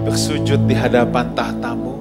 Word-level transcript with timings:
Bersujud 0.00 0.64
di 0.64 0.72
hadapan 0.72 1.36
tahtamu. 1.36 2.00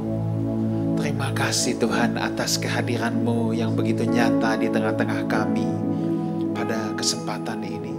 Terima 0.95 1.35
kasih 1.35 1.75
Tuhan 1.83 2.15
atas 2.15 2.55
kehadiranmu 2.55 3.51
yang 3.51 3.75
begitu 3.75 4.07
nyata 4.07 4.55
di 4.55 4.71
tengah-tengah 4.71 5.27
kami 5.27 5.67
pada 6.55 6.95
kesempatan 6.95 7.59
ini. 7.59 7.91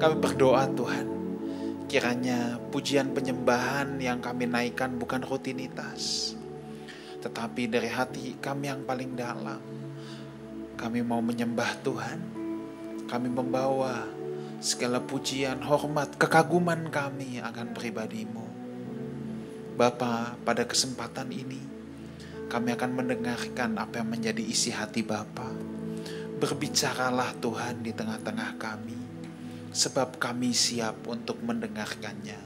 Kami 0.00 0.14
berdoa 0.16 0.64
Tuhan, 0.72 1.04
kiranya 1.84 2.56
pujian 2.72 3.12
penyembahan 3.12 4.00
yang 4.00 4.24
kami 4.24 4.48
naikkan 4.48 4.96
bukan 4.96 5.20
rutinitas, 5.20 6.32
tetapi 7.20 7.68
dari 7.68 7.92
hati 7.92 8.40
kami 8.40 8.72
yang 8.72 8.88
paling 8.88 9.12
dalam. 9.12 9.60
Kami 10.80 11.04
mau 11.04 11.20
menyembah 11.20 11.76
Tuhan, 11.84 12.20
kami 13.04 13.28
membawa 13.28 14.08
segala 14.64 14.96
pujian, 14.96 15.60
hormat, 15.60 16.16
kekaguman 16.16 16.88
kami 16.88 17.44
akan 17.44 17.76
pribadimu. 17.76 18.63
Bapa, 19.74 20.38
pada 20.46 20.62
kesempatan 20.62 21.34
ini 21.34 21.58
kami 22.46 22.70
akan 22.78 22.94
mendengarkan 22.94 23.74
apa 23.74 23.98
yang 23.98 24.06
menjadi 24.06 24.38
isi 24.38 24.70
hati 24.70 25.02
Bapa. 25.02 25.50
Berbicaralah 26.38 27.34
Tuhan 27.42 27.82
di 27.82 27.90
tengah-tengah 27.90 28.54
kami, 28.54 28.94
sebab 29.74 30.22
kami 30.22 30.54
siap 30.54 31.02
untuk 31.10 31.42
mendengarkannya. 31.42 32.38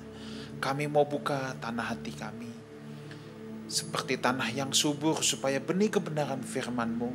Kami 0.56 0.88
mau 0.88 1.04
buka 1.04 1.52
tanah 1.60 1.92
hati 1.92 2.16
kami, 2.16 2.48
seperti 3.68 4.16
tanah 4.16 4.48
yang 4.48 4.72
subur 4.72 5.20
supaya 5.20 5.60
benih 5.60 5.92
kebenaran 5.92 6.40
firman-Mu 6.40 7.12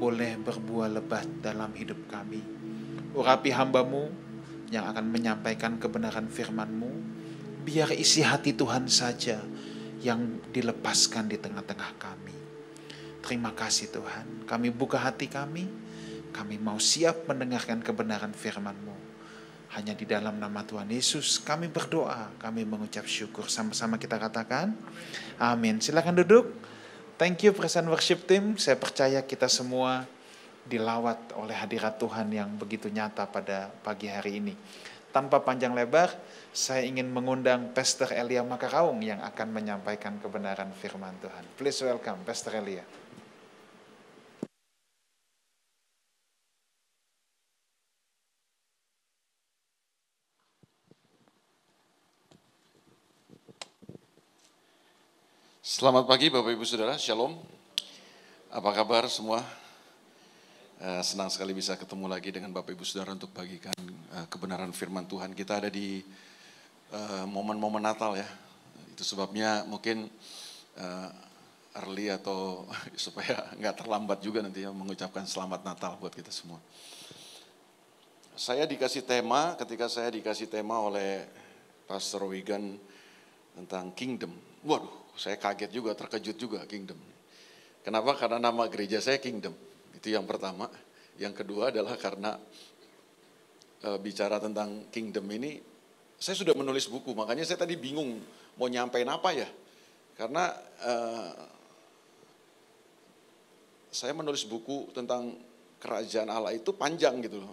boleh 0.00 0.40
berbuah 0.40 0.88
lebat 0.88 1.28
dalam 1.44 1.68
hidup 1.76 2.00
kami. 2.08 2.40
Urapi 3.12 3.52
hambamu 3.52 4.08
yang 4.72 4.88
akan 4.88 5.04
menyampaikan 5.12 5.76
kebenaran 5.76 6.32
firman-Mu, 6.32 7.13
biar 7.64 7.96
isi 7.96 8.20
hati 8.20 8.52
Tuhan 8.52 8.86
saja 8.86 9.40
yang 10.04 10.44
dilepaskan 10.52 11.32
di 11.32 11.40
tengah-tengah 11.40 11.90
kami. 11.96 12.36
Terima 13.24 13.56
kasih 13.56 13.88
Tuhan, 13.88 14.44
kami 14.44 14.68
buka 14.68 15.00
hati 15.00 15.32
kami, 15.32 15.64
kami 16.28 16.60
mau 16.60 16.76
siap 16.76 17.24
mendengarkan 17.24 17.80
kebenaran 17.80 18.36
firman-Mu. 18.36 18.92
Hanya 19.74 19.96
di 19.96 20.06
dalam 20.06 20.38
nama 20.38 20.62
Tuhan 20.62 20.86
Yesus 20.92 21.40
kami 21.40 21.66
berdoa, 21.72 22.30
kami 22.38 22.62
mengucap 22.68 23.08
syukur. 23.08 23.48
Sama-sama 23.50 23.98
kita 23.98 24.20
katakan, 24.20 24.70
amin. 25.40 25.80
Silakan 25.82 26.20
duduk. 26.20 26.46
Thank 27.18 27.48
you 27.48 27.50
present 27.50 27.88
worship 27.90 28.28
team. 28.28 28.54
Saya 28.54 28.78
percaya 28.78 29.18
kita 29.24 29.50
semua 29.50 30.06
dilawat 30.68 31.34
oleh 31.34 31.56
hadirat 31.56 31.98
Tuhan 31.98 32.30
yang 32.30 32.54
begitu 32.54 32.86
nyata 32.86 33.26
pada 33.26 33.72
pagi 33.82 34.06
hari 34.06 34.38
ini. 34.38 34.54
Tanpa 35.10 35.42
panjang 35.42 35.74
lebar, 35.74 36.10
saya 36.54 36.86
ingin 36.86 37.10
mengundang 37.10 37.74
Pastor 37.74 38.14
Elia 38.14 38.46
Makaraung 38.46 39.02
yang 39.02 39.18
akan 39.26 39.50
menyampaikan 39.50 40.22
kebenaran 40.22 40.70
firman 40.70 41.18
Tuhan. 41.18 41.42
Please 41.58 41.82
welcome 41.82 42.22
Pastor 42.22 42.54
Elia. 42.62 42.86
Selamat 55.58 56.06
pagi 56.06 56.30
Bapak 56.30 56.54
Ibu 56.54 56.62
Saudara, 56.62 56.94
Shalom. 56.94 57.34
Apa 58.54 58.70
kabar 58.70 59.10
semua? 59.10 59.42
Eh, 60.78 61.02
senang 61.02 61.26
sekali 61.34 61.50
bisa 61.50 61.74
ketemu 61.74 62.06
lagi 62.06 62.30
dengan 62.30 62.54
Bapak 62.54 62.78
Ibu 62.78 62.86
Saudara 62.86 63.10
untuk 63.10 63.34
bagikan 63.34 63.74
eh, 64.14 64.26
kebenaran 64.30 64.70
firman 64.70 65.02
Tuhan. 65.10 65.34
Kita 65.34 65.58
ada 65.58 65.66
di 65.66 65.98
eh, 66.92 67.24
momen-momen 67.24 67.80
Natal 67.80 68.18
ya. 68.18 68.28
Itu 68.92 69.06
sebabnya 69.06 69.64
mungkin 69.64 70.10
early 71.74 72.10
atau 72.10 72.66
supaya 73.04 73.50
nggak 73.54 73.84
terlambat 73.84 74.18
juga 74.22 74.42
nanti 74.42 74.66
ya 74.66 74.74
mengucapkan 74.74 75.22
selamat 75.26 75.62
Natal 75.62 75.94
buat 75.98 76.14
kita 76.14 76.34
semua. 76.34 76.58
Saya 78.34 78.66
dikasih 78.66 79.06
tema, 79.06 79.54
ketika 79.54 79.86
saya 79.86 80.10
dikasih 80.10 80.50
tema 80.50 80.82
oleh 80.82 81.22
Pastor 81.86 82.26
Wigan 82.26 82.74
tentang 83.54 83.94
kingdom. 83.94 84.34
Waduh, 84.66 84.90
saya 85.14 85.38
kaget 85.38 85.70
juga, 85.70 85.94
terkejut 85.94 86.34
juga 86.34 86.60
kingdom. 86.66 86.98
Kenapa? 87.86 88.18
Karena 88.18 88.42
nama 88.42 88.66
gereja 88.66 88.98
saya 88.98 89.22
kingdom. 89.22 89.54
Itu 89.94 90.10
yang 90.10 90.26
pertama. 90.26 90.66
Yang 91.14 91.44
kedua 91.46 91.70
adalah 91.70 91.94
karena 91.94 92.34
e, 93.78 93.88
bicara 94.02 94.42
tentang 94.42 94.90
kingdom 94.90 95.30
ini, 95.30 95.62
saya 96.24 96.40
sudah 96.40 96.56
menulis 96.56 96.88
buku, 96.88 97.12
makanya 97.12 97.44
saya 97.44 97.60
tadi 97.60 97.76
bingung 97.76 98.16
mau 98.56 98.64
nyampein 98.64 99.04
apa 99.12 99.28
ya. 99.36 99.44
Karena 100.16 100.56
e, 100.80 100.92
saya 103.92 104.16
menulis 104.16 104.48
buku 104.48 104.88
tentang 104.96 105.36
kerajaan 105.76 106.32
Allah 106.32 106.56
itu 106.56 106.72
panjang 106.72 107.20
gitu 107.20 107.44
loh. 107.44 107.52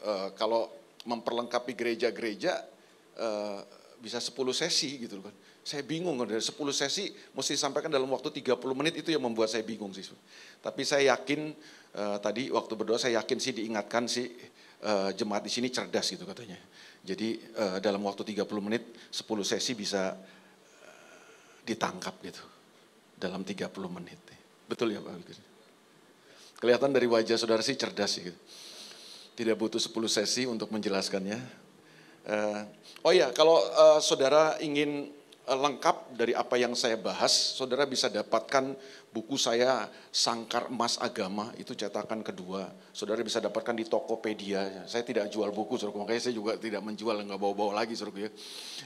E, 0.00 0.12
kalau 0.32 0.72
memperlengkapi 1.04 1.76
gereja-gereja 1.76 2.64
e, 3.20 3.28
bisa 4.00 4.16
10 4.16 4.32
sesi 4.56 4.96
gitu 4.96 5.20
loh 5.20 5.28
kan. 5.28 5.36
Saya 5.60 5.84
bingung 5.84 6.16
dari 6.24 6.40
10 6.40 6.56
sesi 6.72 7.12
mesti 7.36 7.52
disampaikan 7.52 7.92
dalam 7.92 8.08
waktu 8.08 8.32
30 8.32 8.56
menit 8.72 8.96
itu 8.96 9.12
yang 9.12 9.20
membuat 9.20 9.52
saya 9.52 9.60
bingung 9.60 9.92
sih. 9.92 10.08
Tapi 10.64 10.88
saya 10.88 11.12
yakin 11.12 11.52
uh, 12.00 12.16
tadi 12.16 12.48
waktu 12.48 12.72
berdoa 12.80 12.96
saya 12.96 13.20
yakin 13.20 13.36
sih 13.36 13.52
diingatkan 13.52 14.08
sih 14.08 14.32
uh, 14.88 15.12
jemaat 15.12 15.44
di 15.44 15.52
sini 15.52 15.68
cerdas 15.68 16.08
gitu 16.08 16.24
katanya. 16.24 16.56
Jadi 17.00 17.40
uh, 17.56 17.78
dalam 17.80 18.04
waktu 18.04 18.22
30 18.36 18.44
menit 18.60 18.84
10 19.08 19.24
sesi 19.42 19.72
bisa 19.72 20.12
uh, 20.12 20.20
ditangkap 21.64 22.14
gitu 22.20 22.44
dalam 23.16 23.40
30 23.40 23.66
menit. 23.88 24.20
Betul 24.68 24.94
ya 24.96 25.00
Pak? 25.00 25.12
Kelihatan 26.60 26.92
dari 26.92 27.08
wajah 27.08 27.40
saudara 27.40 27.64
sih 27.64 27.76
cerdas 27.76 28.20
sih 28.20 28.28
gitu. 28.28 28.38
Tidak 29.36 29.56
butuh 29.56 29.80
10 29.80 29.92
sesi 30.06 30.44
untuk 30.44 30.68
menjelaskannya. 30.68 31.40
Uh, 32.28 32.62
oh 33.08 33.12
ya, 33.16 33.32
kalau 33.32 33.56
uh, 33.56 33.96
saudara 34.04 34.60
ingin 34.60 35.08
Eh, 35.08 35.19
lengkap 35.50 36.14
dari 36.14 36.30
apa 36.30 36.54
yang 36.54 36.78
saya 36.78 36.94
bahas, 36.94 37.34
saudara 37.58 37.82
bisa 37.82 38.06
dapatkan 38.06 38.70
buku 39.10 39.34
saya 39.34 39.90
Sangkar 40.14 40.70
Emas 40.70 40.94
Agama, 41.02 41.50
itu 41.58 41.74
cetakan 41.74 42.22
kedua. 42.22 42.70
Saudara 42.94 43.18
bisa 43.26 43.42
dapatkan 43.42 43.74
di 43.74 43.82
Tokopedia. 43.82 44.86
Saya 44.86 45.02
tidak 45.02 45.26
jual 45.34 45.50
buku, 45.50 45.74
saudara. 45.74 46.06
makanya 46.06 46.22
saya 46.30 46.34
juga 46.38 46.54
tidak 46.54 46.78
menjual, 46.86 47.18
nggak 47.26 47.40
bawa-bawa 47.40 47.82
lagi, 47.82 47.98
saudara. 47.98 48.26
Ya. 48.26 48.30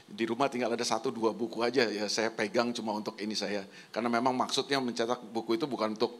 Di 0.09 0.25
rumah 0.25 0.49
tinggal 0.49 0.73
ada 0.73 0.81
satu 0.81 1.13
dua 1.13 1.37
buku 1.37 1.61
aja, 1.61 1.85
ya 1.85 2.09
saya 2.09 2.33
pegang 2.33 2.73
cuma 2.73 2.97
untuk 2.97 3.13
ini 3.21 3.37
saya. 3.37 3.61
Karena 3.93 4.09
memang 4.09 4.33
maksudnya 4.33 4.81
mencetak 4.81 5.21
buku 5.29 5.61
itu 5.61 5.69
bukan 5.69 5.93
untuk 5.93 6.17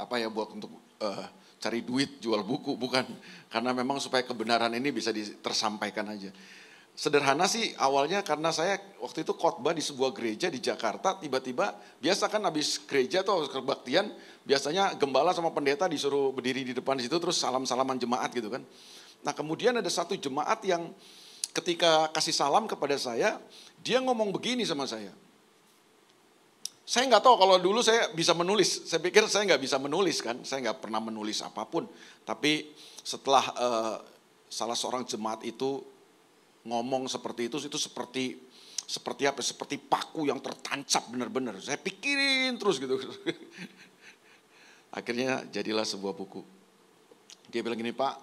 apa 0.00 0.16
ya, 0.16 0.32
buat 0.32 0.56
untuk 0.56 0.72
uh, 1.04 1.26
cari 1.60 1.84
duit 1.84 2.16
jual 2.16 2.40
buku, 2.40 2.80
bukan. 2.80 3.04
Karena 3.52 3.76
memang 3.76 4.00
supaya 4.00 4.24
kebenaran 4.24 4.72
ini 4.72 4.88
bisa 4.88 5.12
tersampaikan 5.44 6.08
aja. 6.08 6.32
Sederhana 6.94 7.50
sih 7.50 7.74
awalnya 7.74 8.22
karena 8.22 8.54
saya 8.54 8.78
waktu 9.02 9.26
itu 9.26 9.34
khotbah 9.34 9.74
di 9.74 9.82
sebuah 9.82 10.14
gereja 10.14 10.46
di 10.46 10.62
Jakarta, 10.62 11.18
tiba-tiba 11.18 11.74
biasa 11.98 12.30
kan 12.30 12.46
habis 12.46 12.78
gereja 12.86 13.26
atau 13.26 13.50
kebaktian, 13.50 14.14
biasanya 14.46 14.94
gembala 14.94 15.34
sama 15.34 15.50
pendeta 15.50 15.90
disuruh 15.90 16.30
berdiri 16.30 16.62
di 16.62 16.70
depan 16.70 16.94
situ 17.02 17.18
terus 17.18 17.42
salam-salaman 17.42 17.98
jemaat 17.98 18.30
gitu 18.30 18.46
kan. 18.46 18.62
Nah 19.26 19.34
kemudian 19.34 19.74
ada 19.74 19.90
satu 19.90 20.14
jemaat 20.14 20.62
yang 20.62 20.94
ketika 21.50 22.14
kasih 22.14 22.30
salam 22.30 22.70
kepada 22.70 22.94
saya, 22.94 23.42
dia 23.82 23.98
ngomong 23.98 24.30
begini 24.30 24.62
sama 24.62 24.86
saya. 24.86 25.10
Saya 26.86 27.10
nggak 27.10 27.26
tahu 27.26 27.34
kalau 27.42 27.58
dulu 27.58 27.82
saya 27.82 28.06
bisa 28.14 28.38
menulis, 28.38 28.86
saya 28.86 29.02
pikir 29.02 29.26
saya 29.26 29.50
nggak 29.50 29.62
bisa 29.66 29.82
menulis 29.82 30.22
kan, 30.22 30.46
saya 30.46 30.70
nggak 30.70 30.78
pernah 30.78 31.02
menulis 31.02 31.42
apa 31.42 31.66
pun. 31.66 31.90
Tapi 32.22 32.70
setelah 33.02 33.44
uh, 33.58 33.96
salah 34.46 34.78
seorang 34.78 35.02
jemaat 35.08 35.42
itu 35.42 35.82
ngomong 36.64 37.06
seperti 37.08 37.52
itu 37.52 37.56
itu 37.60 37.78
seperti 37.78 38.40
seperti 38.84 39.24
apa? 39.24 39.40
Seperti 39.40 39.80
paku 39.80 40.28
yang 40.28 40.40
tertancap 40.44 41.08
benar-benar. 41.08 41.56
Saya 41.60 41.80
pikirin 41.80 42.60
terus 42.60 42.76
gitu. 42.76 43.00
Akhirnya 44.98 45.42
jadilah 45.48 45.88
sebuah 45.88 46.12
buku. 46.12 46.44
Dia 47.48 47.64
bilang 47.64 47.80
gini, 47.80 47.96
Pak, 47.96 48.14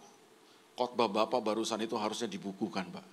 khotbah 0.77 1.09
Bapak 1.09 1.41
barusan 1.41 1.81
itu 1.81 1.97
harusnya 1.97 2.29
dibukukan, 2.29 2.87
Pak. 2.93 3.07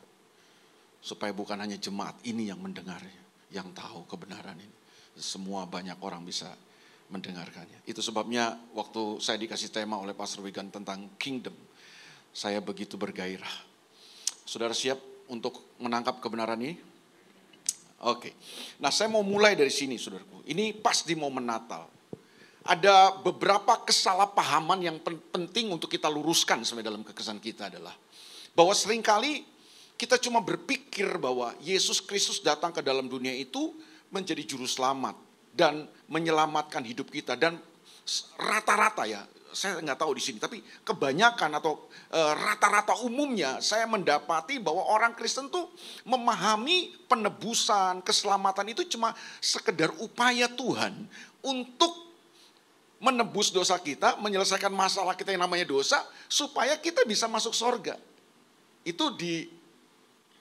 Supaya 1.00 1.32
bukan 1.32 1.58
hanya 1.58 1.80
jemaat 1.80 2.20
ini 2.28 2.52
yang 2.52 2.60
mendengarnya, 2.60 3.22
yang 3.54 3.72
tahu 3.72 4.04
kebenaran 4.06 4.58
ini. 4.60 4.76
Semua 5.19 5.66
banyak 5.66 5.98
orang 6.04 6.22
bisa 6.22 6.52
mendengarkannya. 7.08 7.82
Itu 7.88 8.04
sebabnya 8.04 8.60
waktu 8.76 9.19
saya 9.19 9.40
dikasih 9.40 9.72
tema 9.72 9.96
oleh 9.96 10.12
Pastor 10.12 10.44
Wigan 10.44 10.69
tentang 10.69 11.16
kingdom, 11.16 11.56
saya 12.30 12.60
begitu 12.60 13.00
bergairah. 13.00 13.66
Saudara 14.44 14.76
siap 14.76 15.00
untuk 15.28 15.76
menangkap 15.80 16.20
kebenaran 16.20 16.58
ini? 16.60 16.76
Oke. 18.06 18.34
Nah, 18.78 18.94
saya 18.94 19.10
mau 19.10 19.26
mulai 19.26 19.58
dari 19.58 19.72
sini, 19.72 19.98
Saudaraku. 19.98 20.46
Ini 20.46 20.76
pas 20.78 21.02
di 21.02 21.19
momen 21.19 21.46
Natal. 21.46 21.86
Ada 22.69 23.16
beberapa 23.25 23.80
kesalahpahaman 23.80 24.78
yang 24.84 25.00
penting 25.32 25.72
untuk 25.72 25.88
kita 25.88 26.06
luruskan 26.12 26.60
sebenarnya 26.62 26.92
dalam 26.92 27.02
kekesan 27.06 27.40
kita 27.40 27.72
adalah 27.72 27.96
bahwa 28.52 28.75
sering 28.76 29.00
kali 29.00 29.46
kita 29.94 30.20
cuma 30.20 30.44
berpikir 30.44 31.06
bahwa 31.16 31.54
Yesus 31.64 32.02
Kristus 32.04 32.42
datang 32.44 32.75
ke 32.75 32.84
dalam 32.84 33.08
dunia 33.08 33.32
itu 33.32 33.72
menjadi 34.12 34.42
juru 34.42 34.66
selamat 34.66 35.14
dan 35.54 35.88
menyelamatkan 36.10 36.82
hidup 36.82 37.08
kita 37.08 37.40
dan 37.40 37.56
rata-rata 38.36 39.08
ya 39.08 39.22
saya 39.58 39.82
nggak 39.82 39.99
tahu 39.99 40.14
di 40.14 40.22
sini 40.22 40.38
tapi 40.38 40.62
kebanyakan 40.87 41.58
atau 41.58 41.90
e, 42.14 42.20
rata-rata 42.22 43.02
umumnya 43.02 43.58
saya 43.58 43.90
mendapati 43.90 44.62
bahwa 44.62 44.87
orang 44.87 45.19
Kristen 45.19 45.50
tuh 45.50 45.66
memahami 46.06 46.94
penebusan 47.10 48.06
keselamatan 48.06 48.70
itu 48.70 48.87
cuma 48.87 49.10
sekedar 49.43 49.90
upaya 49.99 50.46
Tuhan 50.46 50.94
untuk 51.43 52.08
menebus 52.99 53.55
dosa 53.55 53.78
kita, 53.78 54.19
menyelesaikan 54.19 54.75
masalah 54.75 55.14
kita 55.14 55.31
yang 55.31 55.46
namanya 55.46 55.66
dosa, 55.66 56.02
supaya 56.26 56.75
kita 56.78 57.06
bisa 57.06 57.31
masuk 57.31 57.54
sorga. 57.54 57.94
Itu 58.82 59.14
di 59.14 59.46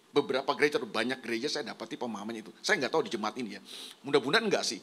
beberapa 0.09 0.57
gereja, 0.57 0.81
banyak 0.81 1.21
gereja 1.21 1.47
saya 1.53 1.73
dapati 1.73 1.93
pemahaman 1.93 2.41
itu. 2.41 2.49
Saya 2.65 2.81
nggak 2.81 2.93
tahu 2.93 3.05
di 3.05 3.11
jemaat 3.13 3.37
ini 3.37 3.57
ya. 3.57 3.61
Mudah-mudahan 4.01 4.49
enggak 4.49 4.65
sih. 4.65 4.81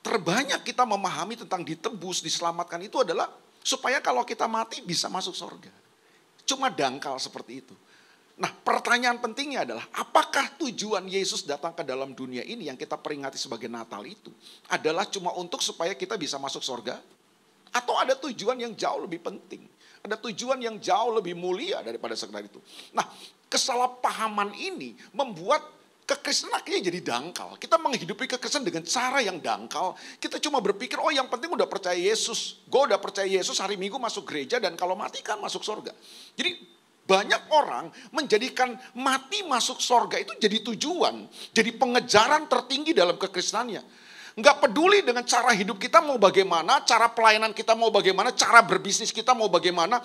Terbanyak 0.00 0.64
kita 0.64 0.88
memahami 0.88 1.36
tentang 1.36 1.60
ditebus, 1.60 2.24
diselamatkan 2.24 2.80
itu 2.80 3.04
adalah 3.04 3.28
supaya 3.60 4.00
kalau 4.00 4.24
kita 4.24 4.48
mati 4.48 4.80
bisa 4.80 5.12
masuk 5.12 5.36
sorga. 5.36 5.72
Cuma 6.48 6.72
dangkal 6.72 7.20
seperti 7.20 7.60
itu. 7.60 7.76
Nah 8.40 8.48
pertanyaan 8.48 9.20
pentingnya 9.20 9.68
adalah 9.68 9.84
apakah 9.92 10.56
tujuan 10.56 11.04
Yesus 11.04 11.44
datang 11.44 11.76
ke 11.76 11.84
dalam 11.84 12.16
dunia 12.16 12.40
ini 12.40 12.72
yang 12.72 12.78
kita 12.80 12.96
peringati 12.96 13.36
sebagai 13.36 13.68
Natal 13.68 14.00
itu 14.08 14.32
adalah 14.72 15.04
cuma 15.04 15.36
untuk 15.36 15.60
supaya 15.60 15.92
kita 15.92 16.16
bisa 16.16 16.40
masuk 16.40 16.64
sorga? 16.64 16.96
Atau 17.68 17.94
ada 18.00 18.16
tujuan 18.16 18.56
yang 18.56 18.72
jauh 18.72 19.04
lebih 19.04 19.20
penting? 19.20 19.68
Ada 20.00 20.16
tujuan 20.16 20.56
yang 20.64 20.80
jauh 20.80 21.20
lebih 21.20 21.36
mulia 21.36 21.84
daripada 21.84 22.16
sekedar 22.16 22.40
itu. 22.40 22.56
Nah 22.96 23.04
kesalahpahaman 23.52 24.56
ini 24.56 24.96
membuat 25.12 25.60
kekristenan 26.10 26.58
akhirnya 26.58 26.90
jadi 26.90 27.00
dangkal. 27.06 27.54
Kita 27.54 27.78
menghidupi 27.78 28.26
kekristenan 28.26 28.66
dengan 28.66 28.82
cara 28.82 29.22
yang 29.22 29.38
dangkal. 29.38 29.94
Kita 30.18 30.42
cuma 30.42 30.58
berpikir, 30.58 30.98
oh 30.98 31.14
yang 31.14 31.30
penting 31.30 31.54
udah 31.54 31.70
percaya 31.70 31.94
Yesus. 31.94 32.66
Gue 32.66 32.90
udah 32.90 32.98
percaya 32.98 33.30
Yesus 33.30 33.62
hari 33.62 33.78
Minggu 33.78 33.94
masuk 34.02 34.26
gereja 34.26 34.58
dan 34.58 34.74
kalau 34.74 34.98
mati 34.98 35.22
kan 35.22 35.38
masuk 35.38 35.62
sorga. 35.62 35.94
Jadi 36.34 36.58
banyak 37.06 37.50
orang 37.50 37.90
menjadikan 38.14 38.74
mati 38.98 39.42
masuk 39.46 39.78
sorga 39.78 40.18
itu 40.18 40.34
jadi 40.38 40.62
tujuan. 40.62 41.30
Jadi 41.54 41.70
pengejaran 41.78 42.50
tertinggi 42.50 42.90
dalam 42.94 43.14
kekristenannya. 43.14 43.82
Nggak 44.38 44.56
peduli 44.62 45.02
dengan 45.02 45.26
cara 45.26 45.50
hidup 45.50 45.82
kita 45.82 45.98
mau 45.98 46.14
bagaimana, 46.14 46.86
cara 46.86 47.10
pelayanan 47.10 47.50
kita 47.50 47.74
mau 47.74 47.90
bagaimana, 47.90 48.30
cara 48.30 48.62
berbisnis 48.62 49.10
kita 49.10 49.34
mau 49.34 49.50
bagaimana, 49.50 49.98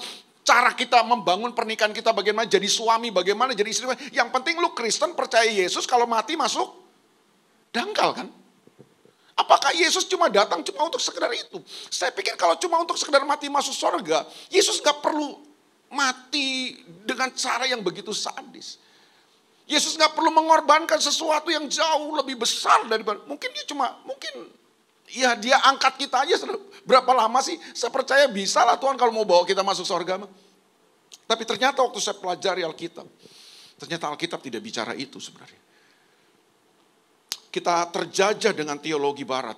cara 0.46 0.72
kita 0.78 1.02
membangun 1.02 1.52
pernikahan 1.58 1.90
kita 1.90 2.14
bagaimana, 2.14 2.46
jadi 2.46 2.70
suami 2.70 3.10
bagaimana, 3.10 3.58
jadi 3.58 3.66
istri. 3.66 3.90
Yang 4.14 4.30
penting 4.30 4.62
lu 4.62 4.72
Kristen 4.78 5.18
percaya 5.18 5.50
Yesus 5.50 5.90
kalau 5.90 6.06
mati 6.06 6.38
masuk 6.38 6.70
dangkal 7.74 8.14
kan? 8.14 8.30
Apakah 9.36 9.76
Yesus 9.76 10.08
cuma 10.08 10.32
datang 10.32 10.64
cuma 10.64 10.88
untuk 10.88 11.02
sekedar 11.02 11.28
itu? 11.36 11.60
Saya 11.92 12.14
pikir 12.14 12.40
kalau 12.40 12.56
cuma 12.56 12.80
untuk 12.80 12.96
sekedar 12.96 13.26
mati 13.28 13.52
masuk 13.52 13.76
sorga, 13.76 14.24
Yesus 14.48 14.80
nggak 14.80 15.04
perlu 15.04 15.44
mati 15.92 16.80
dengan 17.04 17.34
cara 17.36 17.68
yang 17.68 17.84
begitu 17.84 18.16
sadis. 18.16 18.80
Yesus 19.66 19.98
nggak 19.98 20.14
perlu 20.14 20.30
mengorbankan 20.30 21.02
sesuatu 21.02 21.50
yang 21.50 21.66
jauh 21.68 22.16
lebih 22.16 22.38
besar 22.38 22.86
daripada 22.86 23.26
mungkin 23.26 23.50
dia 23.50 23.66
cuma 23.66 23.98
mungkin 24.06 24.46
ya 25.10 25.38
dia 25.38 25.62
angkat 25.66 26.02
kita 26.02 26.26
aja 26.26 26.36
berapa 26.86 27.12
lama 27.14 27.40
sih? 27.42 27.58
Saya 27.74 27.90
percaya 27.94 28.26
bisa 28.30 28.62
lah 28.66 28.78
Tuhan 28.78 28.96
kalau 28.96 29.12
mau 29.14 29.26
bawa 29.26 29.44
kita 29.46 29.66
masuk 29.66 29.86
surga. 29.86 30.22
Tapi 31.26 31.44
ternyata 31.44 31.82
waktu 31.82 31.98
saya 31.98 32.22
pelajari 32.22 32.62
Alkitab, 32.62 33.06
ternyata 33.82 34.06
Alkitab 34.14 34.40
tidak 34.46 34.62
bicara 34.62 34.94
itu 34.94 35.18
sebenarnya. 35.18 35.62
Kita 37.50 37.90
terjajah 37.90 38.54
dengan 38.54 38.78
teologi 38.78 39.26
Barat. 39.26 39.58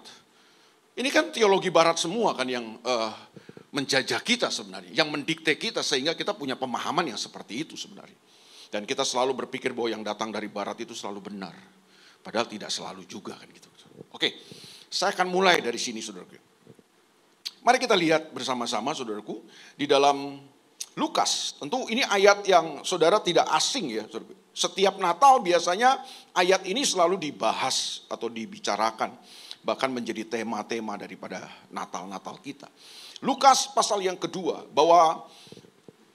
Ini 0.97 1.09
kan 1.11 1.29
teologi 1.29 1.67
Barat 1.67 1.99
semua 1.99 2.31
kan 2.37 2.47
yang 2.47 2.79
uh, 2.85 3.11
menjajah 3.75 4.23
kita 4.23 4.47
sebenarnya, 4.47 4.95
yang 4.95 5.11
mendikte 5.11 5.59
kita 5.59 5.83
sehingga 5.83 6.15
kita 6.15 6.31
punya 6.33 6.55
pemahaman 6.55 7.11
yang 7.11 7.19
seperti 7.19 7.67
itu 7.67 7.75
sebenarnya. 7.75 8.15
Dan 8.71 8.83
kita 8.83 9.03
selalu 9.03 9.47
berpikir 9.47 9.71
bahwa 9.71 9.89
yang 9.91 10.03
datang 10.03 10.27
dari 10.31 10.51
barat 10.51 10.75
itu 10.83 10.91
selalu 10.91 11.31
benar. 11.31 11.55
Padahal 12.19 12.51
tidak 12.51 12.67
selalu 12.67 13.07
juga 13.07 13.39
kan 13.39 13.47
gitu. 13.47 13.71
Oke, 14.11 14.43
saya 14.87 15.11
akan 15.11 15.27
mulai 15.27 15.59
dari 15.59 15.79
sini 15.79 15.99
saudaraku. 15.99 16.39
Mari 17.67 17.77
kita 17.83 17.99
lihat 17.99 18.31
bersama-sama 18.31 18.95
saudaraku 18.95 19.43
di 19.75 19.83
dalam 19.83 20.39
Lukas. 20.95 21.59
Tentu 21.59 21.83
ini 21.91 21.99
ayat 22.01 22.47
yang 22.47 22.81
saudara 22.87 23.19
tidak 23.19 23.43
asing 23.51 23.91
ya. 23.91 24.07
Saudaraku. 24.07 24.33
Setiap 24.55 24.97
Natal 24.97 25.43
biasanya 25.43 26.01
ayat 26.33 26.65
ini 26.65 26.81
selalu 26.87 27.19
dibahas 27.19 28.07
atau 28.07 28.31
dibicarakan. 28.31 29.13
Bahkan 29.61 29.89
menjadi 29.91 30.23
tema-tema 30.39 30.95
daripada 30.95 31.43
Natal-Natal 31.67 32.39
kita. 32.39 32.71
Lukas 33.19 33.67
pasal 33.75 33.99
yang 33.99 34.15
kedua 34.15 34.63
bahwa 34.71 35.27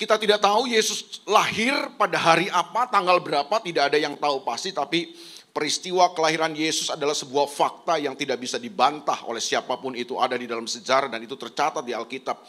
kita 0.00 0.18
tidak 0.18 0.42
tahu 0.42 0.66
Yesus 0.66 1.22
lahir 1.28 1.70
pada 1.94 2.16
hari 2.18 2.48
apa, 2.48 2.88
tanggal 2.90 3.20
berapa, 3.22 3.52
tidak 3.62 3.92
ada 3.92 3.98
yang 4.00 4.18
tahu 4.18 4.42
pasti 4.42 4.75
tapi 4.75 5.14
peristiwa 5.52 6.16
kelahiran 6.16 6.56
Yesus 6.56 6.88
adalah 6.88 7.12
sebuah 7.12 7.44
fakta 7.44 8.00
yang 8.00 8.16
tidak 8.16 8.40
bisa 8.40 8.56
dibantah 8.56 9.28
oleh 9.28 9.38
siapa 9.38 9.76
pun 9.76 9.93
itu 9.93 10.16
ada 10.16 10.34
di 10.34 10.49
dalam 10.49 10.64
sejarah 10.64 11.12
dan 11.12 11.20
itu 11.20 11.37
tercatat 11.37 11.84
di 11.84 11.93
Alkitab. 11.93 12.40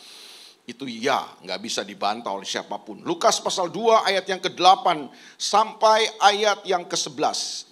Itu 0.63 0.87
ya, 0.87 1.19
nggak 1.43 1.59
bisa 1.59 1.83
dibantah 1.83 2.31
oleh 2.31 2.47
siapa 2.47 2.79
pun. 2.79 3.03
Lukas 3.03 3.43
pasal 3.43 3.67
2 3.67 4.07
ayat 4.07 4.23
yang 4.23 4.39
ke-8 4.39 5.11
sampai 5.35 6.07
ayat 6.23 6.63
yang 6.63 6.87
ke-11. 6.87 7.67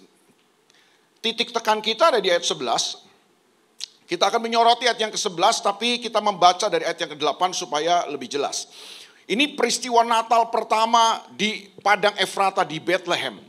Titik 1.24 1.56
tekan 1.56 1.80
kita 1.80 2.12
ada 2.12 2.20
di 2.20 2.28
ayat 2.28 2.44
11. 2.44 3.00
Kita 4.04 4.28
akan 4.28 4.44
menyoroti 4.44 4.84
ayat 4.84 5.00
yang 5.08 5.12
ke-11 5.16 5.64
tapi 5.64 5.96
kita 6.04 6.20
membaca 6.20 6.68
dari 6.68 6.84
ayat 6.84 7.08
yang 7.08 7.16
ke-8 7.16 7.56
supaya 7.56 8.04
lebih 8.12 8.28
jelas. 8.28 8.68
Ini 9.24 9.56
peristiwa 9.56 10.04
Natal 10.04 10.52
pertama 10.52 11.24
di 11.32 11.64
padang 11.80 12.12
Efrata 12.20 12.60
di 12.60 12.76
Bethlehem. 12.76 13.40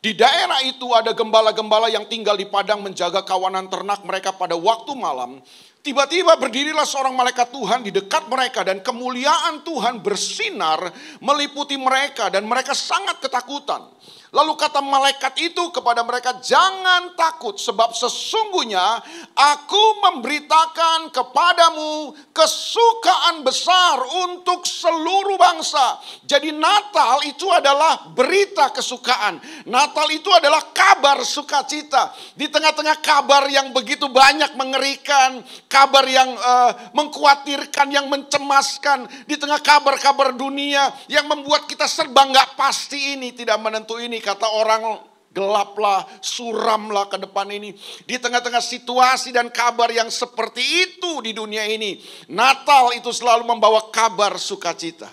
Di 0.00 0.16
daerah 0.16 0.64
itu 0.64 0.88
ada 0.96 1.12
gembala-gembala 1.12 1.92
yang 1.92 2.08
tinggal 2.08 2.32
di 2.32 2.48
padang 2.48 2.80
menjaga 2.80 3.20
kawanan 3.20 3.68
ternak 3.68 4.00
mereka 4.00 4.32
pada 4.32 4.56
waktu 4.56 4.96
malam. 4.96 5.44
Tiba-tiba 5.80 6.36
berdirilah 6.36 6.84
seorang 6.84 7.16
malaikat 7.16 7.48
Tuhan 7.56 7.80
di 7.80 7.88
dekat 7.88 8.28
mereka 8.28 8.60
dan 8.60 8.84
kemuliaan 8.84 9.64
Tuhan 9.64 10.04
bersinar 10.04 10.92
meliputi 11.24 11.80
mereka 11.80 12.28
dan 12.28 12.44
mereka 12.44 12.76
sangat 12.76 13.16
ketakutan. 13.24 13.88
Lalu 14.30 14.54
kata 14.54 14.78
malaikat 14.78 15.34
itu 15.42 15.74
kepada 15.74 16.06
mereka, 16.06 16.38
"Jangan 16.38 17.18
takut, 17.18 17.58
sebab 17.58 17.90
sesungguhnya 17.90 19.02
Aku 19.34 19.84
memberitakan 20.04 21.10
kepadamu 21.10 22.14
kesukaan 22.30 23.42
besar 23.42 23.98
untuk 24.28 24.62
seluruh 24.62 25.34
bangsa." 25.34 25.98
Jadi, 26.22 26.54
Natal 26.54 27.26
itu 27.26 27.50
adalah 27.50 28.06
berita 28.14 28.70
kesukaan. 28.70 29.42
Natal 29.66 30.06
itu 30.14 30.30
adalah 30.30 30.62
kabar 30.70 31.26
sukacita 31.26 32.14
di 32.38 32.46
tengah-tengah 32.46 33.02
kabar 33.02 33.50
yang 33.50 33.74
begitu 33.74 34.06
banyak 34.06 34.54
mengerikan, 34.54 35.42
kabar 35.70 36.02
yang 36.10 36.34
uh, 36.34 36.90
mengkhawatirkan, 36.98 37.94
yang 37.94 38.10
mencemaskan, 38.10 39.06
di 39.30 39.38
tengah 39.38 39.62
kabar-kabar 39.62 40.34
dunia 40.34 40.90
yang 41.06 41.30
membuat 41.30 41.70
kita 41.70 41.86
serba 41.86 42.26
nggak 42.26 42.58
pasti 42.58 43.14
ini, 43.14 43.30
tidak 43.30 43.62
menentu 43.62 44.02
ini 44.02 44.18
kata 44.18 44.50
orang 44.50 44.98
gelaplah, 45.30 46.02
suramlah 46.18 47.06
ke 47.06 47.22
depan 47.22 47.46
ini. 47.54 47.70
Di 48.02 48.18
tengah-tengah 48.18 48.58
situasi 48.58 49.30
dan 49.30 49.46
kabar 49.48 49.94
yang 49.94 50.10
seperti 50.10 50.90
itu 50.90 51.22
di 51.22 51.30
dunia 51.30 51.62
ini. 51.70 52.02
Natal 52.34 52.90
itu 52.98 53.14
selalu 53.14 53.46
membawa 53.46 53.94
kabar 53.94 54.34
sukacita. 54.42 55.06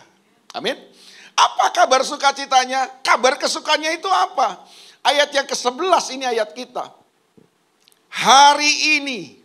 Amin. 0.58 0.74
Apa 1.38 1.70
kabar 1.70 2.02
sukacitanya? 2.02 3.06
Kabar 3.06 3.38
kesukanya 3.38 3.94
itu 3.94 4.10
apa? 4.10 4.66
Ayat 5.06 5.30
yang 5.30 5.46
ke-11 5.46 6.18
ini 6.18 6.26
ayat 6.26 6.50
kita. 6.58 6.90
Hari 8.10 8.98
ini 8.98 9.38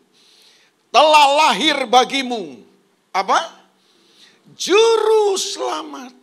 telah 0.93 1.27
lahir 1.49 1.89
bagimu. 1.89 2.61
Apa? 3.11 3.65
Juru 4.53 5.35
selamat 5.41 6.23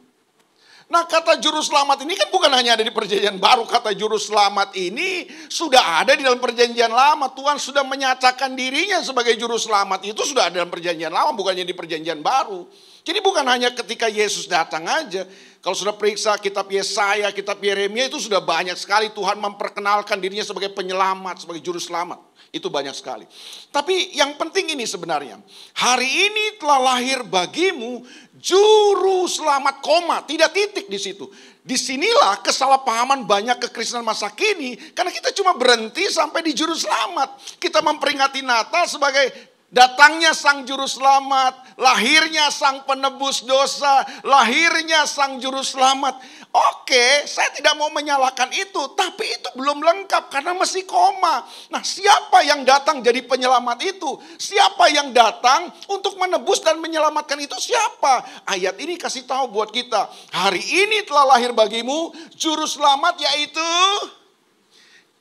Nah 0.89 1.05
kata 1.05 1.37
juru 1.37 1.61
selamat 1.61 2.01
ini 2.01 2.17
kan 2.17 2.33
bukan 2.33 2.49
hanya 2.49 2.73
ada 2.73 2.81
di 2.81 2.89
perjanjian 2.89 3.37
baru. 3.37 3.61
Kata 3.69 3.93
juru 3.93 4.17
selamat 4.17 4.73
ini 4.73 5.29
sudah 5.45 6.01
ada 6.01 6.17
di 6.17 6.25
dalam 6.25 6.41
perjanjian 6.41 6.89
lama. 6.89 7.29
Tuhan 7.29 7.61
sudah 7.61 7.85
menyatakan 7.85 8.57
dirinya 8.57 8.97
sebagai 9.05 9.37
juru 9.37 9.53
selamat. 9.53 10.09
Itu 10.09 10.25
sudah 10.25 10.49
ada 10.49 10.57
dalam 10.57 10.73
perjanjian 10.73 11.13
lama 11.13 11.37
bukannya 11.37 11.61
di 11.61 11.77
perjanjian 11.77 12.25
baru. 12.25 12.65
Jadi 13.09 13.25
bukan 13.25 13.41
hanya 13.49 13.73
ketika 13.73 14.05
Yesus 14.05 14.45
datang 14.45 14.85
aja. 14.85 15.25
Kalau 15.65 15.73
sudah 15.73 15.97
periksa 15.97 16.37
kitab 16.37 16.69
Yesaya, 16.69 17.33
kitab 17.33 17.57
Yeremia 17.57 18.05
itu 18.05 18.21
sudah 18.21 18.37
banyak 18.37 18.77
sekali 18.77 19.09
Tuhan 19.09 19.41
memperkenalkan 19.41 20.21
dirinya 20.21 20.45
sebagai 20.45 20.69
penyelamat, 20.77 21.41
sebagai 21.41 21.57
juru 21.65 21.81
selamat. 21.81 22.21
Itu 22.53 22.69
banyak 22.69 22.93
sekali. 22.93 23.25
Tapi 23.73 24.13
yang 24.13 24.37
penting 24.37 24.77
ini 24.77 24.85
sebenarnya. 24.85 25.41
Hari 25.73 26.05
ini 26.05 26.61
telah 26.61 26.93
lahir 26.93 27.25
bagimu 27.25 28.05
Juru 28.39 29.27
selamat 29.27 29.83
koma, 29.83 30.23
tidak 30.23 30.55
titik 30.55 30.87
di 30.87 30.95
situ. 30.95 31.27
Di 31.59 31.75
sinilah 31.75 32.39
kesalahpahaman 32.39 33.27
banyak 33.27 33.59
kekristenan 33.67 34.07
masa 34.07 34.31
kini 34.31 34.79
karena 34.95 35.11
kita 35.11 35.35
cuma 35.35 35.59
berhenti 35.59 36.07
sampai 36.07 36.39
di 36.47 36.55
juru 36.55 36.71
selamat. 36.71 37.59
Kita 37.59 37.83
memperingati 37.83 38.39
Natal 38.39 38.87
sebagai 38.87 39.48
datangnya 39.69 40.33
sang 40.33 40.65
juru 40.65 40.85
selamat, 40.89 41.77
lahirnya 41.77 42.49
sang 42.49 42.83
penebus 42.85 43.45
dosa, 43.45 44.05
lahirnya 44.25 45.05
sang 45.05 45.37
juru 45.37 45.61
selamat. 45.61 46.17
Oke, 46.49 47.29
saya 47.29 47.53
tidak 47.53 47.77
mau 47.77 47.93
menyalahkan 47.93 48.49
itu, 48.49 48.81
tapi 48.97 49.21
itu 49.21 49.49
belum 49.53 49.85
lengkap 49.85 50.33
karena 50.33 50.57
masih 50.57 50.81
koma. 50.89 51.45
Nah, 51.69 51.85
siapa 51.85 52.41
yang 52.41 52.65
datang 52.65 53.05
jadi 53.05 53.21
penyelamat 53.21 53.77
itu? 53.85 54.17
Siapa 54.41 54.89
yang 54.89 55.13
datang 55.13 55.69
untuk 55.93 56.17
menebus 56.17 56.65
dan 56.65 56.81
menyelamatkan 56.81 57.37
itu 57.37 57.53
siapa? 57.61 58.25
Ayat 58.49 58.81
ini 58.81 58.97
kasih 58.97 59.29
tahu 59.29 59.53
buat 59.53 59.69
kita, 59.69 60.09
hari 60.33 60.61
ini 60.61 61.05
telah 61.05 61.37
lahir 61.37 61.53
bagimu 61.53 62.17
juru 62.33 62.65
selamat 62.65 63.21
yaitu 63.21 63.69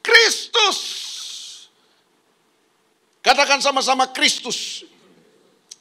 Kristus. 0.01 1.08
Katakan 3.29 3.61
sama-sama 3.61 4.09
Kristus. 4.09 4.89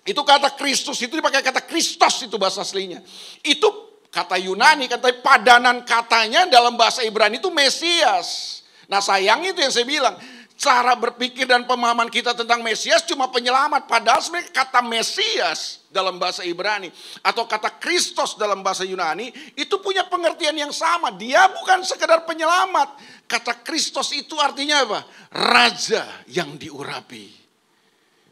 Itu 0.04 0.20
kata 0.27 0.51
Kristus 0.60 1.00
itu 1.00 1.16
dipakai 1.16 1.39
kata 1.39 1.63
Kristos 1.63 2.27
itu 2.27 2.36
bahasa 2.36 2.60
aslinya. 2.60 3.00
Itu 3.39 4.04
kata 4.12 4.36
Yunani, 4.36 4.92
kata 4.92 5.24
padanan 5.24 5.88
katanya 5.88 6.44
dalam 6.51 6.75
bahasa 6.75 7.08
Ibrani 7.08 7.39
itu 7.39 7.48
Mesias. 7.48 8.60
Nah 8.92 9.00
sayang 9.00 9.48
itu 9.48 9.63
yang 9.63 9.72
saya 9.72 9.88
bilang, 9.88 10.20
cara 10.58 10.98
berpikir 10.98 11.46
dan 11.46 11.70
pemahaman 11.70 12.10
kita 12.10 12.34
tentang 12.34 12.66
Mesias 12.66 13.06
cuma 13.06 13.30
penyelamat. 13.30 13.86
Padahal 13.86 14.20
sebenarnya 14.20 14.50
kata 14.50 14.82
Mesias 14.82 15.86
dalam 15.94 16.18
bahasa 16.18 16.42
Ibrani 16.42 16.90
atau 17.22 17.46
kata 17.46 17.78
Kristus 17.78 18.34
dalam 18.36 18.66
bahasa 18.66 18.82
Yunani 18.82 19.30
itu 19.54 19.78
punya 19.80 20.04
pengertian 20.10 20.58
yang 20.58 20.74
sama. 20.74 21.14
Dia 21.14 21.46
bukan 21.54 21.86
sekedar 21.86 22.26
penyelamat. 22.26 22.98
Kata 23.30 23.62
Kristus 23.62 24.12
itu 24.18 24.34
artinya 24.42 24.82
apa? 24.84 25.00
Raja 25.30 26.26
yang 26.26 26.58
diurapi. 26.58 27.38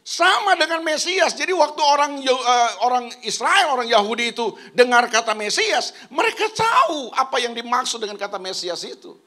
Sama 0.06 0.54
dengan 0.54 0.86
Mesias. 0.86 1.34
Jadi 1.34 1.50
waktu 1.50 1.82
orang 1.82 2.22
uh, 2.22 2.70
orang 2.86 3.10
Israel, 3.26 3.74
orang 3.74 3.90
Yahudi 3.90 4.30
itu 4.34 4.54
dengar 4.70 5.10
kata 5.10 5.34
Mesias, 5.34 5.94
mereka 6.14 6.46
tahu 6.54 7.10
apa 7.10 7.42
yang 7.42 7.50
dimaksud 7.54 7.98
dengan 7.98 8.14
kata 8.14 8.38
Mesias 8.38 8.86
itu. 8.86 9.18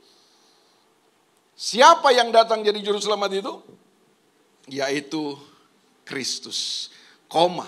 Siapa 1.60 2.16
yang 2.16 2.32
datang 2.32 2.64
jadi 2.64 2.80
juru 2.80 3.04
selamat 3.04 3.32
itu? 3.36 3.54
Yaitu 4.72 5.36
Kristus. 6.08 6.88
Koma. 7.28 7.68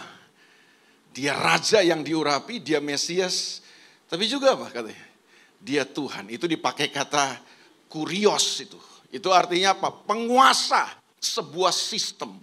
Dia 1.11 1.35
raja 1.35 1.83
yang 1.83 1.99
diurapi, 1.99 2.63
dia 2.63 2.79
Mesias. 2.79 3.59
Tapi 4.07 4.31
juga 4.31 4.55
apa 4.55 4.71
katanya? 4.71 5.07
Dia 5.59 5.83
Tuhan. 5.83 6.31
Itu 6.31 6.47
dipakai 6.47 6.87
kata 6.87 7.35
kurios 7.91 8.63
itu. 8.63 8.79
Itu 9.11 9.27
artinya 9.35 9.75
apa? 9.75 9.91
Penguasa 9.91 10.87
sebuah 11.19 11.75
sistem 11.75 12.39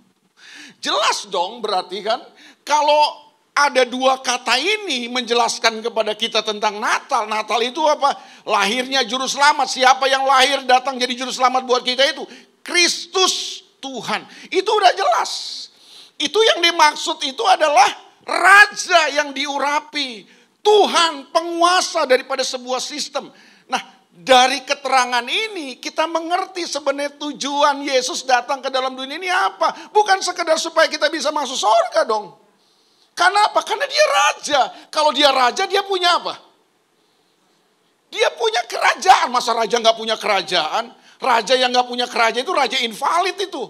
Jelas 0.79 1.27
dong 1.33 1.65
berarti 1.65 2.05
kan 2.05 2.21
kalau 2.63 3.28
ada 3.59 3.83
dua 3.83 4.23
kata 4.23 4.55
ini 4.55 5.11
menjelaskan 5.11 5.83
kepada 5.83 6.15
kita 6.15 6.47
tentang 6.47 6.79
Natal. 6.79 7.27
Natal 7.27 7.59
itu 7.67 7.83
apa? 7.83 8.15
Lahirnya 8.47 9.03
juru 9.03 9.27
selamat. 9.27 9.67
Siapa 9.67 10.07
yang 10.07 10.23
lahir 10.23 10.63
datang 10.63 10.95
jadi 10.95 11.19
juru 11.19 11.35
selamat 11.35 11.67
buat 11.67 11.83
kita 11.83 12.07
itu? 12.07 12.23
Kristus 12.63 13.67
Tuhan. 13.83 14.23
Itu 14.55 14.71
udah 14.71 14.95
jelas. 14.95 15.31
Itu 16.15 16.39
yang 16.39 16.63
dimaksud 16.63 17.19
itu 17.27 17.43
adalah 17.43 17.91
raja 18.23 19.11
yang 19.11 19.35
diurapi. 19.35 20.27
Tuhan 20.63 21.35
penguasa 21.35 22.07
daripada 22.07 22.47
sebuah 22.47 22.79
sistem. 22.79 23.31
Nah 23.67 23.83
dari 24.11 24.63
keterangan 24.63 25.23
ini 25.27 25.79
kita 25.83 26.07
mengerti 26.07 26.67
sebenarnya 26.67 27.19
tujuan 27.19 27.83
Yesus 27.83 28.23
datang 28.23 28.63
ke 28.63 28.71
dalam 28.71 28.95
dunia 28.95 29.19
ini 29.19 29.31
apa. 29.31 29.91
Bukan 29.91 30.23
sekedar 30.23 30.59
supaya 30.63 30.87
kita 30.87 31.11
bisa 31.11 31.35
masuk 31.35 31.59
surga 31.59 32.07
dong. 32.07 32.48
Karena 33.19 33.51
apa? 33.51 33.67
Karena 33.67 33.91
dia 33.91 34.05
raja. 34.07 34.61
Kalau 34.95 35.11
dia 35.11 35.35
raja 35.35 35.67
dia 35.67 35.83
punya 35.83 36.23
apa? 36.23 36.39
Dia 38.15 38.31
punya 38.39 38.63
kerajaan. 38.71 39.35
Masa 39.35 39.59
raja 39.59 39.75
nggak 39.83 39.99
punya 39.99 40.15
kerajaan? 40.15 40.95
Raja 41.19 41.59
yang 41.59 41.75
nggak 41.75 41.91
punya 41.91 42.07
kerajaan 42.07 42.47
itu 42.47 42.55
raja 42.55 42.79
invalid 42.79 43.35
itu. 43.43 43.65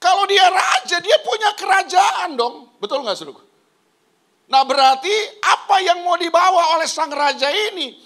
Kalau 0.00 0.24
dia 0.24 0.46
raja, 0.48 0.96
dia 1.02 1.18
punya 1.20 1.50
kerajaan 1.58 2.38
dong. 2.38 2.70
Betul 2.78 3.02
nggak 3.02 3.18
suruh? 3.18 3.36
Nah 4.48 4.62
berarti 4.64 5.12
apa 5.44 5.82
yang 5.82 6.06
mau 6.06 6.14
dibawa 6.14 6.78
oleh 6.78 6.86
sang 6.86 7.10
raja 7.10 7.50
ini? 7.50 7.98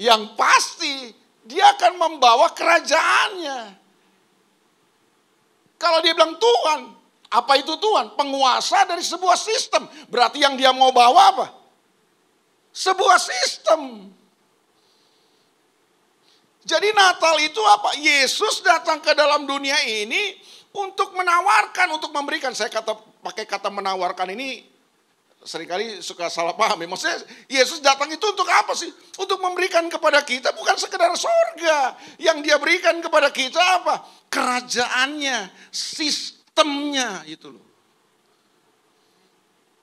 Yang 0.00 0.34
pasti 0.34 1.12
dia 1.44 1.76
akan 1.76 2.00
membawa 2.00 2.50
kerajaannya. 2.50 3.85
Kalau 5.76 6.00
dia 6.00 6.16
bilang 6.16 6.36
Tuhan, 6.40 6.80
apa 7.28 7.52
itu 7.60 7.76
Tuhan? 7.76 8.16
Penguasa 8.16 8.88
dari 8.88 9.04
sebuah 9.04 9.36
sistem. 9.36 9.84
Berarti 10.08 10.40
yang 10.40 10.56
dia 10.56 10.72
mau 10.72 10.92
bawa 10.92 11.36
apa? 11.36 11.46
Sebuah 12.72 13.18
sistem. 13.20 14.12
Jadi 16.66 16.88
Natal 16.90 17.36
itu 17.44 17.62
apa? 17.62 17.94
Yesus 17.94 18.58
datang 18.64 18.98
ke 18.98 19.14
dalam 19.14 19.46
dunia 19.46 19.78
ini 19.86 20.34
untuk 20.74 21.14
menawarkan, 21.14 21.94
untuk 21.94 22.10
memberikan. 22.10 22.50
Saya 22.52 22.72
kata 22.72 22.98
pakai 23.22 23.46
kata 23.46 23.70
menawarkan 23.70 24.34
ini 24.34 24.75
sering 25.46 25.70
kali 25.70 26.02
suka 26.02 26.26
salah 26.26 26.52
paham. 26.58 26.82
Ya. 26.82 26.88
Maksudnya 26.90 27.18
Yesus 27.46 27.78
datang 27.78 28.10
itu 28.10 28.26
untuk 28.26 28.44
apa 28.50 28.74
sih? 28.74 28.90
Untuk 29.14 29.38
memberikan 29.38 29.86
kepada 29.86 30.20
kita 30.26 30.50
bukan 30.58 30.74
sekedar 30.74 31.14
sorga. 31.14 31.94
Yang 32.18 32.50
dia 32.50 32.56
berikan 32.58 32.98
kepada 32.98 33.30
kita 33.30 33.62
apa? 33.80 34.02
Kerajaannya, 34.26 35.70
sistemnya 35.70 37.22
itu 37.30 37.54
loh. 37.54 37.62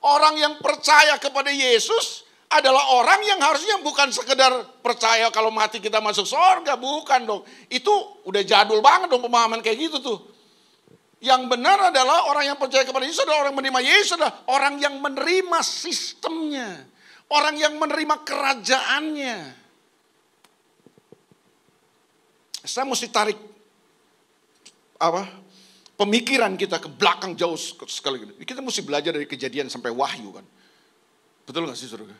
Orang 0.03 0.35
yang 0.35 0.59
percaya 0.59 1.15
kepada 1.15 1.47
Yesus 1.47 2.27
adalah 2.51 2.99
orang 2.99 3.23
yang 3.23 3.39
harusnya 3.39 3.79
bukan 3.79 4.11
sekedar 4.11 4.51
percaya 4.83 5.31
kalau 5.31 5.47
mati 5.47 5.79
kita 5.79 6.03
masuk 6.03 6.27
sorga. 6.27 6.75
Bukan 6.75 7.23
dong. 7.23 7.41
Itu 7.71 8.19
udah 8.27 8.43
jadul 8.43 8.83
banget 8.83 9.07
dong 9.07 9.23
pemahaman 9.23 9.63
kayak 9.63 9.79
gitu 9.79 10.03
tuh. 10.03 10.32
Yang 11.23 11.41
benar 11.47 11.87
adalah 11.87 12.27
orang 12.27 12.51
yang 12.51 12.59
percaya 12.59 12.83
kepada 12.83 13.07
Yesus 13.07 13.23
adalah 13.23 13.47
orang 13.47 13.55
yang 13.55 13.63
menerima 13.63 13.81
Yesus 13.87 14.11
adalah 14.19 14.33
orang 14.51 14.75
yang 14.75 14.95
menerima 14.99 15.59
sistemnya. 15.63 16.69
Orang 17.31 17.55
yang 17.55 17.79
menerima 17.79 18.15
kerajaannya. 18.27 19.37
Saya 22.67 22.83
mesti 22.83 23.07
tarik 23.07 23.39
apa 24.99 25.23
pemikiran 25.95 26.59
kita 26.59 26.83
ke 26.83 26.91
belakang 26.91 27.39
jauh 27.39 27.55
sekali. 27.87 28.43
Kita 28.43 28.59
mesti 28.59 28.83
belajar 28.83 29.15
dari 29.15 29.23
kejadian 29.23 29.71
sampai 29.71 29.95
wahyu 29.95 30.27
kan. 30.35 30.43
Betul 31.47 31.71
nggak 31.71 31.79
sih 31.79 31.87
saudara? 31.87 32.15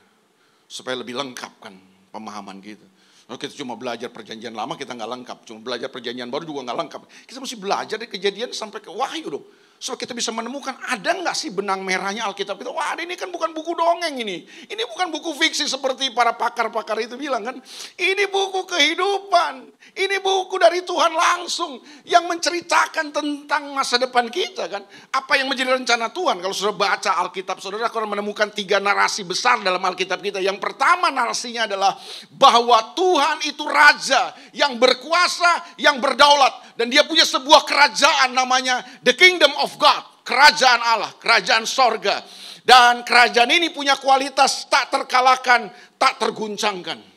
Supaya 0.72 0.96
lebih 0.96 1.20
lengkap 1.20 1.54
kan 1.60 1.76
pemahaman 2.16 2.64
kita. 2.64 2.88
Kalau 3.24 3.40
kita 3.40 3.56
cuma 3.56 3.80
belajar 3.80 4.12
perjanjian 4.12 4.52
lama 4.52 4.76
kita 4.76 4.92
nggak 4.92 5.12
lengkap, 5.16 5.38
cuma 5.48 5.60
belajar 5.64 5.88
perjanjian 5.88 6.28
baru 6.28 6.44
juga 6.44 6.68
nggak 6.68 6.80
lengkap. 6.84 7.02
Kita 7.24 7.40
mesti 7.40 7.56
belajar 7.56 7.96
dari 7.96 8.12
kejadian 8.12 8.52
sampai 8.52 8.84
ke 8.84 8.92
wahyu 8.92 9.40
dong. 9.40 9.46
Supaya 9.84 10.00
kita 10.00 10.16
bisa 10.16 10.32
menemukan 10.32 10.80
ada 10.80 11.12
nggak 11.12 11.36
sih 11.36 11.52
benang 11.52 11.84
merahnya 11.84 12.24
Alkitab 12.24 12.56
itu. 12.56 12.72
Wah 12.72 12.96
ini 12.96 13.20
kan 13.20 13.28
bukan 13.28 13.52
buku 13.52 13.76
dongeng 13.76 14.16
ini. 14.16 14.48
Ini 14.72 14.80
bukan 14.88 15.12
buku 15.12 15.36
fiksi 15.36 15.68
seperti 15.68 16.08
para 16.16 16.32
pakar-pakar 16.32 17.04
itu 17.04 17.20
bilang 17.20 17.44
kan. 17.44 17.60
Ini 18.00 18.32
buku 18.32 18.64
kehidupan. 18.64 19.68
Ini 19.92 20.24
buku 20.24 20.56
dari 20.56 20.88
Tuhan 20.88 21.12
langsung. 21.12 21.84
Yang 22.08 22.24
menceritakan 22.32 23.12
tentang 23.12 23.76
masa 23.76 24.00
depan 24.00 24.32
kita 24.32 24.72
kan. 24.72 24.88
Apa 25.12 25.36
yang 25.36 25.52
menjadi 25.52 25.76
rencana 25.76 26.16
Tuhan. 26.16 26.40
Kalau 26.40 26.56
sudah 26.56 26.72
baca 26.72 27.20
Alkitab 27.20 27.60
saudara 27.60 27.92
akan 27.92 28.16
menemukan 28.16 28.56
tiga 28.56 28.80
narasi 28.80 29.28
besar 29.28 29.60
dalam 29.68 29.84
Alkitab 29.84 30.24
kita. 30.24 30.40
Yang 30.40 30.64
pertama 30.64 31.12
narasinya 31.12 31.68
adalah 31.68 32.00
bahwa 32.32 32.96
Tuhan 32.96 33.52
itu 33.52 33.68
raja 33.68 34.32
yang 34.56 34.80
berkuasa, 34.80 35.76
yang 35.76 36.00
berdaulat. 36.00 36.72
Dan 36.80 36.88
dia 36.88 37.04
punya 37.04 37.28
sebuah 37.28 37.68
kerajaan 37.68 38.32
namanya 38.32 38.82
The 39.04 39.14
Kingdom 39.14 39.52
of 39.60 39.73
God, 39.76 40.24
kerajaan 40.24 40.82
Allah, 40.82 41.12
kerajaan 41.20 41.68
sorga. 41.68 42.24
Dan 42.64 43.04
kerajaan 43.04 43.52
ini 43.52 43.76
punya 43.76 44.00
kualitas 44.00 44.72
tak 44.72 44.88
terkalahkan, 44.88 45.68
tak 46.00 46.16
terguncangkan. 46.16 47.14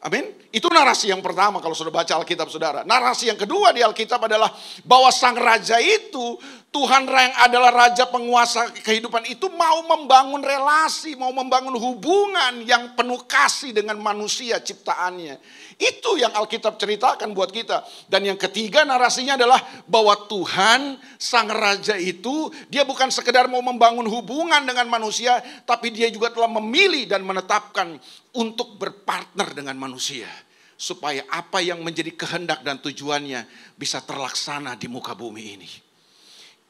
Amin. 0.00 0.32
Itu 0.50 0.72
narasi 0.72 1.12
yang 1.12 1.20
pertama 1.20 1.60
kalau 1.60 1.76
sudah 1.76 1.92
baca 1.92 2.16
Alkitab 2.16 2.48
saudara. 2.48 2.82
Narasi 2.88 3.28
yang 3.28 3.36
kedua 3.36 3.70
di 3.70 3.84
Alkitab 3.84 4.18
adalah 4.24 4.48
bahwa 4.82 5.12
sang 5.12 5.36
raja 5.36 5.76
itu 5.76 6.40
Tuhan 6.72 7.04
yang 7.06 7.34
adalah 7.38 7.70
raja 7.70 8.08
penguasa 8.08 8.72
kehidupan 8.80 9.28
itu 9.28 9.46
mau 9.52 9.84
membangun 9.84 10.40
relasi, 10.40 11.14
mau 11.20 11.30
membangun 11.30 11.76
hubungan 11.76 12.64
yang 12.64 12.96
penuh 12.96 13.22
kasih 13.28 13.76
dengan 13.76 14.00
manusia 14.00 14.58
ciptaannya. 14.58 15.36
Itu 15.80 16.20
yang 16.20 16.36
Alkitab 16.36 16.76
ceritakan 16.76 17.32
buat 17.32 17.48
kita. 17.48 17.80
Dan 18.04 18.28
yang 18.28 18.36
ketiga 18.36 18.84
narasinya 18.84 19.40
adalah 19.40 19.56
bahwa 19.88 20.12
Tuhan 20.28 21.00
sang 21.16 21.48
raja 21.48 21.96
itu 21.96 22.52
dia 22.68 22.84
bukan 22.84 23.08
sekedar 23.08 23.48
mau 23.48 23.64
membangun 23.64 24.04
hubungan 24.04 24.60
dengan 24.68 24.84
manusia, 24.92 25.40
tapi 25.64 25.88
dia 25.88 26.12
juga 26.12 26.28
telah 26.36 26.52
memilih 26.60 27.08
dan 27.08 27.24
menetapkan 27.24 27.96
untuk 28.36 28.76
berpartner 28.76 29.56
dengan 29.56 29.80
manusia 29.80 30.28
supaya 30.76 31.24
apa 31.32 31.64
yang 31.64 31.80
menjadi 31.80 32.12
kehendak 32.12 32.60
dan 32.60 32.76
tujuannya 32.84 33.48
bisa 33.72 34.04
terlaksana 34.04 34.76
di 34.76 34.84
muka 34.84 35.16
bumi 35.16 35.44
ini. 35.56 35.70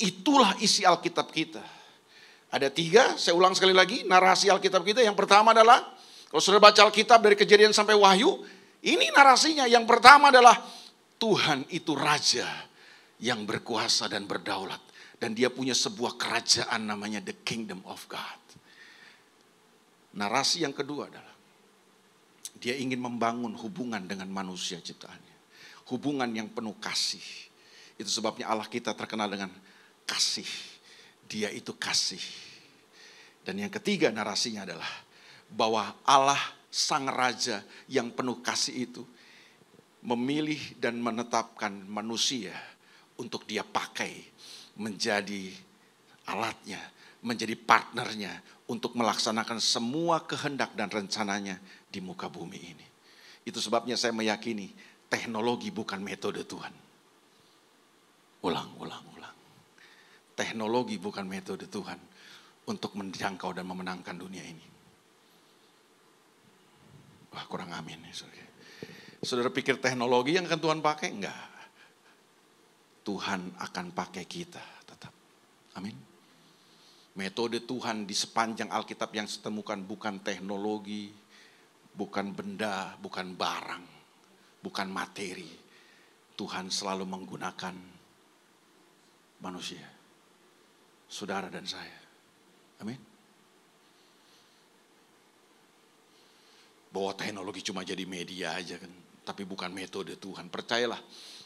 Itulah 0.06 0.54
isi 0.62 0.86
Alkitab 0.86 1.34
kita. 1.34 1.62
Ada 2.50 2.70
tiga, 2.70 3.18
saya 3.18 3.34
ulang 3.34 3.58
sekali 3.58 3.74
lagi, 3.74 4.06
narasi 4.06 4.50
Alkitab 4.50 4.86
kita. 4.86 5.02
Yang 5.02 5.18
pertama 5.18 5.50
adalah, 5.50 5.82
kalau 6.30 6.42
sudah 6.42 6.62
baca 6.62 6.78
Alkitab 6.86 7.22
dari 7.22 7.38
kejadian 7.38 7.70
sampai 7.70 7.94
wahyu, 7.94 8.42
ini 8.80 9.12
narasinya. 9.12 9.68
Yang 9.68 9.84
pertama 9.84 10.32
adalah, 10.32 10.56
Tuhan 11.20 11.68
itu 11.68 11.92
Raja 11.92 12.48
yang 13.20 13.44
berkuasa 13.44 14.08
dan 14.08 14.24
berdaulat. 14.24 14.80
Dan 15.20 15.36
dia 15.36 15.52
punya 15.52 15.76
sebuah 15.76 16.16
kerajaan 16.16 16.88
namanya 16.88 17.20
The 17.20 17.36
Kingdom 17.44 17.84
of 17.84 18.00
God. 18.08 18.40
Narasi 20.16 20.64
yang 20.64 20.72
kedua 20.72 21.12
adalah, 21.12 21.36
dia 22.56 22.72
ingin 22.76 23.00
membangun 23.00 23.52
hubungan 23.60 24.00
dengan 24.08 24.32
manusia 24.32 24.80
ciptaannya. 24.80 25.36
Hubungan 25.92 26.28
yang 26.32 26.48
penuh 26.48 26.72
kasih. 26.80 27.22
Itu 28.00 28.08
sebabnya 28.08 28.48
Allah 28.48 28.64
kita 28.64 28.96
terkenal 28.96 29.28
dengan 29.28 29.52
kasih. 30.08 30.48
Dia 31.28 31.52
itu 31.52 31.76
kasih. 31.76 32.22
Dan 33.44 33.60
yang 33.60 33.72
ketiga 33.72 34.08
narasinya 34.08 34.64
adalah 34.64 34.88
bahwa 35.52 35.92
Allah 36.04 36.40
sang 36.70 37.10
raja 37.10 37.60
yang 37.90 38.14
penuh 38.14 38.38
kasih 38.40 38.88
itu 38.88 39.02
memilih 40.06 40.58
dan 40.80 40.96
menetapkan 40.96 41.74
manusia 41.84 42.54
untuk 43.20 43.44
dia 43.44 43.60
pakai 43.66 44.24
menjadi 44.80 45.52
alatnya, 46.30 46.80
menjadi 47.20 47.52
partnernya 47.58 48.32
untuk 48.70 48.96
melaksanakan 48.96 49.60
semua 49.60 50.24
kehendak 50.24 50.72
dan 50.72 50.88
rencananya 50.88 51.60
di 51.90 52.00
muka 52.00 52.32
bumi 52.32 52.56
ini. 52.56 52.86
Itu 53.44 53.60
sebabnya 53.60 53.98
saya 53.98 54.16
meyakini 54.16 54.72
teknologi 55.10 55.68
bukan 55.68 56.00
metode 56.00 56.46
Tuhan. 56.48 56.72
Ulang, 58.40 58.72
ulang, 58.80 59.10
teknologi 60.40 60.96
bukan 60.96 61.28
metode 61.28 61.68
Tuhan 61.68 62.00
untuk 62.64 62.96
menjangkau 62.96 63.52
dan 63.52 63.68
memenangkan 63.68 64.16
dunia 64.16 64.40
ini. 64.40 64.69
Wah 67.30 67.44
kurang 67.46 67.70
amin 67.70 68.02
ya 68.06 68.14
saudara. 68.14 68.48
Saudara 69.20 69.50
pikir 69.52 69.78
teknologi 69.78 70.34
yang 70.34 70.48
akan 70.48 70.60
Tuhan 70.60 70.80
pakai? 70.80 71.08
Enggak. 71.12 71.50
Tuhan 73.04 73.52
akan 73.58 73.86
pakai 73.92 74.24
kita 74.24 74.62
tetap. 74.86 75.12
Amin. 75.76 75.96
Metode 77.18 77.66
Tuhan 77.66 78.06
di 78.06 78.14
sepanjang 78.14 78.70
Alkitab 78.70 79.10
yang 79.12 79.26
saya 79.26 79.50
temukan 79.50 79.76
bukan 79.82 80.22
teknologi, 80.22 81.10
bukan 81.92 82.32
benda, 82.32 82.94
bukan 83.02 83.34
barang, 83.34 83.84
bukan 84.62 84.88
materi. 84.88 85.50
Tuhan 86.38 86.72
selalu 86.72 87.04
menggunakan 87.04 87.76
manusia 89.44 89.84
saudara 91.10 91.52
dan 91.52 91.66
saya. 91.68 91.98
Amin. 92.80 93.09
Bahwa 96.90 97.14
teknologi 97.14 97.62
cuma 97.62 97.86
jadi 97.86 98.02
media 98.04 98.54
aja 98.58 98.78
kan. 98.78 98.90
Tapi 99.22 99.46
bukan 99.46 99.70
metode 99.70 100.18
Tuhan. 100.18 100.50
Percayalah, 100.50 100.98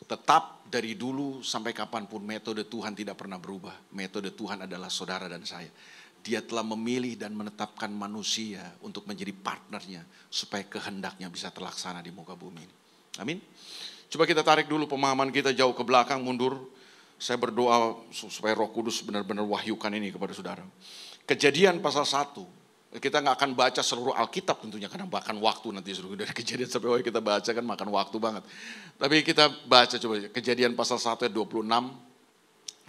tetap 0.08 0.64
dari 0.68 0.96
dulu 0.96 1.44
sampai 1.44 1.76
kapan 1.76 2.08
pun 2.08 2.24
metode 2.24 2.64
Tuhan 2.64 2.96
tidak 2.96 3.20
pernah 3.20 3.36
berubah. 3.36 3.76
Metode 3.92 4.32
Tuhan 4.32 4.64
adalah 4.64 4.88
saudara 4.88 5.28
dan 5.28 5.44
saya. 5.44 5.68
Dia 6.24 6.40
telah 6.40 6.64
memilih 6.64 7.20
dan 7.20 7.36
menetapkan 7.36 7.92
manusia 7.92 8.64
untuk 8.80 9.04
menjadi 9.04 9.36
partnernya 9.36 10.00
supaya 10.32 10.64
kehendaknya 10.64 11.28
bisa 11.28 11.52
terlaksana 11.52 12.00
di 12.00 12.08
muka 12.08 12.32
bumi 12.32 12.64
ini. 12.64 12.74
Amin. 13.20 13.38
Coba 14.08 14.24
kita 14.24 14.40
tarik 14.40 14.64
dulu 14.64 14.88
pemahaman 14.88 15.28
kita 15.28 15.52
jauh 15.52 15.76
ke 15.76 15.84
belakang, 15.84 16.24
mundur 16.24 16.72
saya 17.18 17.38
berdoa 17.38 18.04
supaya 18.10 18.52
roh 18.58 18.68
kudus 18.68 19.00
benar-benar 19.00 19.46
wahyukan 19.46 19.90
ini 19.94 20.10
kepada 20.10 20.34
saudara. 20.34 20.64
Kejadian 21.24 21.80
pasal 21.80 22.04
1. 22.04 22.63
Kita 22.94 23.18
nggak 23.18 23.34
akan 23.34 23.50
baca 23.58 23.82
seluruh 23.82 24.14
Alkitab 24.14 24.62
tentunya 24.62 24.86
karena 24.86 25.10
bahkan 25.10 25.34
waktu 25.42 25.74
nanti 25.74 25.90
seluruh 25.90 26.14
dari 26.14 26.30
kejadian 26.38 26.70
sampai 26.70 26.88
wahyu 26.94 27.04
kita 27.04 27.18
baca 27.18 27.50
kan 27.50 27.64
makan 27.66 27.88
waktu 27.90 28.16
banget. 28.22 28.42
Tapi 28.96 29.26
kita 29.26 29.50
baca 29.66 29.96
coba 29.98 30.14
kejadian 30.30 30.78
pasal 30.78 31.02
1 31.02 31.26
ayat 31.26 31.34
26. 31.34 31.66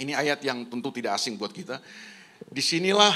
Ini 0.05 0.13
ayat 0.13 0.39
yang 0.45 0.67
tentu 0.69 0.93
tidak 0.93 1.17
asing 1.17 1.39
buat 1.39 1.49
kita. 1.49 1.81
Di 2.51 2.61
sinilah 2.61 3.15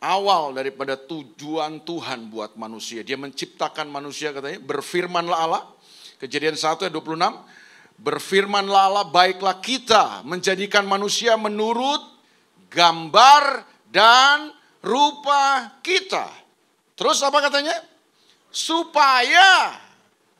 awal 0.00 0.56
daripada 0.56 0.96
tujuan 0.96 1.84
Tuhan 1.84 2.32
buat 2.32 2.56
manusia. 2.56 3.04
Dia 3.04 3.20
menciptakan 3.20 3.90
manusia 3.92 4.32
katanya, 4.32 4.62
berfirmanlah 4.62 5.38
Allah. 5.38 5.62
Kejadian 6.22 6.54
1 6.54 6.86
ayat 6.86 6.94
26 6.94 7.18
Berfirmanlah 8.02 8.82
Allah, 8.90 9.06
baiklah 9.06 9.62
kita 9.62 10.26
menjadikan 10.26 10.82
manusia 10.82 11.38
menurut 11.38 12.02
gambar 12.72 13.62
dan 13.92 14.50
rupa 14.82 15.72
kita. 15.80 16.28
Terus 16.98 17.22
apa 17.24 17.38
katanya? 17.40 17.74
Supaya 18.52 19.78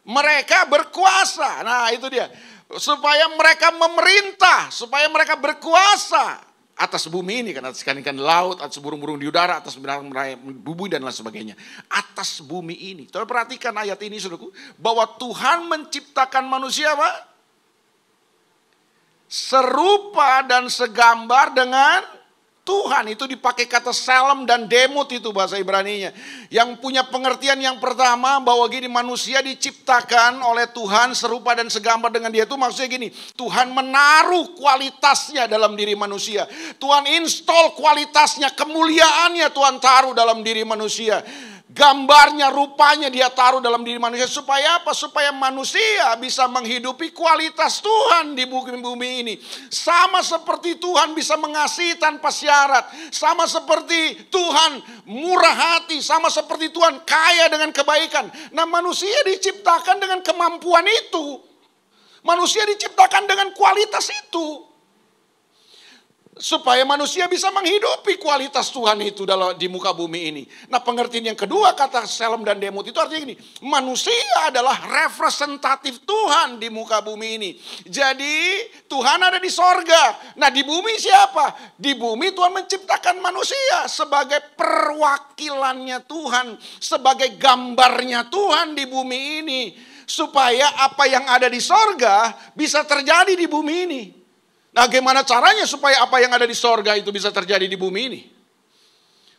mereka 0.04 0.68
berkuasa. 0.68 1.64
Nah 1.64 1.88
itu 1.94 2.10
dia. 2.12 2.28
Supaya 2.76 3.28
mereka 3.32 3.72
memerintah, 3.72 4.68
supaya 4.68 5.08
mereka 5.08 5.36
berkuasa 5.36 6.52
atas 6.72 7.04
bumi 7.06 7.44
ini 7.44 7.50
kan 7.52 7.62
atas 7.68 7.84
ikan-ikan 7.84 8.16
laut, 8.16 8.58
atas 8.58 8.80
burung-burung 8.80 9.20
di 9.20 9.28
udara, 9.28 9.60
atas 9.60 9.76
binatang 9.76 10.08
bumi 10.40 10.88
dan 10.88 11.04
lain 11.04 11.14
sebagainya. 11.14 11.54
Atas 11.86 12.42
bumi 12.42 12.74
ini. 12.74 13.06
Tolong 13.06 13.28
perhatikan 13.28 13.76
ayat 13.76 14.00
ini 14.02 14.16
saudaraku 14.18 14.50
bahwa 14.80 15.04
Tuhan 15.20 15.68
menciptakan 15.68 16.44
manusia 16.48 16.96
apa? 16.96 17.32
serupa 19.32 20.44
dan 20.44 20.68
segambar 20.68 21.56
dengan 21.56 22.04
Tuhan 22.62 23.10
itu 23.10 23.26
dipakai 23.26 23.66
kata 23.66 23.90
salam 23.90 24.46
dan 24.46 24.70
demut 24.70 25.10
itu 25.10 25.34
bahasa 25.34 25.58
Ibrani-nya. 25.58 26.14
Yang 26.46 26.78
punya 26.78 27.02
pengertian 27.02 27.58
yang 27.58 27.82
pertama 27.82 28.38
bahwa 28.38 28.62
gini 28.70 28.86
manusia 28.86 29.42
diciptakan 29.42 30.38
oleh 30.46 30.70
Tuhan 30.70 31.10
serupa 31.10 31.58
dan 31.58 31.66
segambar 31.66 32.14
dengan 32.14 32.30
dia 32.30 32.46
itu 32.46 32.54
maksudnya 32.54 32.86
gini. 32.86 33.10
Tuhan 33.34 33.74
menaruh 33.74 34.54
kualitasnya 34.54 35.50
dalam 35.50 35.74
diri 35.74 35.98
manusia. 35.98 36.46
Tuhan 36.78 37.10
install 37.18 37.74
kualitasnya, 37.74 38.54
kemuliaannya 38.54 39.50
Tuhan 39.50 39.82
taruh 39.82 40.14
dalam 40.14 40.46
diri 40.46 40.62
manusia 40.62 41.18
gambarnya, 41.72 42.52
rupanya 42.52 43.08
dia 43.08 43.32
taruh 43.32 43.58
dalam 43.58 43.80
diri 43.80 43.96
manusia. 43.96 44.28
Supaya 44.28 44.80
apa? 44.80 44.92
Supaya 44.92 45.32
manusia 45.32 46.16
bisa 46.20 46.46
menghidupi 46.48 47.10
kualitas 47.12 47.80
Tuhan 47.80 48.36
di 48.36 48.44
bumi 48.48 49.24
ini. 49.24 49.34
Sama 49.72 50.20
seperti 50.20 50.76
Tuhan 50.76 51.16
bisa 51.16 51.40
mengasihi 51.40 51.96
tanpa 51.96 52.28
syarat. 52.28 52.88
Sama 53.08 53.48
seperti 53.48 54.28
Tuhan 54.28 55.04
murah 55.08 55.82
hati. 55.82 56.00
Sama 56.04 56.28
seperti 56.28 56.68
Tuhan 56.70 57.02
kaya 57.04 57.48
dengan 57.48 57.72
kebaikan. 57.72 58.28
Nah 58.52 58.68
manusia 58.68 59.24
diciptakan 59.26 59.98
dengan 59.98 60.20
kemampuan 60.20 60.84
itu. 60.84 61.40
Manusia 62.22 62.62
diciptakan 62.68 63.26
dengan 63.26 63.50
kualitas 63.50 64.06
itu 64.14 64.71
supaya 66.42 66.82
manusia 66.82 67.30
bisa 67.30 67.54
menghidupi 67.54 68.18
kualitas 68.18 68.74
Tuhan 68.74 68.98
itu 69.06 69.22
dalam 69.22 69.54
di 69.54 69.70
muka 69.70 69.94
bumi 69.94 70.20
ini. 70.34 70.42
Nah, 70.66 70.82
pengertian 70.82 71.30
yang 71.30 71.38
kedua 71.38 71.70
kata 71.78 72.02
Selem 72.02 72.42
dan 72.42 72.58
Demut 72.58 72.82
itu 72.82 72.98
artinya 72.98 73.30
ini, 73.30 73.38
manusia 73.62 74.50
adalah 74.50 74.74
representatif 75.06 76.02
Tuhan 76.02 76.58
di 76.58 76.66
muka 76.66 76.98
bumi 76.98 77.28
ini. 77.38 77.50
Jadi, 77.86 78.58
Tuhan 78.90 79.22
ada 79.22 79.38
di 79.38 79.46
sorga. 79.46 80.34
Nah, 80.34 80.50
di 80.50 80.66
bumi 80.66 80.98
siapa? 80.98 81.78
Di 81.78 81.94
bumi 81.94 82.34
Tuhan 82.34 82.50
menciptakan 82.58 83.22
manusia 83.22 83.86
sebagai 83.86 84.42
perwakilannya 84.58 86.02
Tuhan, 86.10 86.58
sebagai 86.82 87.38
gambarnya 87.38 88.26
Tuhan 88.26 88.74
di 88.74 88.90
bumi 88.90 89.46
ini. 89.46 89.62
Supaya 90.02 90.82
apa 90.82 91.06
yang 91.06 91.24
ada 91.30 91.46
di 91.46 91.62
sorga 91.62 92.34
bisa 92.58 92.82
terjadi 92.82 93.38
di 93.38 93.46
bumi 93.46 93.76
ini. 93.86 94.21
Nah 94.72 94.88
bagaimana 94.88 95.20
caranya 95.20 95.68
supaya 95.68 96.00
apa 96.00 96.16
yang 96.24 96.32
ada 96.32 96.48
di 96.48 96.56
sorga 96.56 96.96
itu 96.96 97.12
bisa 97.12 97.28
terjadi 97.28 97.68
di 97.68 97.76
bumi 97.76 98.00
ini? 98.08 98.20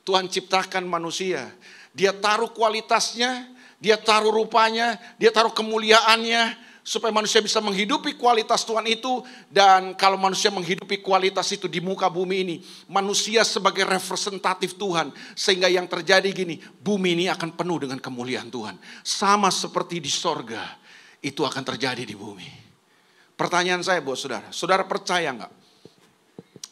Tuhan 0.05 0.29
ciptakan 0.29 0.85
manusia. 0.85 1.49
Dia 1.89 2.13
taruh 2.13 2.53
kualitasnya, 2.53 3.49
dia 3.81 3.97
taruh 3.97 4.29
rupanya, 4.29 5.01
dia 5.17 5.33
taruh 5.33 5.49
kemuliaannya 5.49 6.73
supaya 6.83 7.15
manusia 7.15 7.39
bisa 7.39 7.63
menghidupi 7.63 8.19
kualitas 8.19 8.67
Tuhan 8.67 8.83
itu 8.91 9.23
dan 9.47 9.95
kalau 9.95 10.19
manusia 10.19 10.51
menghidupi 10.51 10.99
kualitas 10.99 11.47
itu 11.55 11.71
di 11.71 11.79
muka 11.79 12.11
bumi 12.11 12.37
ini 12.43 12.55
manusia 12.91 13.47
sebagai 13.47 13.87
representatif 13.87 14.75
Tuhan 14.75 15.15
sehingga 15.31 15.71
yang 15.71 15.87
terjadi 15.87 16.27
gini 16.35 16.59
bumi 16.59 17.15
ini 17.15 17.25
akan 17.31 17.55
penuh 17.55 17.87
dengan 17.87 18.03
kemuliaan 18.03 18.51
Tuhan 18.51 18.75
sama 18.99 19.47
seperti 19.47 20.03
di 20.03 20.11
sorga 20.11 20.75
itu 21.23 21.47
akan 21.47 21.63
terjadi 21.63 22.03
di 22.03 22.19
bumi 22.19 22.62
pertanyaan 23.33 23.81
saya 23.81 23.99
buat 23.99 24.17
saudara 24.17 24.47
saudara 24.53 24.83
percaya 24.87 25.29
nggak 25.33 25.53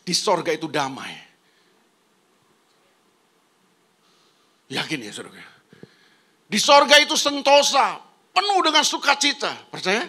di 0.02 0.14
sorga 0.14 0.52
itu 0.54 0.66
damai 0.70 1.14
yakin 4.72 5.00
ya 5.04 5.12
saudara 5.12 5.46
di 6.48 6.60
sorga 6.60 6.96
itu 7.00 7.16
sentosa 7.16 8.12
Penuh 8.32 8.60
dengan 8.64 8.84
sukacita. 8.88 9.52
Percaya? 9.68 10.08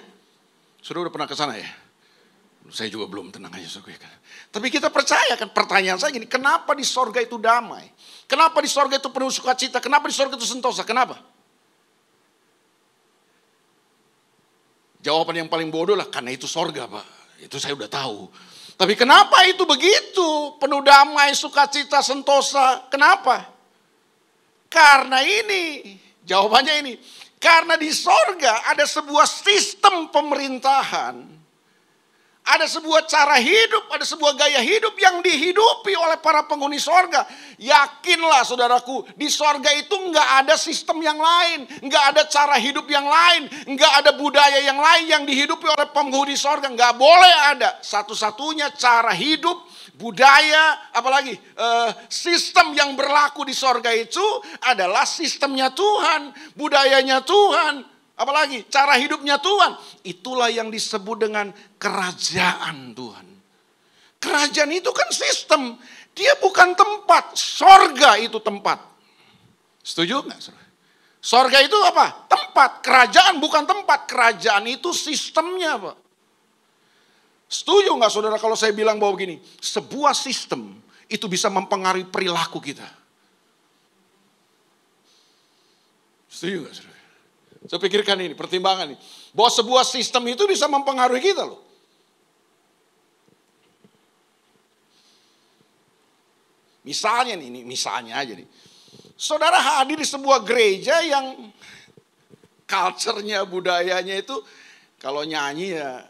Sudah 0.79 1.07
udah 1.07 1.13
pernah 1.13 1.27
ke 1.27 1.35
sana 1.35 1.59
ya? 1.59 1.67
Saya 2.71 2.87
juga 2.87 3.11
belum 3.11 3.35
tenang 3.35 3.51
aja. 3.51 3.67
Saudara. 3.67 4.07
Tapi 4.55 4.71
kita 4.71 4.87
percaya 4.95 5.35
kan 5.35 5.51
pertanyaan 5.51 5.99
saya 5.99 6.15
gini. 6.15 6.31
Kenapa 6.31 6.71
di 6.79 6.87
sorga 6.87 7.19
itu 7.19 7.35
damai? 7.35 7.91
Kenapa 8.31 8.63
di 8.63 8.71
sorga 8.71 9.03
itu 9.03 9.11
penuh 9.11 9.35
sukacita? 9.35 9.83
Kenapa 9.83 10.07
di 10.07 10.15
sorga 10.15 10.39
itu 10.39 10.47
sentosa? 10.47 10.87
Kenapa? 10.87 11.19
Jawaban 15.03 15.45
yang 15.45 15.51
paling 15.51 15.69
bodoh 15.69 15.99
lah. 15.99 16.07
Karena 16.07 16.31
itu 16.31 16.47
sorga 16.47 16.87
pak. 16.87 17.05
Itu 17.43 17.59
saya 17.59 17.75
udah 17.75 17.91
tahu. 17.91 18.31
Tapi 18.79 18.95
kenapa 18.95 19.43
itu 19.51 19.67
begitu? 19.67 20.57
Penuh 20.63 20.81
damai, 20.81 21.35
sukacita, 21.35 22.01
sentosa. 22.01 22.87
Kenapa? 22.87 23.51
Karena 24.71 25.21
ini. 25.21 25.99
Jawabannya 26.23 26.75
ini. 26.87 26.95
Karena 27.43 27.75
di 27.75 27.91
sorga 27.91 28.71
ada 28.71 28.87
sebuah 28.87 29.27
sistem 29.27 30.07
pemerintahan. 30.15 31.42
Ada 32.43 32.67
sebuah 32.67 33.07
cara 33.07 33.39
hidup, 33.39 33.87
ada 33.95 34.03
sebuah 34.03 34.35
gaya 34.35 34.59
hidup 34.59 34.99
yang 34.99 35.23
dihidupi 35.23 35.95
oleh 35.95 36.19
para 36.19 36.43
penghuni 36.43 36.83
sorga. 36.83 37.23
Yakinlah 37.55 38.43
saudaraku, 38.43 39.07
di 39.15 39.31
sorga 39.31 39.71
itu 39.79 39.95
nggak 39.95 40.29
ada 40.43 40.59
sistem 40.59 40.99
yang 41.07 41.23
lain. 41.23 41.71
nggak 41.87 42.05
ada 42.11 42.27
cara 42.27 42.59
hidup 42.59 42.91
yang 42.91 43.07
lain. 43.07 43.47
nggak 43.47 43.93
ada 44.03 44.11
budaya 44.19 44.59
yang 44.59 44.75
lain 44.75 45.05
yang 45.07 45.23
dihidupi 45.23 45.71
oleh 45.71 45.87
penghuni 45.95 46.35
sorga. 46.35 46.67
Nggak 46.67 46.99
boleh 46.99 47.35
ada. 47.55 47.79
Satu-satunya 47.79 48.75
cara 48.75 49.15
hidup 49.15 49.63
budaya, 49.95 50.91
apalagi 50.91 51.39
uh, 51.55 51.95
sistem 52.11 52.75
yang 52.75 52.99
berlaku 52.99 53.47
di 53.47 53.55
sorga 53.55 53.95
itu 53.95 54.25
adalah 54.67 55.07
sistemnya 55.07 55.71
Tuhan, 55.71 56.35
budayanya 56.59 57.23
Tuhan, 57.23 57.92
apalagi 58.23 58.71
cara 58.71 58.95
hidupnya 58.95 59.43
Tuhan. 59.43 59.75
Itulah 60.07 60.49
yang 60.49 60.71
disebut 60.71 61.27
dengan 61.27 61.51
kerajaan 61.83 62.95
Tuhan. 62.95 63.27
Kerajaan 64.23 64.71
itu 64.71 64.95
kan 64.95 65.11
sistem, 65.11 65.75
dia 66.15 66.39
bukan 66.39 66.79
tempat, 66.79 67.35
sorga 67.35 68.15
itu 68.23 68.39
tempat. 68.39 68.79
Setuju 69.83 70.23
nggak? 70.23 70.39
Sorga 71.19 71.59
itu 71.59 71.75
apa? 71.83 72.31
Tempat, 72.31 72.87
kerajaan 72.87 73.43
bukan 73.43 73.67
tempat, 73.67 74.07
kerajaan 74.07 74.71
itu 74.71 74.95
sistemnya 74.95 75.75
Pak. 75.79 75.97
Setuju 77.51 77.93
nggak 77.99 78.13
saudara 78.15 78.39
kalau 78.39 78.55
saya 78.55 78.71
bilang 78.71 78.97
bahwa 78.97 79.19
begini, 79.19 79.43
sebuah 79.59 80.15
sistem 80.15 80.79
itu 81.11 81.27
bisa 81.27 81.51
mempengaruhi 81.51 82.07
perilaku 82.07 82.63
kita. 82.63 82.87
Setuju 86.31 86.65
nggak 86.65 86.75
saudara? 86.75 86.92
Saya 87.71 87.79
pikirkan 87.79 88.19
ini, 88.19 88.35
pertimbangan 88.35 88.91
ini. 88.91 88.99
Bahwa 89.31 89.51
sebuah 89.51 89.87
sistem 89.87 90.27
itu 90.31 90.47
bisa 90.51 90.67
mempengaruhi 90.67 91.23
kita 91.23 91.47
loh. 91.47 91.63
Misalnya 96.83 97.39
nih, 97.39 97.47
ini 97.47 97.61
misalnya 97.63 98.19
aja 98.19 98.35
nih. 98.35 98.49
Saudara 99.15 99.63
hadir 99.63 100.03
di 100.03 100.09
sebuah 100.09 100.43
gereja 100.43 100.99
yang 101.07 101.55
culture-nya, 102.67 103.47
budayanya 103.47 104.19
itu 104.19 104.35
kalau 104.99 105.23
nyanyi 105.23 105.79
ya 105.79 106.03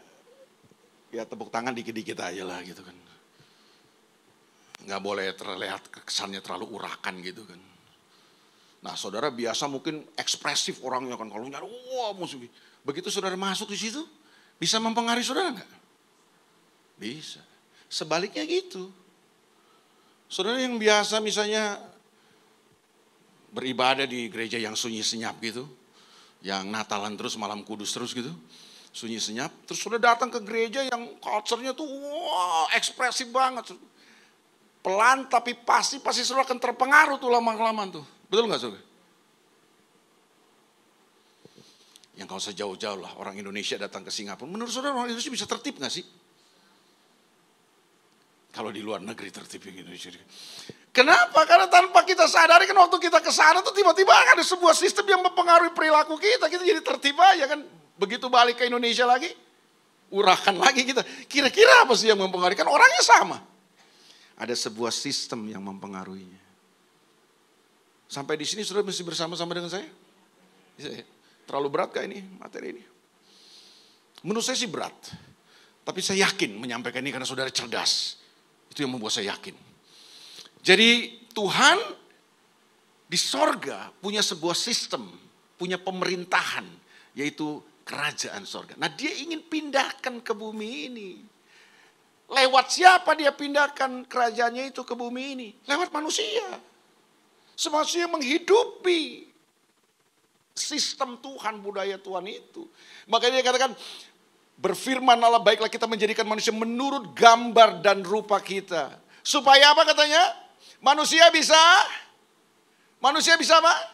ya 1.13 1.29
tepuk 1.29 1.53
tangan 1.53 1.77
dikit-dikit 1.77 2.17
aja 2.17 2.41
lah 2.41 2.57
gitu 2.65 2.81
kan. 2.81 2.97
Nggak 4.89 5.01
boleh 5.05 5.29
terlihat 5.37 5.93
kesannya 6.09 6.41
terlalu 6.41 6.73
urakan 6.73 7.21
gitu 7.21 7.45
kan. 7.45 7.72
Nah 8.83 8.99
saudara 8.99 9.31
biasa 9.31 9.71
mungkin 9.71 10.03
ekspresif 10.19 10.83
orangnya 10.83 11.15
kan. 11.15 11.31
Kalau 11.31 11.47
nyari, 11.47 11.63
wah 11.65 12.11
musuh. 12.11 12.37
Begitu 12.83 13.07
saudara 13.07 13.39
masuk 13.39 13.71
di 13.71 13.79
situ, 13.79 14.03
bisa 14.59 14.75
mempengaruhi 14.83 15.23
saudara 15.23 15.55
nggak? 15.55 15.71
Bisa. 16.99 17.39
Sebaliknya 17.87 18.43
gitu. 18.43 18.91
Saudara 20.27 20.59
yang 20.59 20.75
biasa 20.75 21.23
misalnya 21.23 21.79
beribadah 23.55 24.03
di 24.03 24.27
gereja 24.27 24.59
yang 24.59 24.75
sunyi 24.75 24.99
senyap 24.99 25.39
gitu. 25.39 25.63
Yang 26.43 26.67
Natalan 26.67 27.15
terus, 27.15 27.39
malam 27.39 27.63
kudus 27.63 27.95
terus 27.95 28.11
gitu 28.11 28.35
sunyi 28.93 29.17
senyap. 29.17 29.49
Terus 29.65 29.81
sudah 29.81 29.97
datang 29.97 30.29
ke 30.29 30.37
gereja 30.45 30.85
yang 30.85 31.17
culture-nya 31.17 31.73
tuh 31.73 31.89
wah 31.89 32.69
ekspresif 32.77 33.25
banget. 33.33 33.73
Pelan 34.85 35.25
tapi 35.25 35.57
pasti 35.57 35.97
pasti 35.97 36.21
sudah 36.21 36.45
akan 36.45 36.61
terpengaruh 36.61 37.17
tuh 37.17 37.33
lama-kelamaan 37.33 37.89
tuh. 37.89 38.05
Betul 38.33 38.49
nggak 38.49 38.61
saudara? 38.65 38.81
Yang 42.17 42.27
kalau 42.33 42.41
sejauh-jauh 42.41 42.97
lah 42.97 43.13
orang 43.21 43.37
Indonesia 43.37 43.77
datang 43.77 44.01
ke 44.01 44.09
Singapura. 44.09 44.49
Menurut 44.49 44.73
saudara 44.73 44.97
orang 44.97 45.13
Indonesia 45.13 45.29
bisa 45.29 45.45
tertib 45.45 45.77
nggak 45.77 45.93
sih? 45.93 46.01
Kalau 48.49 48.73
di 48.73 48.81
luar 48.81 49.05
negeri 49.05 49.29
tertib 49.29 49.69
yang 49.69 49.85
Indonesia. 49.85 50.09
Kenapa? 50.89 51.45
Karena 51.45 51.69
tanpa 51.69 52.01
kita 52.01 52.25
sadari 52.25 52.65
kan 52.65 52.73
waktu 52.81 52.97
kita 52.97 53.21
ke 53.21 53.29
sana 53.29 53.61
tuh 53.61 53.69
tiba-tiba 53.69 54.09
ada 54.09 54.41
sebuah 54.41 54.73
sistem 54.73 55.13
yang 55.13 55.21
mempengaruhi 55.21 55.69
perilaku 55.69 56.17
kita. 56.17 56.49
Kita 56.49 56.65
jadi 56.65 56.81
tertib 56.81 57.13
aja 57.21 57.45
kan. 57.45 57.61
Begitu 58.01 58.33
balik 58.33 58.57
ke 58.57 58.65
Indonesia 58.65 59.05
lagi, 59.05 59.29
urakan 60.09 60.57
lagi 60.57 60.81
kita. 60.89 61.05
Kira-kira 61.29 61.85
apa 61.85 61.93
sih 61.93 62.09
yang 62.09 62.17
mempengaruhi? 62.17 62.57
Kan 62.57 62.65
orangnya 62.65 63.05
sama. 63.05 63.37
Ada 64.41 64.57
sebuah 64.57 64.89
sistem 64.89 65.45
yang 65.53 65.61
mempengaruhinya. 65.61 66.42
Sampai 68.13 68.37
di 68.37 68.45
sini 68.45 68.61
sudah 68.61 68.85
mesti 68.85 69.01
bersama-sama 69.01 69.57
dengan 69.57 69.73
saya? 69.73 69.89
Ya? 70.77 71.01
Terlalu 71.49 71.67
berat 71.73 71.89
kah 71.89 72.05
ini 72.05 72.21
materi 72.37 72.77
ini? 72.77 72.83
Menurut 74.21 74.45
saya 74.45 74.53
sih 74.53 74.69
berat. 74.69 74.93
Tapi 75.81 75.97
saya 76.05 76.29
yakin 76.29 76.61
menyampaikan 76.61 77.01
ini 77.01 77.09
karena 77.09 77.25
saudara 77.25 77.49
cerdas. 77.49 78.21
Itu 78.69 78.85
yang 78.85 78.93
membuat 78.93 79.17
saya 79.17 79.33
yakin. 79.33 79.57
Jadi 80.61 80.89
Tuhan 81.33 81.81
di 83.09 83.17
sorga 83.17 83.89
punya 83.97 84.21
sebuah 84.21 84.53
sistem, 84.53 85.09
punya 85.57 85.81
pemerintahan, 85.81 86.69
yaitu 87.17 87.65
kerajaan 87.81 88.45
sorga. 88.45 88.77
Nah 88.77 88.93
dia 88.93 89.09
ingin 89.09 89.41
pindahkan 89.41 90.21
ke 90.21 90.37
bumi 90.37 90.69
ini. 90.85 91.11
Lewat 92.29 92.69
siapa 92.69 93.17
dia 93.17 93.33
pindahkan 93.33 94.05
kerajaannya 94.05 94.69
itu 94.69 94.85
ke 94.85 94.93
bumi 94.93 95.23
ini? 95.33 95.49
Lewat 95.65 95.89
manusia. 95.89 96.72
Semanusia 97.53 98.09
menghidupi 98.09 99.29
sistem 100.53 101.17
Tuhan, 101.21 101.61
budaya 101.61 101.97
Tuhan 102.01 102.25
itu. 102.29 102.65
Makanya 103.09 103.41
dia 103.41 103.45
katakan, 103.45 103.71
berfirman 104.57 105.17
Allah 105.17 105.41
baiklah 105.41 105.69
kita 105.69 105.89
menjadikan 105.89 106.25
manusia 106.25 106.53
menurut 106.53 107.13
gambar 107.13 107.81
dan 107.81 108.01
rupa 108.05 108.41
kita. 108.41 108.97
Supaya 109.25 109.73
apa 109.73 109.85
katanya? 109.85 110.21
Manusia 110.83 111.29
bisa, 111.31 111.57
manusia 112.99 113.37
bisa 113.39 113.57
apa? 113.61 113.92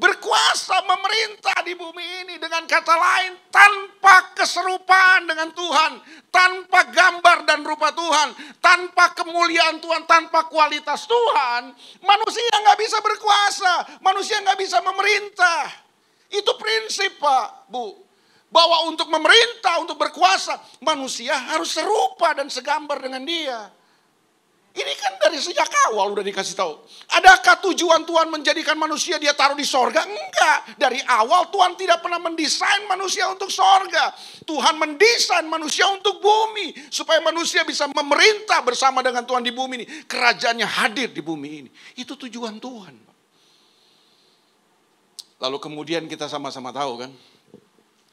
Berkuasa 0.00 0.80
memerintah 0.88 1.60
di 1.60 1.76
bumi 1.76 2.24
ini 2.24 2.34
dengan 2.40 2.64
kata 2.64 2.96
lain 2.96 3.36
tanpa 3.52 4.32
keserupaan 4.32 5.28
dengan 5.28 5.52
Tuhan, 5.52 5.92
tanpa 6.32 6.88
gambar 6.88 7.44
dan 7.44 7.60
rupa 7.60 7.92
Tuhan, 7.92 8.32
tanpa 8.64 9.12
kemuliaan 9.12 9.76
Tuhan, 9.76 10.08
tanpa 10.08 10.48
kualitas 10.48 11.04
Tuhan, 11.04 11.76
manusia 12.00 12.54
nggak 12.64 12.80
bisa 12.80 12.98
berkuasa, 13.04 14.00
manusia 14.00 14.40
nggak 14.40 14.56
bisa 14.56 14.80
memerintah. 14.80 15.68
Itu 16.32 16.56
prinsip 16.56 17.20
Pak, 17.20 17.68
Bu. 17.68 18.08
Bahwa 18.50 18.90
untuk 18.90 19.06
memerintah, 19.06 19.78
untuk 19.84 20.00
berkuasa, 20.00 20.58
manusia 20.82 21.36
harus 21.54 21.70
serupa 21.70 22.34
dan 22.34 22.50
segambar 22.50 22.98
dengan 22.98 23.22
dia. 23.22 23.70
Ini 24.70 24.92
kan 24.94 25.18
dari 25.18 25.42
sejak 25.42 25.66
awal 25.90 26.14
udah 26.14 26.22
dikasih 26.22 26.54
tahu. 26.54 26.78
Adakah 27.10 27.58
tujuan 27.70 28.06
Tuhan 28.06 28.30
menjadikan 28.30 28.78
manusia 28.78 29.18
dia 29.18 29.34
taruh 29.34 29.58
di 29.58 29.66
sorga? 29.66 30.06
Enggak. 30.06 30.78
Dari 30.78 31.02
awal 31.10 31.50
Tuhan 31.50 31.74
tidak 31.74 31.98
pernah 31.98 32.22
mendesain 32.22 32.86
manusia 32.86 33.26
untuk 33.26 33.50
sorga. 33.50 34.14
Tuhan 34.46 34.78
mendesain 34.78 35.42
manusia 35.50 35.90
untuk 35.90 36.22
bumi. 36.22 36.70
Supaya 36.86 37.18
manusia 37.18 37.66
bisa 37.66 37.90
memerintah 37.90 38.62
bersama 38.62 39.02
dengan 39.02 39.26
Tuhan 39.26 39.42
di 39.42 39.50
bumi 39.50 39.82
ini. 39.82 39.86
Kerajaannya 40.06 40.68
hadir 40.70 41.10
di 41.10 41.18
bumi 41.18 41.66
ini. 41.66 41.70
Itu 41.98 42.14
tujuan 42.14 42.62
Tuhan. 42.62 42.94
Lalu 45.42 45.58
kemudian 45.58 46.06
kita 46.06 46.30
sama-sama 46.30 46.70
tahu 46.70 46.94
kan. 47.06 47.10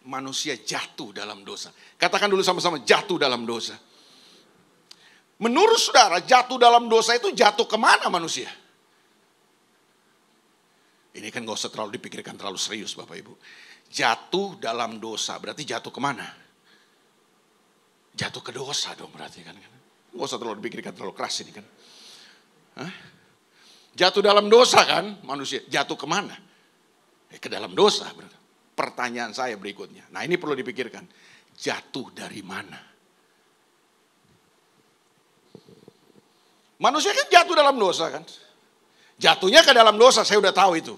manusia 0.07 0.55
jatuh 0.55 1.11
dalam 1.11 1.43
dosa. 1.43 1.69
Katakan 1.99 2.31
dulu 2.31 2.39
sama-sama 2.39 2.79
jatuh 2.79 3.19
dalam 3.19 3.43
dosa. 3.43 3.75
Menurut 5.37 5.77
saudara 5.77 6.17
jatuh 6.17 6.57
dalam 6.57 6.89
dosa 6.89 7.13
itu 7.13 7.29
jatuh 7.29 7.69
ke 7.69 7.77
mana 7.77 8.09
manusia? 8.09 8.49
Ini 11.17 11.29
kan 11.33 11.45
gak 11.45 11.57
usah 11.57 11.73
terlalu 11.73 11.97
dipikirkan 11.97 12.37
terlalu 12.37 12.57
serius 12.57 12.93
Bapak 12.97 13.17
Ibu. 13.21 13.33
Jatuh 13.89 14.57
dalam 14.57 14.97
dosa 14.97 15.37
berarti 15.37 15.65
jatuh 15.65 15.93
ke 15.93 16.01
mana? 16.01 16.25
Jatuh 18.17 18.41
ke 18.41 18.49
dosa 18.53 18.97
dong 18.97 19.13
berarti 19.13 19.45
kan. 19.45 19.53
Gak 19.57 20.25
usah 20.25 20.41
terlalu 20.41 20.57
dipikirkan 20.61 20.93
terlalu 20.97 21.13
keras 21.13 21.41
ini 21.45 21.51
kan. 21.53 21.65
Hah? 22.81 22.93
Jatuh 23.97 24.21
dalam 24.21 24.49
dosa 24.49 24.85
kan 24.85 25.21
manusia. 25.25 25.61
Jatuh 25.65 25.97
ke 25.97 26.05
mana? 26.09 26.33
Eh, 27.29 27.41
ke 27.41 27.49
dalam 27.49 27.73
dosa. 27.77 28.09
Pertanyaan 28.77 29.33
saya 29.33 29.57
berikutnya. 29.57 30.09
Nah 30.13 30.21
ini 30.21 30.37
perlu 30.37 30.53
dipikirkan. 30.53 31.05
Jatuh 31.57 32.13
dari 32.13 32.45
mana? 32.45 32.86
Manusia 36.77 37.13
kan 37.13 37.27
jatuh 37.29 37.55
dalam 37.57 37.75
dosa 37.77 38.05
kan. 38.13 38.23
Jatuhnya 39.17 39.65
ke 39.65 39.73
dalam 39.73 39.97
dosa, 39.97 40.21
saya 40.21 40.37
udah 40.37 40.53
tahu 40.53 40.77
itu. 40.77 40.93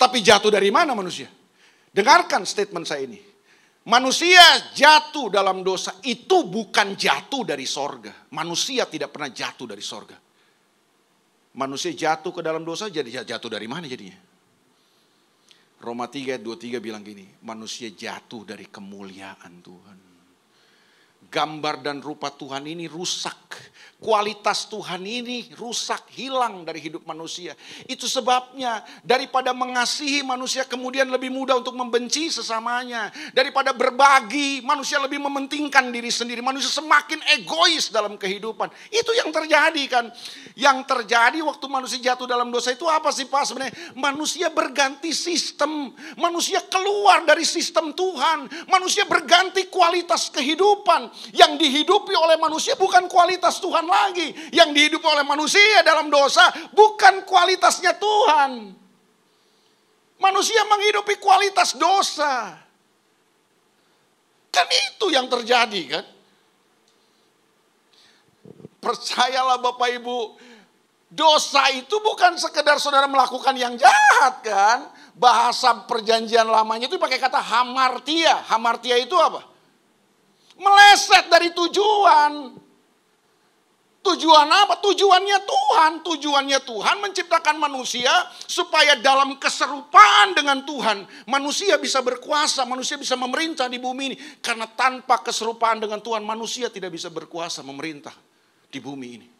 Tapi 0.00 0.24
jatuh 0.24 0.48
dari 0.48 0.72
mana 0.72 0.96
manusia? 0.96 1.28
Dengarkan 1.92 2.48
statement 2.48 2.88
saya 2.88 3.04
ini. 3.04 3.20
Manusia 3.84 4.40
jatuh 4.72 5.28
dalam 5.28 5.60
dosa 5.60 5.96
itu 6.08 6.48
bukan 6.48 6.96
jatuh 6.96 7.44
dari 7.44 7.68
sorga. 7.68 8.32
Manusia 8.32 8.88
tidak 8.88 9.12
pernah 9.12 9.28
jatuh 9.28 9.68
dari 9.68 9.84
sorga. 9.84 10.16
Manusia 11.56 11.92
jatuh 11.92 12.32
ke 12.32 12.40
dalam 12.40 12.64
dosa 12.64 12.88
jadi 12.88 13.24
jatuh 13.24 13.50
dari 13.52 13.68
mana 13.68 13.84
jadinya? 13.84 14.16
Roma 15.80 16.08
3 16.08 16.36
ayat 16.36 16.42
23 16.44 16.76
bilang 16.76 17.00
gini, 17.00 17.24
manusia 17.40 17.88
jatuh 17.88 18.44
dari 18.44 18.68
kemuliaan 18.68 19.64
Tuhan. 19.64 19.99
Gambar 21.30 21.86
dan 21.86 22.02
rupa 22.02 22.34
Tuhan 22.34 22.66
ini 22.66 22.90
rusak 22.90 23.70
kualitas 24.00 24.64
Tuhan 24.66 25.04
ini 25.04 25.52
rusak, 25.54 26.08
hilang 26.16 26.64
dari 26.64 26.80
hidup 26.80 27.04
manusia. 27.04 27.52
Itu 27.84 28.08
sebabnya 28.08 28.80
daripada 29.04 29.52
mengasihi 29.52 30.24
manusia 30.24 30.64
kemudian 30.64 31.12
lebih 31.12 31.28
mudah 31.28 31.60
untuk 31.60 31.76
membenci 31.76 32.32
sesamanya. 32.32 33.12
Daripada 33.36 33.76
berbagi, 33.76 34.64
manusia 34.64 34.96
lebih 34.98 35.20
mementingkan 35.20 35.92
diri 35.92 36.08
sendiri. 36.08 36.40
Manusia 36.40 36.72
semakin 36.72 37.20
egois 37.36 37.92
dalam 37.92 38.16
kehidupan. 38.16 38.72
Itu 38.88 39.12
yang 39.12 39.28
terjadi 39.28 39.84
kan. 39.86 40.08
Yang 40.56 40.88
terjadi 40.88 41.44
waktu 41.44 41.66
manusia 41.68 42.00
jatuh 42.00 42.24
dalam 42.24 42.48
dosa 42.48 42.72
itu 42.72 42.88
apa 42.88 43.12
sih 43.12 43.28
Pak 43.28 43.52
sebenarnya? 43.52 43.76
Manusia 44.00 44.48
berganti 44.48 45.12
sistem. 45.12 45.92
Manusia 46.16 46.64
keluar 46.72 47.28
dari 47.28 47.44
sistem 47.44 47.92
Tuhan. 47.92 48.48
Manusia 48.72 49.04
berganti 49.04 49.68
kualitas 49.68 50.32
kehidupan. 50.32 51.12
Yang 51.30 51.52
dihidupi 51.60 52.16
oleh 52.16 52.40
manusia 52.40 52.74
bukan 52.74 53.04
kualitas 53.06 53.60
Tuhan 53.60 53.84
lagi. 53.84 54.32
Yang 54.50 54.70
dihidupi 54.72 55.06
oleh 55.06 55.24
manusia 55.24 55.84
dalam 55.84 56.08
dosa 56.08 56.48
bukan 56.72 57.28
kualitasnya 57.28 57.96
Tuhan. 58.00 58.72
Manusia 60.20 60.60
menghidupi 60.68 61.16
kualitas 61.16 61.76
dosa. 61.76 62.52
Kan 64.50 64.66
itu 64.68 65.08
yang 65.08 65.30
terjadi 65.30 65.82
kan. 65.98 66.04
Percayalah 68.80 69.60
Bapak 69.60 69.92
Ibu, 70.00 70.40
dosa 71.12 71.68
itu 71.72 72.00
bukan 72.00 72.40
sekedar 72.40 72.80
saudara 72.80 73.04
melakukan 73.04 73.52
yang 73.56 73.76
jahat 73.76 74.34
kan. 74.40 74.78
Bahasa 75.16 75.84
perjanjian 75.84 76.48
lamanya 76.48 76.88
itu 76.88 76.96
pakai 76.96 77.20
kata 77.20 77.40
hamartia. 77.40 78.40
Hamartia 78.48 78.96
itu 78.96 79.12
apa? 79.20 79.49
Meleset 80.60 81.32
dari 81.32 81.48
tujuan. 81.56 82.60
Tujuan 84.00 84.48
apa? 84.48 84.80
Tujuannya 84.80 85.38
Tuhan. 85.44 85.92
Tujuannya 86.04 86.60
Tuhan 86.64 86.96
menciptakan 87.04 87.56
manusia 87.60 88.12
supaya 88.44 88.96
dalam 89.00 89.36
keserupaan 89.36 90.36
dengan 90.36 90.64
Tuhan. 90.64 91.04
Manusia 91.28 91.76
bisa 91.76 92.00
berkuasa, 92.00 92.64
manusia 92.68 92.96
bisa 93.00 93.16
memerintah 93.16 93.68
di 93.68 93.80
bumi 93.80 94.12
ini. 94.12 94.16
Karena 94.40 94.68
tanpa 94.68 95.20
keserupaan 95.20 95.80
dengan 95.80 96.00
Tuhan 96.00 96.24
manusia 96.24 96.72
tidak 96.72 96.96
bisa 96.96 97.12
berkuasa 97.12 97.60
memerintah 97.60 98.12
di 98.68 98.80
bumi 98.80 99.08
ini. 99.20 99.39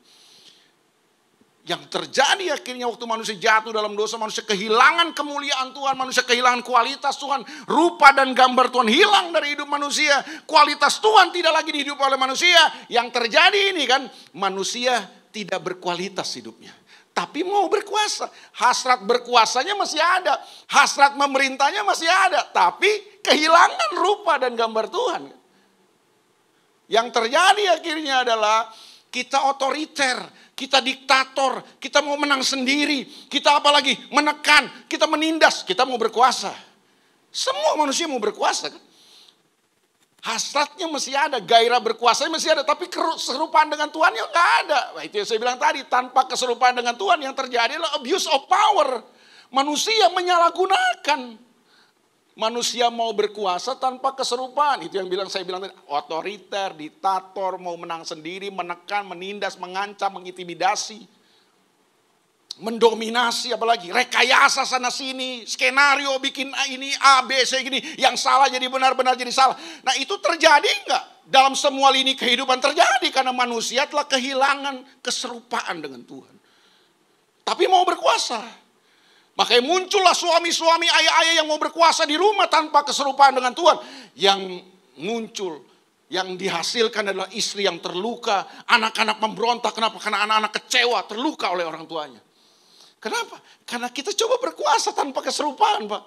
Yang 1.60 1.92
terjadi 1.92 2.56
akhirnya 2.56 2.88
waktu 2.88 3.04
manusia 3.04 3.36
jatuh 3.36 3.68
dalam 3.68 3.92
dosa, 3.92 4.16
manusia 4.16 4.40
kehilangan 4.48 5.12
kemuliaan 5.12 5.76
Tuhan, 5.76 5.92
manusia 5.92 6.24
kehilangan 6.24 6.64
kualitas 6.64 7.20
Tuhan, 7.20 7.44
rupa 7.68 8.16
dan 8.16 8.32
gambar 8.32 8.72
Tuhan 8.72 8.88
hilang 8.88 9.28
dari 9.28 9.52
hidup 9.52 9.68
manusia, 9.68 10.24
kualitas 10.48 11.04
Tuhan 11.04 11.28
tidak 11.28 11.52
lagi 11.52 11.68
dihidup 11.68 12.00
oleh 12.00 12.16
manusia. 12.16 12.58
Yang 12.88 13.12
terjadi 13.12 13.76
ini 13.76 13.84
kan, 13.84 14.08
manusia 14.32 15.04
tidak 15.28 15.60
berkualitas 15.60 16.32
hidupnya. 16.32 16.72
Tapi 17.12 17.44
mau 17.44 17.68
berkuasa, 17.68 18.32
hasrat 18.56 19.04
berkuasanya 19.04 19.76
masih 19.76 20.00
ada, 20.00 20.40
hasrat 20.72 21.12
memerintahnya 21.20 21.84
masih 21.84 22.08
ada, 22.08 22.48
tapi 22.48 23.20
kehilangan 23.20 24.00
rupa 24.00 24.40
dan 24.40 24.56
gambar 24.56 24.88
Tuhan. 24.88 25.22
Yang 26.88 27.06
terjadi 27.12 27.64
akhirnya 27.76 28.24
adalah 28.24 28.72
kita 29.10 29.50
otoriter, 29.50 30.22
kita 30.54 30.78
diktator, 30.78 31.78
kita 31.82 31.98
mau 32.00 32.14
menang 32.14 32.46
sendiri, 32.46 33.04
kita 33.26 33.58
apalagi 33.58 33.98
menekan, 34.14 34.86
kita 34.86 35.10
menindas, 35.10 35.66
kita 35.66 35.82
mau 35.82 35.98
berkuasa. 35.98 36.54
Semua 37.30 37.74
manusia 37.74 38.06
mau 38.06 38.22
berkuasa 38.22 38.70
kan. 38.70 38.82
Hasratnya 40.20 40.84
masih 40.84 41.16
ada, 41.16 41.40
gairah 41.40 41.80
berkuasa 41.80 42.28
masih 42.28 42.52
ada, 42.52 42.60
tapi 42.60 42.92
keserupaan 42.92 43.72
dengan 43.72 43.88
Tuhan 43.88 44.12
yang 44.12 44.28
nggak 44.28 44.50
ada. 44.66 44.80
Nah, 44.92 45.02
itu 45.02 45.16
yang 45.16 45.24
saya 45.24 45.38
bilang 45.40 45.56
tadi, 45.56 45.80
tanpa 45.88 46.28
keserupaan 46.28 46.76
dengan 46.76 46.92
Tuhan 46.92 47.24
yang 47.24 47.32
terjadi 47.32 47.80
adalah 47.80 47.96
abuse 47.96 48.28
of 48.28 48.44
power. 48.44 49.00
Manusia 49.48 50.12
menyalahgunakan 50.12 51.49
manusia 52.40 52.88
mau 52.88 53.12
berkuasa 53.12 53.76
tanpa 53.76 54.16
keserupaan. 54.16 54.88
Itu 54.88 54.96
yang 54.96 55.12
bilang 55.12 55.28
saya 55.28 55.44
bilang 55.44 55.60
tadi, 55.60 55.76
otoriter, 55.92 56.72
diktator, 56.72 57.60
mau 57.60 57.76
menang 57.76 58.08
sendiri, 58.08 58.48
menekan, 58.48 59.04
menindas, 59.04 59.60
mengancam, 59.60 60.16
mengintimidasi. 60.16 61.04
Mendominasi 62.60 63.56
apalagi, 63.56 63.88
rekayasa 63.88 64.68
sana 64.68 64.92
sini, 64.92 65.48
skenario 65.48 66.12
bikin 66.20 66.52
ini 66.72 66.92
A, 67.00 67.24
B, 67.24 67.40
C 67.44 67.60
gini, 67.64 67.80
yang 67.96 68.16
salah 68.20 68.52
jadi 68.52 68.68
benar-benar 68.68 69.16
jadi 69.16 69.32
salah. 69.32 69.56
Nah 69.80 69.96
itu 69.96 70.16
terjadi 70.20 70.68
enggak? 70.84 71.04
Dalam 71.30 71.54
semua 71.54 71.94
lini 71.94 72.18
kehidupan 72.18 72.58
terjadi 72.58 73.06
karena 73.14 73.30
manusia 73.32 73.86
telah 73.86 74.04
kehilangan 74.04 74.82
keserupaan 75.00 75.78
dengan 75.78 76.02
Tuhan. 76.04 76.34
Tapi 77.46 77.64
mau 77.70 77.86
berkuasa. 77.86 78.44
Makanya 79.40 79.64
muncullah 79.64 80.12
suami-suami 80.12 80.84
ayah-ayah 80.84 81.40
yang 81.40 81.48
mau 81.48 81.56
berkuasa 81.56 82.04
di 82.04 82.12
rumah 82.12 82.44
tanpa 82.52 82.84
keserupaan 82.84 83.32
dengan 83.32 83.56
Tuhan. 83.56 83.76
Yang 84.12 84.68
muncul, 85.00 85.64
yang 86.12 86.36
dihasilkan 86.36 87.08
adalah 87.08 87.24
istri 87.32 87.64
yang 87.64 87.80
terluka, 87.80 88.44
anak-anak 88.68 89.16
memberontak. 89.16 89.72
Kenapa? 89.72 89.96
Karena 89.96 90.28
anak-anak 90.28 90.52
kecewa, 90.60 91.08
terluka 91.08 91.56
oleh 91.56 91.64
orang 91.64 91.88
tuanya. 91.88 92.20
Kenapa? 93.00 93.40
Karena 93.64 93.88
kita 93.88 94.12
coba 94.12 94.44
berkuasa 94.44 94.92
tanpa 94.92 95.24
keserupaan, 95.24 95.88
Pak. 95.88 96.02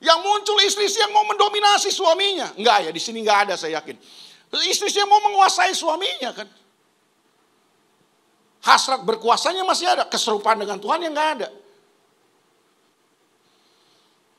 Yang 0.00 0.18
muncul 0.24 0.56
istri 0.64 0.88
yang 0.96 1.12
mau 1.12 1.28
mendominasi 1.28 1.92
suaminya. 1.92 2.56
Enggak 2.56 2.88
ya, 2.88 2.90
di 2.96 3.00
sini 3.04 3.20
enggak 3.20 3.52
ada 3.52 3.54
saya 3.60 3.84
yakin. 3.84 4.00
Istri 4.48 4.96
yang 4.96 5.12
mau 5.12 5.20
menguasai 5.28 5.76
suaminya 5.76 6.32
kan. 6.32 6.48
Hasrat 8.64 9.04
berkuasanya 9.04 9.60
masih 9.68 9.92
ada, 9.92 10.08
keserupaan 10.08 10.56
dengan 10.56 10.80
Tuhan 10.80 11.04
yang 11.04 11.12
enggak 11.12 11.30
ada. 11.36 11.48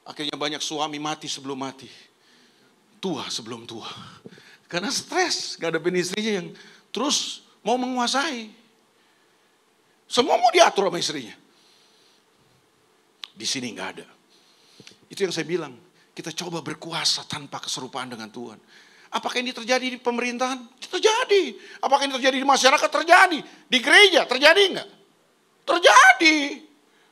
Akhirnya 0.08 0.40
banyak 0.40 0.64
suami 0.64 0.98
mati 1.04 1.28
sebelum 1.28 1.60
mati. 1.60 1.92
Tua 3.04 3.28
sebelum 3.28 3.68
tua. 3.68 3.92
Karena 4.72 4.88
stres, 4.88 5.60
gak 5.60 5.76
ada 5.76 5.80
istrinya 5.96 6.44
yang 6.44 6.48
terus 6.92 7.44
mau 7.64 7.76
menguasai. 7.76 8.48
Semua 10.08 10.40
mau 10.40 10.48
diatur 10.56 10.88
sama 10.88 11.00
istrinya. 11.04 11.36
Di 13.38 13.44
sini 13.44 13.76
nggak 13.76 13.90
ada. 14.00 14.08
Itu 15.12 15.28
yang 15.28 15.36
saya 15.36 15.46
bilang. 15.46 15.76
Kita 16.18 16.34
coba 16.34 16.66
berkuasa 16.66 17.30
tanpa 17.30 17.62
keserupaan 17.62 18.10
dengan 18.10 18.34
Tuhan. 18.34 18.58
Apakah 19.14 19.38
ini 19.38 19.54
terjadi 19.54 19.86
di 19.86 20.02
pemerintahan? 20.02 20.82
Terjadi. 20.82 21.54
Apakah 21.78 22.10
ini 22.10 22.18
terjadi 22.18 22.42
di 22.42 22.48
masyarakat? 22.48 22.90
Terjadi. 22.90 23.40
Di 23.70 23.78
gereja 23.78 24.26
terjadi 24.26 24.62
enggak? 24.66 24.90
Terjadi. 25.62 26.67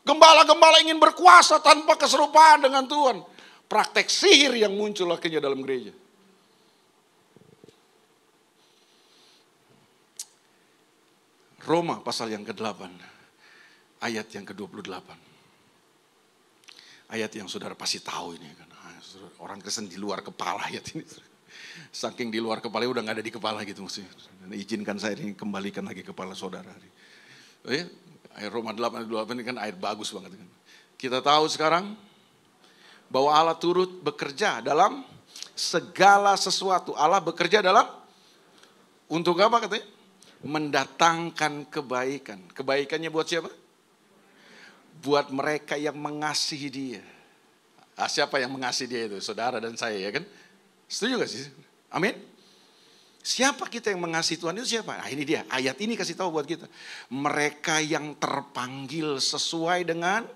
Gembala-gembala 0.06 0.86
ingin 0.86 1.02
berkuasa 1.02 1.58
tanpa 1.66 1.98
keserupaan 1.98 2.62
dengan 2.62 2.86
Tuhan. 2.86 3.26
Praktek 3.66 4.06
sihir 4.06 4.54
yang 4.54 4.78
muncul 4.78 5.10
akhirnya 5.10 5.42
dalam 5.42 5.66
gereja. 5.66 5.90
Roma 11.66 11.98
pasal 11.98 12.30
yang 12.30 12.46
ke-8, 12.46 12.78
ayat 14.06 14.30
yang 14.30 14.46
ke-28. 14.46 15.10
Ayat 17.10 17.32
yang 17.34 17.50
saudara 17.50 17.74
pasti 17.74 17.98
tahu 18.06 18.38
ini 18.38 18.50
kan. 18.54 18.70
Ah, 18.86 19.02
Orang 19.42 19.58
Kristen 19.62 19.90
di 19.90 19.98
luar 19.98 20.22
kepala 20.22 20.70
ya 20.76 20.82
ini. 20.94 21.02
Saking 21.90 22.30
di 22.30 22.38
luar 22.38 22.62
kepala 22.62 22.86
udah 22.86 23.02
nggak 23.02 23.18
ada 23.18 23.26
di 23.26 23.34
kepala 23.34 23.66
gitu 23.66 23.82
maksudnya. 23.82 24.14
Dan 24.46 24.54
izinkan 24.54 24.98
saya 25.02 25.18
ini 25.18 25.34
kembalikan 25.34 25.82
lagi 25.82 26.06
kepala 26.06 26.38
saudara. 26.38 26.70
Oh 27.66 27.74
ya, 27.74 27.90
ayat 28.36 28.52
Roma 28.52 28.76
8 28.76 29.04
ayat 29.04 29.08
28 29.08 29.36
ini 29.36 29.44
kan 29.44 29.58
ayat 29.60 29.78
bagus 29.80 30.12
banget 30.12 30.36
kan. 30.36 30.50
Kita 30.96 31.20
tahu 31.24 31.48
sekarang 31.52 31.96
bahwa 33.08 33.32
Allah 33.32 33.56
turut 33.56 34.02
bekerja 34.04 34.60
dalam 34.60 35.04
segala 35.56 36.36
sesuatu. 36.36 36.96
Allah 36.96 37.24
bekerja 37.24 37.64
dalam 37.64 37.88
untuk 39.08 39.40
apa 39.40 39.66
katanya? 39.66 39.88
Mendatangkan 40.46 41.72
kebaikan. 41.72 42.40
Kebaikannya 42.54 43.10
buat 43.10 43.26
siapa? 43.26 43.50
Buat 45.02 45.32
mereka 45.34 45.80
yang 45.80 45.98
mengasihi 45.98 46.70
dia. 46.70 47.04
Ah, 47.96 48.12
siapa 48.12 48.38
yang 48.44 48.52
mengasihi 48.52 48.88
dia 48.92 49.02
itu? 49.08 49.18
Saudara 49.24 49.58
dan 49.64 49.80
saya 49.80 49.96
ya 49.96 50.12
kan? 50.12 50.28
Setuju 50.86 51.24
gak 51.24 51.32
sih? 51.32 51.48
Amin. 51.90 52.35
Siapa 53.26 53.66
kita 53.66 53.90
yang 53.90 54.06
mengasihi 54.06 54.38
Tuhan 54.38 54.54
itu 54.62 54.78
siapa? 54.78 55.02
Nah 55.02 55.10
ini 55.10 55.26
dia, 55.26 55.50
ayat 55.50 55.82
ini 55.82 55.98
kasih 55.98 56.14
tahu 56.14 56.30
buat 56.38 56.46
kita. 56.46 56.70
Mereka 57.10 57.82
yang 57.82 58.14
terpanggil 58.22 59.18
sesuai 59.18 59.82
dengan 59.82 60.30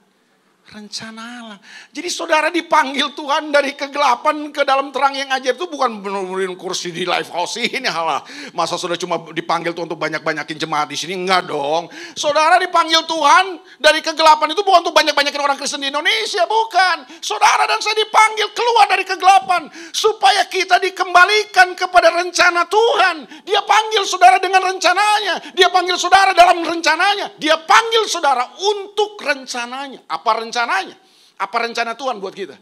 rencana 0.69 1.21
Allah. 1.41 1.59
Jadi 1.89 2.09
saudara 2.13 2.53
dipanggil 2.53 3.17
Tuhan 3.17 3.49
dari 3.49 3.73
kegelapan 3.73 4.53
ke 4.53 4.61
dalam 4.61 4.93
terang 4.93 5.17
yang 5.17 5.29
ajaib 5.33 5.57
itu 5.57 5.65
bukan 5.65 5.97
menurunin 5.97 6.53
kursi 6.53 6.93
di 6.93 7.09
live 7.09 7.29
house 7.33 7.57
ini 7.57 7.89
Allah. 7.89 8.21
Masa 8.53 8.77
saudara 8.77 9.01
cuma 9.01 9.17
dipanggil 9.33 9.73
Tuhan 9.73 9.89
untuk 9.89 9.97
banyak-banyakin 9.97 10.57
jemaat 10.61 10.85
di 10.93 10.97
sini? 10.97 11.17
Enggak 11.17 11.49
dong. 11.49 11.89
Saudara 12.13 12.61
dipanggil 12.61 13.01
Tuhan 13.09 13.45
dari 13.81 13.99
kegelapan 14.05 14.53
itu 14.53 14.61
bukan 14.61 14.85
untuk 14.85 14.93
banyak-banyakin 14.93 15.41
orang 15.41 15.57
Kristen 15.57 15.81
di 15.81 15.89
Indonesia, 15.89 16.45
bukan. 16.45 16.97
Saudara 17.17 17.65
dan 17.65 17.81
saya 17.81 17.97
dipanggil 17.97 18.53
keluar 18.53 18.85
dari 18.93 19.05
kegelapan 19.09 19.73
supaya 19.89 20.45
kita 20.45 20.77
dikembalikan 20.77 21.73
kepada 21.73 22.13
rencana 22.13 22.69
Tuhan. 22.69 23.25
Dia 23.41 23.65
panggil 23.65 24.05
saudara 24.05 24.37
dengan 24.37 24.61
rencananya. 24.69 25.57
Dia 25.57 25.73
panggil 25.73 25.97
saudara 25.97 26.37
dalam 26.37 26.61
rencananya. 26.61 27.33
Dia 27.41 27.57
panggil 27.57 28.05
saudara 28.05 28.53
untuk 28.53 29.17
rencananya. 29.17 30.05
Apa 30.05 30.37
rencana? 30.37 30.58
Rencananya. 30.59 30.97
Apa 31.39 31.55
rencana 31.63 31.95
Tuhan 31.95 32.19
buat 32.19 32.35
kita? 32.35 32.59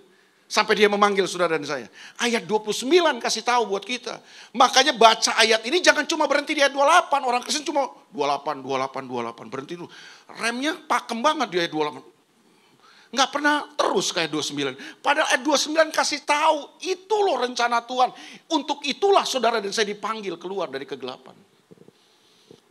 Sampai 0.47 0.79
dia 0.79 0.87
memanggil 0.87 1.27
saudara 1.27 1.59
dan 1.59 1.67
saya. 1.67 1.91
Ayat 2.23 2.47
29 2.47 2.87
kasih 3.19 3.43
tahu 3.43 3.67
buat 3.67 3.83
kita. 3.83 4.21
Makanya 4.55 4.95
baca 4.95 5.35
ayat 5.35 5.59
ini 5.67 5.83
jangan 5.83 6.07
cuma 6.07 6.23
berhenti 6.23 6.55
di 6.55 6.63
ayat 6.63 6.71
28. 6.71 7.19
Orang 7.27 7.41
Kristen 7.43 7.67
cuma 7.67 7.91
28, 8.15 8.63
28, 8.63 9.43
28. 9.43 9.51
Berhenti 9.51 9.73
dulu. 9.75 9.89
Remnya 10.39 10.79
pakem 10.87 11.19
banget 11.19 11.47
di 11.51 11.57
ayat 11.59 11.73
28. 11.73 11.99
Nggak 13.11 13.29
pernah 13.33 13.55
terus 13.75 14.07
kayak 14.15 14.31
29. 14.31 15.03
Padahal 15.03 15.27
ayat 15.35 15.43
29 15.43 15.91
kasih 15.91 16.23
tahu. 16.23 16.79
Itu 16.79 17.17
loh 17.27 17.43
rencana 17.43 17.83
Tuhan. 17.83 18.15
Untuk 18.47 18.87
itulah 18.87 19.27
saudara 19.27 19.59
dan 19.59 19.75
saya 19.75 19.91
dipanggil 19.91 20.39
keluar 20.39 20.71
dari 20.71 20.87
kegelapan. 20.87 21.35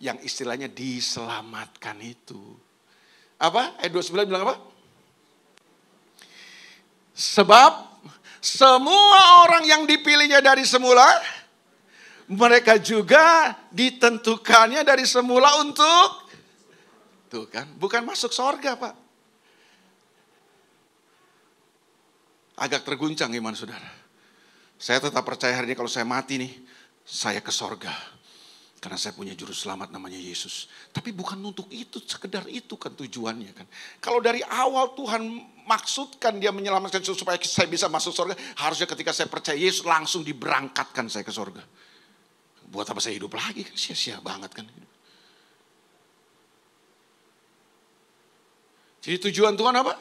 Yang 0.00 0.32
istilahnya 0.32 0.72
diselamatkan 0.72 2.00
itu. 2.00 2.40
Apa? 3.36 3.76
Ayat 3.84 3.92
29 3.92 4.32
bilang 4.32 4.48
apa? 4.48 4.75
Sebab 7.16 7.72
semua 8.44 9.48
orang 9.48 9.64
yang 9.64 9.82
dipilihnya 9.88 10.44
dari 10.44 10.68
semula, 10.68 11.08
mereka 12.28 12.76
juga 12.76 13.56
ditentukannya 13.72 14.84
dari 14.84 15.08
semula 15.08 15.64
untuk 15.64 16.26
Tuh 17.26 17.50
kan, 17.50 17.66
bukan 17.74 18.06
masuk 18.06 18.30
sorga 18.30 18.78
pak. 18.78 18.94
Agak 22.56 22.86
terguncang 22.86 23.34
iman 23.34 23.52
saudara. 23.52 23.90
Saya 24.78 25.02
tetap 25.02 25.26
percaya 25.26 25.58
hari 25.58 25.72
ini 25.72 25.76
kalau 25.76 25.90
saya 25.90 26.06
mati 26.06 26.38
nih, 26.38 26.52
saya 27.02 27.42
ke 27.42 27.50
sorga. 27.50 27.92
Karena 28.78 28.94
saya 28.94 29.12
punya 29.18 29.34
juru 29.34 29.50
selamat 29.50 29.90
namanya 29.90 30.16
Yesus. 30.16 30.70
Tapi 30.94 31.10
bukan 31.10 31.42
untuk 31.42 31.66
itu, 31.74 31.98
sekedar 32.06 32.46
itu 32.46 32.78
kan 32.78 32.94
tujuannya 32.94 33.52
kan. 33.52 33.66
Kalau 33.98 34.22
dari 34.22 34.40
awal 34.46 34.94
Tuhan 34.94 35.26
maksudkan 35.66 36.38
dia 36.38 36.54
menyelamatkan 36.54 37.02
supaya 37.02 37.36
saya 37.42 37.66
bisa 37.66 37.90
masuk 37.90 38.14
surga, 38.14 38.34
harusnya 38.62 38.86
ketika 38.86 39.10
saya 39.10 39.26
percaya 39.26 39.58
Yesus 39.58 39.82
langsung 39.82 40.22
diberangkatkan 40.22 41.10
saya 41.10 41.26
ke 41.26 41.34
surga. 41.34 41.62
Buat 42.70 42.90
apa 42.90 43.02
saya 43.02 43.18
hidup 43.18 43.34
lagi 43.34 43.66
sia-sia 43.74 44.22
banget 44.22 44.50
kan. 44.54 44.66
Jadi 49.06 49.22
tujuan 49.30 49.54
Tuhan 49.54 49.74
apa? 49.74 49.94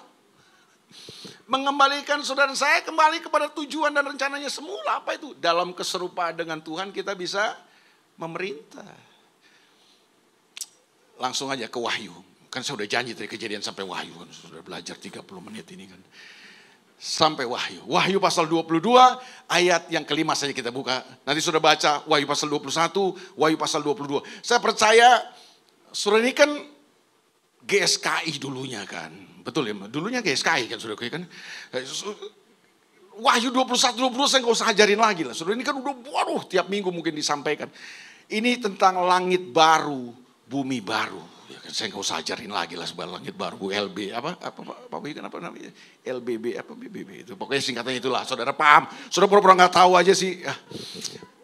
Mengembalikan 1.45 2.25
saudara 2.25 2.49
saya 2.57 2.81
kembali 2.81 3.21
kepada 3.21 3.53
tujuan 3.53 3.93
dan 3.93 4.01
rencananya 4.01 4.49
semula. 4.49 4.97
Apa 4.97 5.13
itu? 5.13 5.37
Dalam 5.37 5.77
keserupaan 5.77 6.33
dengan 6.33 6.57
Tuhan 6.57 6.89
kita 6.89 7.13
bisa 7.13 7.53
memerintah. 8.17 8.89
Langsung 11.21 11.53
aja 11.53 11.69
ke 11.69 11.77
Wahyu. 11.77 12.34
Kan 12.55 12.63
saya 12.63 12.79
udah 12.79 12.87
janji 12.87 13.11
dari 13.11 13.27
kejadian 13.27 13.59
sampai 13.59 13.83
wahyu. 13.83 14.15
Kan 14.15 14.31
sudah 14.31 14.63
belajar 14.63 14.95
30 14.95 15.27
menit 15.43 15.67
ini 15.75 15.91
kan. 15.91 15.99
Sampai 16.95 17.43
wahyu. 17.43 17.83
Wahyu 17.83 18.23
pasal 18.23 18.47
22 18.47 18.79
ayat 19.51 19.91
yang 19.91 20.07
kelima 20.07 20.31
saja 20.39 20.55
kita 20.55 20.71
buka. 20.71 21.03
Nanti 21.27 21.43
sudah 21.43 21.59
baca 21.59 22.07
wahyu 22.07 22.23
pasal 22.23 22.47
21, 22.47 23.35
wahyu 23.35 23.59
pasal 23.59 23.83
22. 23.83 24.23
Saya 24.39 24.63
percaya 24.63 25.19
surat 25.91 26.23
ini 26.23 26.31
kan 26.31 26.47
GSKI 27.67 28.39
dulunya 28.39 28.87
kan. 28.87 29.11
Betul 29.43 29.67
ya, 29.67 29.75
dulunya 29.91 30.23
GSKI 30.23 30.71
kan 30.71 30.79
sudah 30.79 30.95
kan. 30.95 31.27
Wahyu 33.19 33.51
21, 33.51 33.99
22 33.99 34.31
saya 34.31 34.39
nggak 34.39 34.55
usah 34.55 34.71
ajarin 34.71 35.03
lagi 35.03 35.27
lah. 35.27 35.35
Sudah 35.35 35.51
ini 35.51 35.67
kan 35.67 35.75
udah 35.75 35.91
waduh 36.07 36.47
tiap 36.47 36.71
minggu 36.71 36.87
mungkin 36.87 37.11
disampaikan. 37.11 37.67
Ini 38.31 38.63
tentang 38.63 39.03
langit 39.03 39.43
baru, 39.51 40.15
bumi 40.47 40.79
baru. 40.79 41.34
Ya 41.45 41.61
kan 41.61 41.69
saya 41.69 41.93
nggak 41.93 42.01
usah 42.01 42.17
ajarin 42.25 42.49
lagi 42.49 42.73
lah 42.73 42.89
sebuah 42.89 43.21
langit 43.21 43.37
baru 43.37 43.69
LB 43.69 43.97
apa 44.17 44.41
apa 44.41 44.61
apa 44.65 44.73
apa, 44.89 45.07
apa 45.29 45.37
namanya 45.37 45.69
LBB 46.01 46.57
apa 46.57 46.73
BBB 46.73 47.09
itu 47.21 47.33
pokoknya 47.37 47.61
singkatnya 47.61 48.01
itulah 48.01 48.25
saudara 48.25 48.49
paham 48.49 48.89
saudara 49.13 49.29
pura-pura 49.29 49.53
nggak 49.53 49.73
tahu 49.77 49.91
aja 49.93 50.13
sih 50.17 50.41
ya. 50.41 50.53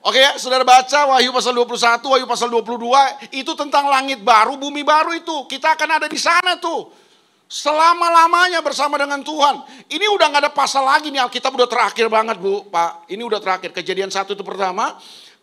Oke 0.02 0.18
ya 0.18 0.34
saudara 0.42 0.66
baca 0.66 1.14
Wahyu 1.14 1.30
pasal 1.30 1.54
21 1.54 2.02
Wahyu 2.02 2.26
pasal 2.26 2.50
22 2.50 3.38
itu 3.38 3.52
tentang 3.54 3.86
langit 3.86 4.26
baru 4.26 4.58
bumi 4.58 4.82
baru 4.82 5.14
itu 5.14 5.46
kita 5.46 5.78
akan 5.78 6.02
ada 6.02 6.08
di 6.10 6.18
sana 6.18 6.58
tuh 6.58 6.90
selama-lamanya 7.52 8.64
bersama 8.64 8.96
dengan 8.96 9.20
Tuhan. 9.20 9.68
Ini 9.92 10.08
udah 10.08 10.26
nggak 10.32 10.44
ada 10.48 10.52
pasal 10.56 10.88
lagi 10.88 11.12
nih 11.12 11.20
Alkitab 11.20 11.52
udah 11.52 11.68
terakhir 11.68 12.08
banget 12.08 12.40
Bu, 12.40 12.72
Pak. 12.72 13.12
Ini 13.12 13.20
udah 13.20 13.44
terakhir. 13.44 13.76
Kejadian 13.76 14.08
satu 14.08 14.32
itu 14.32 14.40
pertama, 14.40 14.96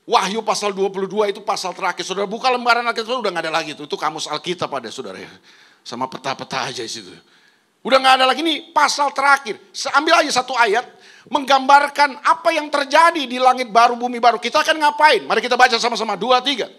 Wahyu 0.08 0.40
pasal 0.40 0.72
22 0.72 1.36
itu 1.36 1.44
pasal 1.44 1.76
terakhir. 1.76 2.00
Saudara 2.00 2.24
buka 2.24 2.48
lembaran 2.48 2.80
Alkitab 2.80 3.20
udah 3.20 3.28
gak 3.28 3.44
ada 3.44 3.52
lagi 3.52 3.76
itu. 3.76 3.84
Itu 3.84 4.00
kamus 4.00 4.24
Alkitab 4.24 4.72
ada 4.72 4.88
saudara 4.88 5.20
ya. 5.20 5.28
Sama 5.84 6.08
peta-peta 6.08 6.64
aja 6.64 6.80
di 6.80 6.88
situ. 6.88 7.12
Udah 7.84 8.00
gak 8.00 8.14
ada 8.16 8.24
lagi 8.24 8.40
nih 8.40 8.72
pasal 8.72 9.12
terakhir. 9.12 9.60
Ambil 9.92 10.24
aja 10.24 10.40
satu 10.40 10.56
ayat 10.56 10.88
menggambarkan 11.28 12.24
apa 12.24 12.48
yang 12.56 12.72
terjadi 12.72 13.20
di 13.28 13.36
langit 13.36 13.68
baru 13.68 14.00
bumi 14.00 14.16
baru. 14.16 14.40
Kita 14.40 14.64
akan 14.64 14.80
ngapain? 14.80 15.28
Mari 15.28 15.44
kita 15.44 15.60
baca 15.60 15.76
sama-sama 15.76 16.16
dua 16.16 16.40
tiga. 16.40 16.72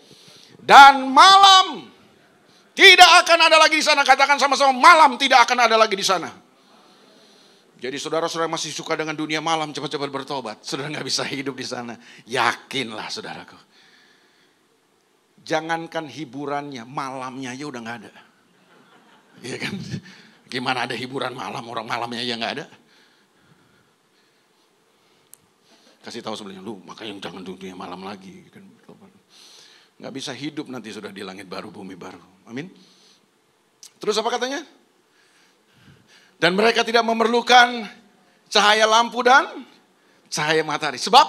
Dan 0.57 1.13
malam 1.13 1.85
tidak 2.73 3.29
akan 3.29 3.45
ada 3.45 3.61
lagi 3.61 3.77
di 3.77 3.85
sana. 3.85 4.01
Katakan 4.01 4.41
sama-sama 4.41 4.73
malam 4.73 5.21
tidak 5.21 5.45
akan 5.45 5.69
ada 5.69 5.77
lagi 5.77 5.93
di 5.93 6.01
sana. 6.01 6.33
Jadi 7.79 7.95
saudara-saudara 7.95 8.51
masih 8.51 8.75
suka 8.75 8.99
dengan 8.99 9.15
dunia 9.15 9.39
malam, 9.39 9.71
cepat-cepat 9.71 10.11
bertobat. 10.11 10.57
Saudara 10.67 10.91
nggak 10.91 11.07
bisa 11.07 11.23
hidup 11.23 11.55
di 11.55 11.63
sana. 11.63 11.95
Yakinlah 12.27 13.07
saudaraku. 13.07 13.55
Jangankan 15.47 16.11
hiburannya, 16.11 16.83
malamnya 16.83 17.55
aja 17.55 17.63
udah 17.63 17.79
nggak 17.79 17.97
ada. 18.03 18.11
Iya 19.39 19.57
kan? 19.63 19.75
Gimana 20.51 20.83
ada 20.83 20.95
hiburan 20.99 21.31
malam, 21.31 21.63
orang 21.71 21.87
malamnya 21.87 22.19
aja 22.19 22.35
nggak 22.35 22.53
ada. 22.59 22.65
Kasih 26.03 26.19
tahu 26.19 26.35
sebelumnya, 26.35 26.59
lu 26.59 26.83
makanya 26.83 27.31
jangan 27.31 27.47
dunia 27.47 27.79
malam 27.79 28.03
lagi. 28.03 28.43
Kan? 28.51 28.67
Nggak 29.99 30.13
bisa 30.15 30.35
hidup 30.35 30.67
nanti 30.67 30.91
sudah 30.91 31.15
di 31.15 31.23
langit 31.23 31.47
baru, 31.47 31.71
bumi 31.71 31.95
baru. 31.95 32.19
Amin. 32.51 32.67
Terus 33.99 34.19
apa 34.19 34.35
katanya? 34.35 34.63
Dan 36.39 36.55
mereka 36.55 36.87
tidak 36.87 37.03
memerlukan 37.03 37.83
cahaya 38.47 38.87
lampu 38.87 39.19
dan 39.21 39.67
cahaya 40.31 40.63
matahari. 40.63 40.95
Sebab 40.95 41.27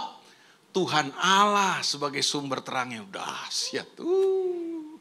Tuhan 0.70 1.10
Allah 1.18 1.82
sebagai 1.82 2.22
sumber 2.22 2.62
terangnya 2.62 3.02
dahsyat. 3.10 3.90
Uh. 3.98 4.94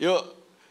Yuk 0.00 0.22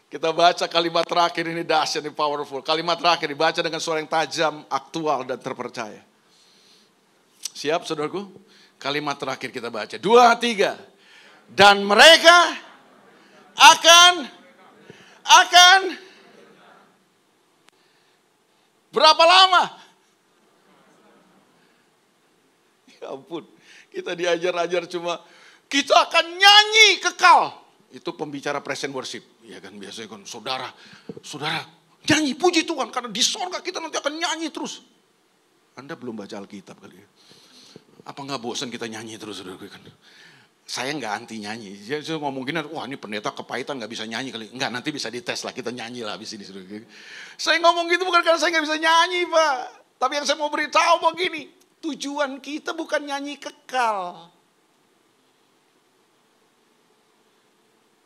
kita 0.08 0.32
baca 0.32 0.64
kalimat 0.66 1.04
terakhir 1.04 1.52
ini 1.52 1.62
dahsyat, 1.62 2.00
ini 2.00 2.10
powerful. 2.16 2.64
Kalimat 2.64 2.96
terakhir 2.96 3.28
dibaca 3.28 3.60
dengan 3.60 3.76
suara 3.76 4.00
yang 4.00 4.08
tajam, 4.08 4.64
aktual 4.72 5.28
dan 5.28 5.36
terpercaya. 5.36 6.00
Siap 7.52 7.84
saudaraku? 7.84 8.24
Kalimat 8.80 9.20
terakhir 9.20 9.52
kita 9.52 9.68
baca. 9.68 10.00
Dua, 10.00 10.32
tiga. 10.40 10.80
Dan 11.44 11.84
mereka 11.84 12.56
akan 13.52 14.12
akan 15.28 15.78
Berapa 18.98 19.22
lama? 19.22 19.62
Ya 22.98 23.14
ampun, 23.14 23.46
kita 23.94 24.18
diajar-ajar 24.18 24.90
cuma 24.90 25.22
kita 25.70 25.94
akan 25.94 26.34
nyanyi 26.34 26.98
kekal. 26.98 27.54
Itu 27.94 28.18
pembicara 28.18 28.58
present 28.58 28.90
worship. 28.90 29.22
Ya 29.46 29.62
kan 29.62 29.78
biasanya 29.78 30.10
kan 30.10 30.26
saudara, 30.26 30.66
saudara 31.22 31.62
nyanyi 32.10 32.34
puji 32.34 32.66
Tuhan 32.66 32.90
karena 32.90 33.06
di 33.06 33.22
sorga 33.22 33.62
kita 33.62 33.78
nanti 33.78 34.02
akan 34.02 34.18
nyanyi 34.18 34.50
terus. 34.50 34.82
Anda 35.78 35.94
belum 35.94 36.18
baca 36.18 36.34
Alkitab 36.42 36.82
kali 36.82 36.98
ya. 36.98 37.06
Apa 38.02 38.18
nggak 38.18 38.42
bosan 38.42 38.66
kita 38.66 38.90
nyanyi 38.90 39.14
terus 39.14 39.38
saudara? 39.38 39.62
Saya 40.68 40.92
nggak 40.92 41.12
anti 41.24 41.40
nyanyi. 41.40 41.80
Saya 41.80 42.20
ngomong 42.20 42.44
gini, 42.44 42.60
wah 42.68 42.84
ini 42.84 43.00
pendeta 43.00 43.32
kepahitan 43.32 43.80
nggak 43.80 43.88
bisa 43.88 44.04
nyanyi 44.04 44.28
kali. 44.28 44.52
Enggak, 44.52 44.68
nanti 44.68 44.92
bisa 44.92 45.08
dites 45.08 45.40
lah, 45.40 45.56
kita 45.56 45.72
nyanyi 45.72 46.04
lah 46.04 46.20
habis 46.20 46.28
ini. 46.36 46.44
Saudara. 46.44 46.84
Saya 47.40 47.56
ngomong 47.64 47.88
gitu 47.88 48.04
bukan 48.04 48.20
karena 48.20 48.36
saya 48.36 48.52
nggak 48.52 48.68
bisa 48.68 48.76
nyanyi 48.76 49.24
Pak. 49.32 49.56
Tapi 49.96 50.12
yang 50.20 50.28
saya 50.28 50.36
mau 50.36 50.52
beritahu 50.52 51.08
begini, 51.08 51.48
tujuan 51.80 52.36
kita 52.44 52.76
bukan 52.76 53.00
nyanyi 53.00 53.40
kekal. 53.40 54.28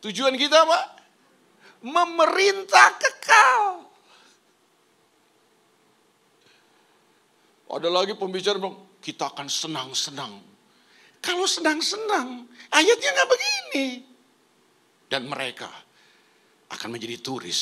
Tujuan 0.07 0.39
kita 0.39 0.63
apa? 0.63 1.03
Memerintah 1.83 2.89
kekal. 2.95 3.91
Ada 7.75 7.91
lagi 7.91 8.15
pembicara 8.15 8.55
bilang, 8.55 8.79
kita 9.03 9.35
akan 9.35 9.51
senang-senang. 9.51 10.52
Kalau 11.23 11.47
senang-senang, 11.47 12.51
ayatnya 12.75 13.11
nggak 13.15 13.31
begini. 13.31 13.87
Dan 15.07 15.31
mereka 15.31 15.71
akan 16.73 16.89
menjadi 16.91 17.23
turis 17.23 17.61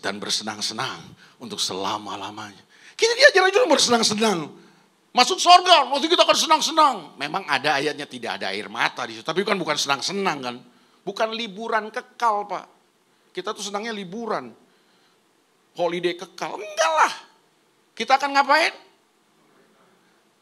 dan 0.00 0.16
bersenang-senang 0.16 1.04
untuk 1.42 1.60
selama-lamanya. 1.60 2.64
Kita 2.96 3.12
aja 3.44 3.68
bersenang-senang. 3.68 4.48
Masuk 5.12 5.40
sorga, 5.40 5.88
waktu 5.92 6.12
kita 6.12 6.24
akan 6.24 6.38
senang-senang. 6.38 6.96
Memang 7.20 7.44
ada 7.48 7.76
ayatnya 7.76 8.08
tidak 8.08 8.40
ada 8.40 8.52
air 8.52 8.68
mata 8.68 9.04
di 9.04 9.16
situ. 9.16 9.24
Tapi 9.24 9.44
kan 9.44 9.56
bukan 9.56 9.76
senang-senang 9.76 10.38
kan. 10.40 10.56
Bukan 11.04 11.32
liburan 11.32 11.92
kekal 11.92 12.48
pak. 12.48 12.64
Kita 13.32 13.52
tuh 13.52 13.64
senangnya 13.64 13.92
liburan. 13.92 14.52
Holiday 15.76 16.16
kekal. 16.16 16.56
Enggak 16.56 16.92
lah. 16.92 17.12
Kita 17.96 18.16
akan 18.20 18.30
ngapain? 18.32 18.85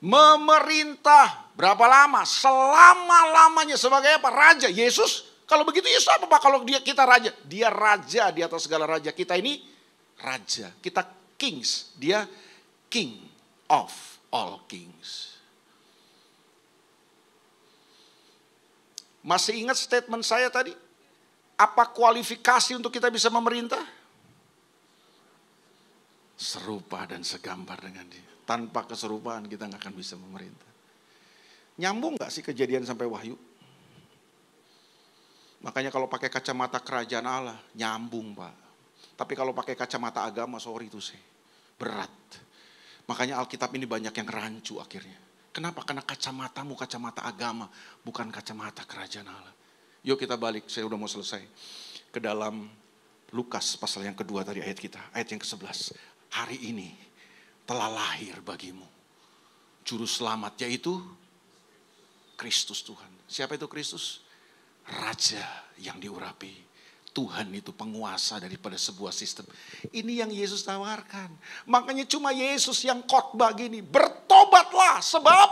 Memerintah. 0.05 1.48
Berapa 1.57 1.88
lama? 1.88 2.28
Selama-lamanya 2.28 3.80
sebagai 3.80 4.20
apa? 4.20 4.28
Raja. 4.28 4.68
Yesus. 4.68 5.32
Kalau 5.48 5.64
begitu 5.64 5.88
Yesus 5.88 6.12
apa 6.12 6.28
pak? 6.28 6.44
Kalau 6.44 6.61
dia 6.61 6.84
kita 6.84 7.09
raja. 7.09 7.32
Dia 7.48 7.72
raja 7.72 8.28
di 8.28 8.44
atas 8.44 8.68
segala 8.68 8.84
raja. 8.84 9.16
Kita 9.16 9.32
ini 9.40 9.64
raja. 10.20 10.68
Kita 10.84 11.09
kings. 11.40 11.96
Dia 11.96 12.28
king 12.92 13.16
of 13.72 13.88
all 14.28 14.61
kings. 14.68 15.40
Masih 19.24 19.57
ingat 19.57 19.80
statement 19.80 20.20
saya 20.20 20.52
tadi? 20.52 20.76
Apa 21.57 21.88
kualifikasi 21.88 22.76
untuk 22.76 22.92
kita 22.92 23.09
bisa 23.09 23.32
memerintah? 23.32 23.80
Serupa 26.36 27.09
dan 27.09 27.24
segambar 27.24 27.80
dengan 27.80 28.05
dia. 28.05 28.34
Tanpa 28.45 28.84
keserupaan 28.84 29.49
kita 29.49 29.64
nggak 29.68 29.80
akan 29.80 29.95
bisa 29.97 30.14
memerintah. 30.20 30.68
Nyambung 31.80 32.20
nggak 32.20 32.30
sih 32.30 32.45
kejadian 32.45 32.84
sampai 32.84 33.09
wahyu? 33.09 33.34
Makanya 35.64 35.88
kalau 35.88 36.07
pakai 36.12 36.28
kacamata 36.28 36.78
kerajaan 36.84 37.24
Allah, 37.24 37.57
nyambung 37.72 38.36
pak. 38.36 38.53
Tapi 39.16 39.32
kalau 39.32 39.57
pakai 39.57 39.72
kacamata 39.72 40.20
agama, 40.20 40.61
sorry 40.61 40.92
itu 40.92 41.01
sih. 41.01 41.18
Berat. 41.80 42.12
Makanya 43.09 43.40
Alkitab 43.40 43.72
ini 43.72 43.88
banyak 43.88 44.12
yang 44.12 44.28
rancu 44.28 44.76
akhirnya. 44.76 45.16
Kenapa? 45.55 45.86
Karena 45.86 46.05
kacamatamu 46.05 46.76
kacamata 46.76 47.24
agama, 47.24 47.70
bukan 48.05 48.28
kacamata 48.28 48.84
kerajaan 48.84 49.28
Allah. 49.30 49.55
Yuk 50.05 50.20
kita 50.20 50.36
balik, 50.36 50.68
saya 50.68 50.84
udah 50.84 50.99
mau 51.01 51.09
selesai. 51.09 51.40
Ke 52.12 52.20
dalam 52.20 52.68
Lukas 53.32 53.74
pasal 53.80 54.05
yang 54.05 54.14
kedua 54.18 54.45
tadi 54.45 54.61
ayat 54.61 54.76
kita, 54.76 55.01
ayat 55.16 55.32
yang 55.32 55.40
ke-11. 55.40 55.97
Hari 56.34 56.59
ini 56.70 56.92
telah 57.64 57.88
lahir 57.88 58.40
bagimu. 58.44 58.84
Juru 59.84 60.08
selamat 60.08 60.56
yaitu 60.64 60.96
Kristus 62.36 62.80
Tuhan. 62.80 63.08
Siapa 63.28 63.56
itu 63.56 63.68
Kristus? 63.68 64.24
Raja 64.84 65.44
yang 65.80 65.96
diurapi 65.96 66.64
Tuhan 67.14 67.46
itu 67.54 67.70
penguasa 67.70 68.42
daripada 68.42 68.74
sebuah 68.74 69.14
sistem. 69.14 69.46
Ini 69.94 70.26
yang 70.26 70.30
Yesus 70.34 70.66
tawarkan. 70.66 71.30
Makanya 71.70 72.04
cuma 72.10 72.34
Yesus 72.34 72.82
yang 72.82 73.06
khotbah 73.06 73.54
gini, 73.54 73.80
bertobatlah 73.80 74.98
sebab 74.98 75.48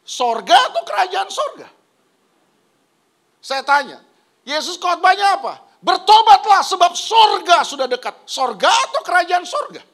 sorga 0.00 0.56
atau 0.72 0.82
kerajaan 0.82 1.28
sorga? 1.28 1.68
Saya 3.44 3.60
tanya, 3.60 4.00
Yesus 4.48 4.80
khotbahnya 4.80 5.44
apa? 5.44 5.60
Bertobatlah 5.84 6.64
sebab 6.64 6.96
sorga 6.96 7.60
sudah 7.60 7.84
dekat. 7.84 8.16
Sorga 8.24 8.72
atau 8.72 9.04
kerajaan 9.04 9.44
sorga? 9.44 9.89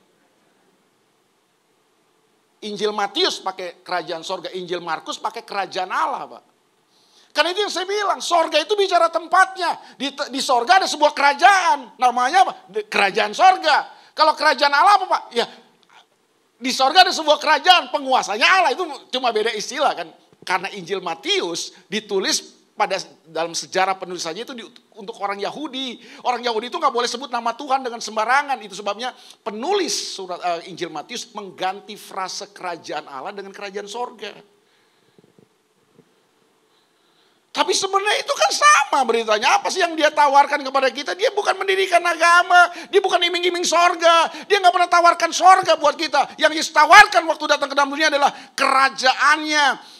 Injil 2.65 2.95
Matius 2.97 3.45
pakai 3.45 3.85
kerajaan 3.85 4.25
sorga, 4.25 4.49
Injil 4.57 4.81
Markus 4.81 5.21
pakai 5.21 5.45
kerajaan 5.45 5.93
Allah, 5.93 6.25
Pak. 6.25 6.43
Karena 7.37 7.53
itu 7.53 7.69
yang 7.69 7.73
saya 7.73 7.85
bilang, 7.85 8.17
sorga 8.25 8.57
itu 8.57 8.73
bicara 8.73 9.13
tempatnya. 9.13 9.77
Di, 10.01 10.09
di 10.33 10.41
sorga 10.41 10.81
ada 10.81 10.89
sebuah 10.89 11.13
kerajaan. 11.13 12.01
Namanya 12.01 12.49
apa? 12.49 12.53
Kerajaan 12.89 13.37
sorga. 13.37 13.93
Kalau 14.17 14.33
kerajaan 14.33 14.73
Allah 14.73 14.97
apa 14.97 15.05
Pak? 15.05 15.23
Ya 15.37 15.45
di 16.57 16.73
sorga 16.73 17.05
ada 17.05 17.13
sebuah 17.13 17.37
kerajaan. 17.37 17.93
Penguasanya 17.93 18.47
Allah 18.49 18.71
itu 18.73 18.85
cuma 19.13 19.31
beda 19.33 19.53
istilah 19.53 19.93
kan. 19.93 20.09
Karena 20.47 20.73
Injil 20.73 21.05
Matius 21.05 21.75
ditulis 21.91 22.56
pada 22.77 23.01
dalam 23.25 23.57
sejarah 23.57 23.97
penulisannya 23.97 24.45
itu 24.45 24.53
di, 24.53 24.63
untuk 25.01 25.17
orang 25.25 25.41
Yahudi. 25.41 25.97
Orang 26.21 26.45
Yahudi 26.45 26.69
itu 26.69 26.77
nggak 26.77 26.93
boleh 26.93 27.09
sebut 27.09 27.33
nama 27.33 27.57
Tuhan 27.57 27.81
dengan 27.81 28.05
sembarangan. 28.05 28.61
Itu 28.61 28.77
sebabnya 28.77 29.17
penulis 29.41 29.97
surat 30.13 30.37
uh, 30.45 30.61
Injil 30.69 30.93
Matius 30.93 31.25
mengganti 31.33 31.97
frase 31.97 32.53
kerajaan 32.53 33.09
Allah 33.09 33.33
dengan 33.33 33.57
kerajaan 33.57 33.89
sorga. 33.89 34.37
Tapi 37.57 37.73
sebenarnya 37.73 38.21
itu 38.21 38.35
kan 38.37 38.51
sama 38.53 39.01
beritanya. 39.09 39.57
Apa 39.57 39.73
sih 39.73 39.81
yang 39.81 39.97
dia 39.97 40.13
tawarkan 40.13 40.61
kepada 40.61 40.93
kita? 40.93 41.17
Dia 41.17 41.33
bukan 41.33 41.57
mendirikan 41.57 42.05
agama. 42.05 42.69
Dia 42.93 43.01
bukan 43.01 43.17
iming-iming 43.17 43.65
sorga. 43.65 44.29
Dia 44.45 44.61
nggak 44.61 44.75
pernah 44.77 44.91
tawarkan 44.93 45.33
sorga 45.33 45.81
buat 45.81 45.97
kita. 45.97 46.37
Yang 46.37 46.61
Yesus 46.61 46.77
tawarkan 46.77 47.25
waktu 47.25 47.45
datang 47.49 47.73
ke 47.73 47.75
dalam 47.75 47.89
dunia 47.89 48.13
adalah 48.13 48.29
kerajaannya. 48.53 49.97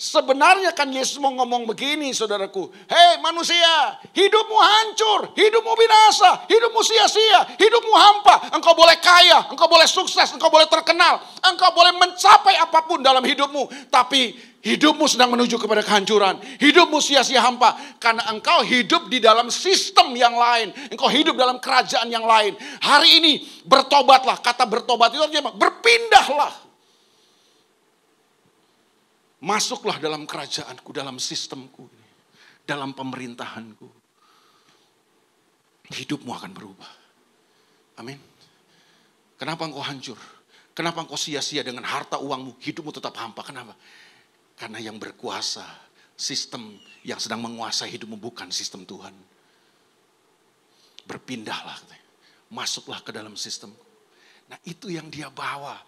Sebenarnya 0.00 0.72
kan 0.72 0.88
Yesus 0.88 1.20
mau 1.20 1.28
ngomong 1.28 1.68
begini 1.68 2.16
saudaraku. 2.16 2.72
Hei 2.88 3.20
manusia, 3.20 4.00
hidupmu 4.16 4.56
hancur, 4.56 5.36
hidupmu 5.36 5.76
binasa, 5.76 6.48
hidupmu 6.48 6.80
sia-sia, 6.80 7.44
hidupmu 7.60 7.92
hampa. 7.92 8.48
Engkau 8.56 8.72
boleh 8.72 8.96
kaya, 8.96 9.44
engkau 9.52 9.68
boleh 9.68 9.84
sukses, 9.84 10.32
engkau 10.32 10.48
boleh 10.48 10.64
terkenal. 10.72 11.20
Engkau 11.44 11.76
boleh 11.76 11.92
mencapai 12.00 12.56
apa 12.56 12.80
pun 12.88 13.04
dalam 13.04 13.20
hidupmu. 13.20 13.92
Tapi 13.92 14.48
Hidupmu 14.60 15.08
sedang 15.08 15.32
menuju 15.32 15.56
kepada 15.56 15.80
kehancuran. 15.80 16.36
Hidupmu 16.60 17.00
sia-sia 17.00 17.40
hampa. 17.40 17.80
Karena 17.96 18.28
engkau 18.28 18.60
hidup 18.60 19.08
di 19.08 19.16
dalam 19.16 19.48
sistem 19.48 20.12
yang 20.12 20.36
lain. 20.36 20.76
Engkau 20.92 21.08
hidup 21.08 21.32
dalam 21.32 21.56
kerajaan 21.56 22.12
yang 22.12 22.28
lain. 22.28 22.52
Hari 22.84 23.24
ini 23.24 23.40
bertobatlah. 23.64 24.36
Kata 24.44 24.68
bertobat 24.68 25.16
itu 25.16 25.24
artinya 25.24 25.48
berpindahlah. 25.56 26.69
Masuklah 29.40 29.96
dalam 29.96 30.28
kerajaanku, 30.28 30.90
dalam 30.92 31.16
sistemku. 31.16 31.88
Dalam 32.68 32.92
pemerintahanku. 32.92 33.88
Hidupmu 35.90 36.30
akan 36.30 36.52
berubah. 36.54 36.92
Amin. 37.98 38.20
Kenapa 39.40 39.64
engkau 39.66 39.82
hancur? 39.82 40.20
Kenapa 40.76 41.02
engkau 41.02 41.18
sia-sia 41.18 41.64
dengan 41.64 41.82
harta 41.82 42.20
uangmu? 42.20 42.60
Hidupmu 42.60 42.92
tetap 42.92 43.16
hampa. 43.16 43.42
Kenapa? 43.42 43.74
Karena 44.54 44.76
yang 44.78 45.00
berkuasa, 45.00 45.64
sistem 46.20 46.76
yang 47.00 47.16
sedang 47.16 47.40
menguasai 47.40 47.88
hidupmu 47.96 48.20
bukan 48.20 48.52
sistem 48.52 48.84
Tuhan. 48.84 49.16
Berpindahlah, 51.08 51.80
masuklah 52.52 53.00
ke 53.00 53.10
dalam 53.10 53.34
sistem. 53.40 53.72
Nah 54.52 54.60
itu 54.68 54.92
yang 54.92 55.08
dia 55.08 55.32
bawa. 55.32 55.80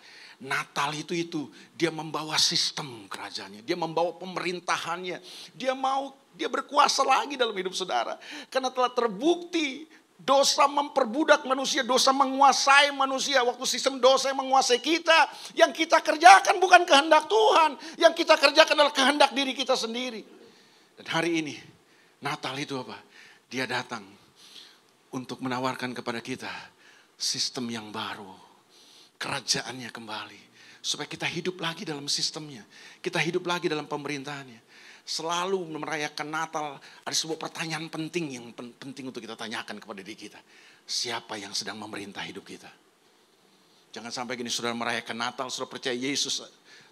Natal 0.43 0.91
itu 0.99 1.15
itu 1.15 1.47
dia 1.79 1.95
membawa 1.95 2.35
sistem 2.35 3.07
kerajaannya, 3.07 3.63
dia 3.63 3.79
membawa 3.79 4.11
pemerintahannya, 4.19 5.23
dia 5.55 5.73
mau 5.73 6.19
dia 6.35 6.51
berkuasa 6.51 7.07
lagi 7.07 7.39
dalam 7.39 7.55
hidup 7.55 7.71
saudara. 7.77 8.19
Karena 8.51 8.75
telah 8.75 8.91
terbukti 8.91 9.87
Dosa 10.23 10.71
memperbudak 10.71 11.43
manusia, 11.51 11.83
dosa 11.83 12.15
menguasai 12.15 12.95
manusia. 12.95 13.43
Waktu 13.43 13.67
sistem 13.67 13.99
dosa 13.99 14.31
yang 14.31 14.39
menguasai 14.39 14.79
kita, 14.79 15.27
yang 15.59 15.75
kita 15.75 15.99
kerjakan 15.99 16.63
bukan 16.63 16.87
kehendak 16.87 17.27
Tuhan. 17.27 17.75
Yang 17.99 18.23
kita 18.23 18.39
kerjakan 18.39 18.75
adalah 18.79 18.95
kehendak 18.95 19.35
diri 19.35 19.51
kita 19.51 19.75
sendiri. 19.75 20.23
Dan 20.95 21.07
hari 21.11 21.43
ini, 21.43 21.59
Natal 22.23 22.55
itu 22.55 22.79
apa? 22.79 22.95
Dia 23.51 23.67
datang 23.67 24.07
untuk 25.11 25.43
menawarkan 25.43 25.91
kepada 25.91 26.23
kita 26.23 26.55
sistem 27.19 27.67
yang 27.75 27.91
baru. 27.91 28.52
Kerajaannya 29.23 29.95
kembali. 29.95 30.41
Supaya 30.83 31.07
kita 31.07 31.31
hidup 31.31 31.63
lagi 31.63 31.87
dalam 31.87 32.11
sistemnya. 32.11 32.67
Kita 32.99 33.23
hidup 33.23 33.47
lagi 33.47 33.71
dalam 33.71 33.87
pemerintahannya. 33.87 34.59
Selalu 35.07 35.63
merayakan 35.79 36.27
Natal, 36.27 36.67
ada 36.79 37.15
sebuah 37.15 37.39
pertanyaan 37.39 37.87
penting 37.87 38.39
yang 38.39 38.51
penting 38.55 39.07
untuk 39.07 39.23
kita 39.23 39.39
tanyakan 39.39 39.79
kepada 39.79 40.03
diri 40.03 40.19
kita. 40.19 40.43
Siapa 40.83 41.39
yang 41.39 41.55
sedang 41.55 41.79
memerintah 41.79 42.23
hidup 42.27 42.43
kita? 42.43 42.71
Jangan 43.95 44.11
sampai 44.11 44.35
gini, 44.35 44.51
saudara 44.51 44.75
merayakan 44.75 45.15
Natal, 45.15 45.47
saudara 45.55 45.79
percaya 45.79 45.95
Yesus 45.95 46.43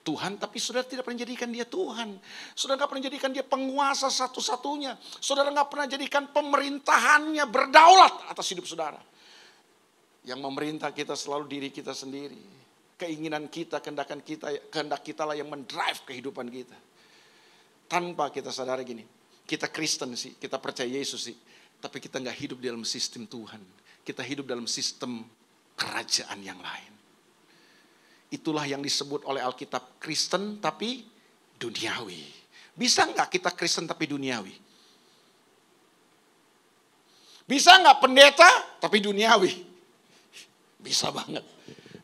Tuhan, 0.01 0.41
tapi 0.41 0.57
saudara 0.57 0.85
tidak 0.87 1.05
pernah 1.05 1.21
jadikan 1.23 1.49
dia 1.53 1.67
Tuhan. 1.69 2.17
Saudara 2.57 2.81
nggak 2.81 2.91
pernah 2.91 3.05
jadikan 3.05 3.31
dia 3.31 3.45
penguasa 3.45 4.09
satu-satunya. 4.09 4.97
Saudara 5.21 5.53
nggak 5.53 5.69
pernah 5.69 5.87
jadikan 5.87 6.25
pemerintahannya 6.33 7.45
berdaulat 7.45 8.33
atas 8.33 8.47
hidup 8.49 8.65
saudara. 8.65 8.99
Yang 10.25 10.41
memerintah 10.45 10.93
kita 10.93 11.17
selalu 11.17 11.49
diri 11.49 11.69
kita 11.73 11.97
sendiri. 11.97 12.39
Keinginan 13.01 13.49
kita, 13.49 13.81
kehendakan 13.81 14.21
kita, 14.21 14.53
kehendak 14.69 15.01
kita 15.01 15.25
lah 15.25 15.33
yang 15.33 15.49
mendrive 15.49 16.05
kehidupan 16.05 16.53
kita 16.53 16.77
tanpa 17.91 18.31
kita 18.31 18.55
sadari 18.55 18.87
gini, 18.87 19.03
kita 19.43 19.67
Kristen 19.67 20.15
sih, 20.15 20.39
kita 20.39 20.63
percaya 20.63 20.87
Yesus 20.87 21.27
sih, 21.27 21.35
tapi 21.83 21.99
kita 21.99 22.23
nggak 22.23 22.39
hidup 22.39 22.59
dalam 22.63 22.87
sistem 22.87 23.27
Tuhan. 23.27 23.59
Kita 24.07 24.23
hidup 24.23 24.47
dalam 24.47 24.71
sistem 24.71 25.27
kerajaan 25.75 26.39
yang 26.39 26.63
lain. 26.63 26.93
Itulah 28.31 28.63
yang 28.63 28.79
disebut 28.79 29.27
oleh 29.27 29.43
Alkitab 29.43 29.99
Kristen 29.99 30.63
tapi 30.63 31.03
duniawi. 31.59 32.23
Bisa 32.79 33.11
nggak 33.11 33.27
kita 33.27 33.51
Kristen 33.59 33.91
tapi 33.91 34.07
duniawi? 34.07 34.55
Bisa 37.51 37.75
nggak 37.75 37.99
pendeta 37.99 38.51
tapi 38.79 39.03
duniawi? 39.03 39.70
Bisa 40.81 41.13
banget. 41.13 41.45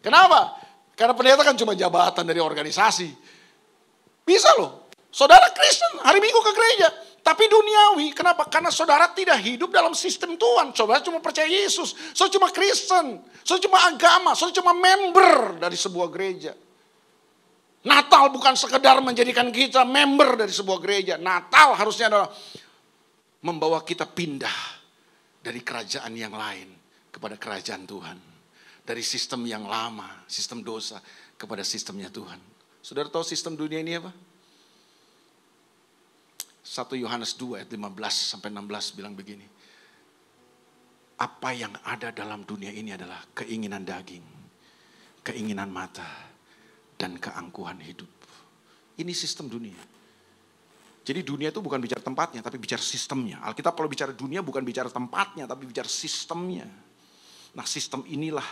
Kenapa? 0.05 0.55
Karena 0.97 1.13
pendeta 1.13 1.43
kan 1.45 1.57
cuma 1.57 1.77
jabatan 1.77 2.25
dari 2.25 2.41
organisasi. 2.41 3.09
Bisa 4.25 4.49
loh. 4.57 4.89
Saudara 5.13 5.49
Kristen 5.53 6.01
hari 6.05 6.21
Minggu 6.21 6.41
ke 6.41 6.53
gereja. 6.53 6.89
Tapi 7.27 7.51
duniawi, 7.51 8.15
kenapa? 8.15 8.47
Karena 8.47 8.71
saudara 8.71 9.11
tidak 9.11 9.43
hidup 9.43 9.75
dalam 9.75 9.99
sistem 9.99 10.39
Tuhan. 10.39 10.71
Saudara 10.71 11.03
cuma 11.03 11.19
percaya 11.19 11.51
Yesus. 11.51 12.15
Saudara 12.15 12.39
cuma 12.39 12.49
Kristen. 12.55 13.19
Saudara 13.43 13.65
cuma 13.67 13.79
agama. 13.83 14.31
Saudara 14.39 14.63
cuma 14.63 14.73
member 14.77 15.59
dari 15.59 15.75
sebuah 15.75 16.07
gereja. 16.07 16.55
Natal 17.87 18.31
bukan 18.31 18.55
sekedar 18.55 18.99
menjadikan 19.03 19.51
kita 19.51 19.83
member 19.83 20.39
dari 20.39 20.55
sebuah 20.55 20.79
gereja. 20.79 21.15
Natal 21.19 21.75
harusnya 21.75 22.11
adalah 22.11 22.31
membawa 23.43 23.83
kita 23.83 24.07
pindah 24.07 24.59
dari 25.43 25.63
kerajaan 25.63 26.15
yang 26.15 26.35
lain 26.35 26.71
kepada 27.11 27.35
kerajaan 27.39 27.87
Tuhan. 27.87 28.36
Dari 28.87 29.03
sistem 29.03 29.43
yang 29.51 29.67
lama, 29.67 30.23
sistem 30.31 30.63
dosa 30.63 31.03
kepada 31.35 31.67
sistemnya 31.67 32.07
Tuhan. 32.07 32.39
Saudara 32.79 33.11
tahu 33.11 33.27
sistem 33.27 33.59
dunia 33.59 33.83
ini 33.83 33.99
apa? 33.99 34.15
1 36.63 37.03
Yohanes 37.03 37.35
2 37.35 37.63
ayat 37.63 37.71
15 37.71 37.83
sampai 38.15 38.55
16 38.55 38.95
bilang 38.95 39.15
begini. 39.19 39.43
Apa 41.19 41.51
yang 41.51 41.75
ada 41.83 42.15
dalam 42.15 42.47
dunia 42.47 42.71
ini 42.71 42.95
adalah 42.95 43.23
keinginan 43.35 43.83
daging, 43.83 44.23
keinginan 45.27 45.67
mata, 45.67 46.07
dan 46.95 47.19
keangkuhan 47.19 47.83
hidup. 47.83 48.11
Ini 49.03 49.13
sistem 49.15 49.51
dunia. 49.51 49.79
Jadi 51.07 51.23
dunia 51.23 51.55
itu 51.55 51.63
bukan 51.63 51.79
bicara 51.79 52.03
tempatnya, 52.03 52.43
tapi 52.43 52.59
bicara 52.59 52.83
sistemnya. 52.83 53.39
Alkitab 53.47 53.79
kalau 53.79 53.87
bicara 53.87 54.11
dunia 54.11 54.43
bukan 54.43 54.67
bicara 54.67 54.91
tempatnya, 54.91 55.47
tapi 55.47 55.71
bicara 55.71 55.87
sistemnya. 55.87 56.67
Nah 57.55 57.63
sistem 57.63 58.03
inilah 58.11 58.45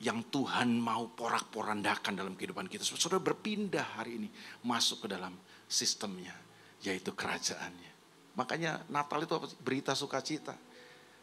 yang 0.00 0.24
Tuhan 0.32 0.80
mau 0.80 1.12
porak-porandakan 1.12 2.16
dalam 2.16 2.32
kehidupan 2.32 2.72
kita. 2.72 2.80
Saudara 2.88 3.20
berpindah 3.20 4.00
hari 4.00 4.16
ini 4.16 4.28
masuk 4.64 5.04
ke 5.04 5.08
dalam 5.12 5.36
sistemnya 5.68 6.32
yaitu 6.80 7.12
kerajaannya. 7.12 7.92
Makanya 8.40 8.80
Natal 8.88 9.20
itu? 9.20 9.36
Berita 9.60 9.92
sukacita. 9.92 10.56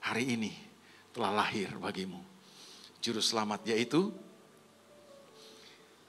Hari 0.06 0.38
ini 0.38 0.54
telah 1.10 1.34
lahir 1.34 1.74
bagimu. 1.82 2.22
Juru 3.02 3.18
selamat 3.18 3.66
yaitu 3.66 4.14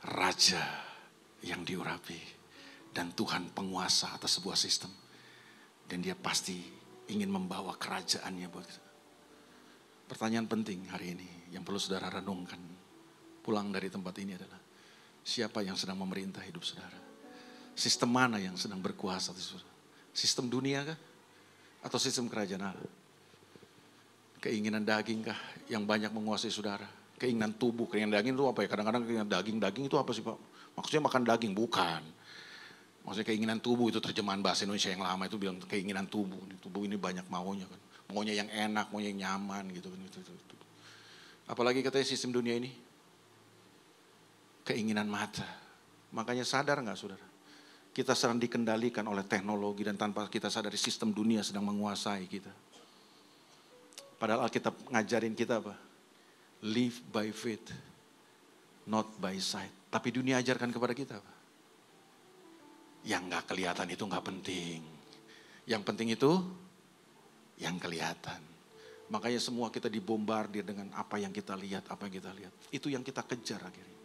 Raja 0.04 0.60
yang 1.40 1.64
diurapi. 1.64 2.36
Dan 2.92 3.16
Tuhan 3.16 3.48
penguasa 3.56 4.12
atas 4.12 4.36
sebuah 4.36 4.60
sistem. 4.60 4.92
Dan 5.88 6.04
dia 6.04 6.12
pasti 6.12 6.60
ingin 7.08 7.32
membawa 7.32 7.72
kerajaannya 7.80 8.46
buat 8.52 8.66
kita. 8.68 8.90
Pertanyaan 10.12 10.44
penting 10.44 10.84
hari 10.92 11.16
ini 11.16 11.37
yang 11.52 11.64
perlu 11.64 11.80
saudara 11.80 12.08
renungkan. 12.12 12.60
Pulang 13.42 13.72
dari 13.72 13.88
tempat 13.88 14.12
ini 14.20 14.36
adalah 14.36 14.60
siapa 15.24 15.64
yang 15.64 15.76
sedang 15.76 16.00
memerintah 16.00 16.44
hidup 16.44 16.64
saudara. 16.64 16.98
Sistem 17.78 18.10
mana 18.10 18.42
yang 18.42 18.58
sedang 18.58 18.82
berkuasa? 18.82 19.32
Sistem 20.12 20.50
dunia 20.50 20.82
kah? 20.82 20.98
Atau 21.84 21.96
sistem 22.02 22.26
kerajaan 22.26 22.74
Allah? 22.74 22.92
Keinginan 24.42 24.82
daging 24.82 25.26
kah 25.26 25.38
yang 25.70 25.86
banyak 25.86 26.10
menguasai 26.10 26.50
saudara? 26.50 26.86
Keinginan 27.18 27.54
tubuh, 27.54 27.90
keinginan 27.90 28.18
daging 28.18 28.34
itu 28.34 28.44
apa 28.46 28.66
ya? 28.66 28.68
Kadang-kadang 28.70 29.02
keinginan 29.06 29.30
daging, 29.30 29.56
daging 29.58 29.84
itu 29.90 29.96
apa 29.98 30.10
sih 30.14 30.22
Pak? 30.22 30.38
Maksudnya 30.78 31.02
makan 31.06 31.22
daging, 31.26 31.52
bukan. 31.54 32.02
Maksudnya 33.02 33.26
keinginan 33.26 33.58
tubuh 33.58 33.88
itu 33.88 33.98
terjemahan 33.98 34.38
bahasa 34.38 34.62
Indonesia 34.68 34.92
yang 34.92 35.02
lama 35.02 35.24
itu 35.26 35.40
bilang 35.40 35.58
keinginan 35.64 36.06
tubuh. 36.06 36.38
Tubuh 36.62 36.86
ini 36.86 37.00
banyak 37.00 37.26
maunya 37.26 37.66
kan. 37.66 37.80
Maunya 38.14 38.36
yang 38.36 38.50
enak, 38.52 38.92
maunya 38.94 39.10
yang 39.10 39.20
nyaman 39.24 39.70
gitu 39.74 39.90
kan. 39.90 39.98
Itu, 40.02 40.18
itu, 40.22 40.32
itu. 40.34 40.57
Apalagi 41.48 41.80
katanya 41.80 42.04
sistem 42.04 42.36
dunia 42.36 42.60
ini. 42.60 42.70
Keinginan 44.68 45.08
mata. 45.08 45.48
Makanya 46.12 46.44
sadar 46.44 46.76
nggak 46.84 46.98
saudara? 47.00 47.24
Kita 47.88 48.12
sedang 48.12 48.36
dikendalikan 48.36 49.02
oleh 49.08 49.24
teknologi 49.24 49.82
dan 49.82 49.96
tanpa 49.96 50.28
kita 50.28 50.52
sadari 50.52 50.76
sistem 50.76 51.10
dunia 51.10 51.40
sedang 51.40 51.64
menguasai 51.64 52.28
kita. 52.28 52.52
Padahal 54.20 54.44
Alkitab 54.44 54.76
ngajarin 54.92 55.32
kita 55.32 55.64
apa? 55.64 55.74
Live 56.68 57.00
by 57.08 57.30
faith, 57.30 57.70
not 58.90 59.08
by 59.16 59.38
sight. 59.40 59.70
Tapi 59.88 60.10
dunia 60.12 60.36
ajarkan 60.42 60.68
kepada 60.68 60.92
kita 60.92 61.16
apa? 61.16 61.32
Yang 63.08 63.22
nggak 63.30 63.44
kelihatan 63.48 63.88
itu 63.88 64.04
nggak 64.04 64.26
penting. 64.26 64.80
Yang 65.64 65.82
penting 65.86 66.08
itu 66.12 66.30
yang 67.62 67.78
kelihatan. 67.80 68.47
Makanya 69.08 69.40
semua 69.40 69.72
kita 69.72 69.88
dibombardir 69.88 70.64
dengan 70.68 70.92
apa 70.92 71.16
yang 71.16 71.32
kita 71.32 71.56
lihat, 71.56 71.88
apa 71.88 72.08
yang 72.08 72.14
kita 72.20 72.30
lihat. 72.36 72.52
Itu 72.68 72.92
yang 72.92 73.00
kita 73.00 73.24
kejar 73.24 73.64
akhirnya. 73.64 73.98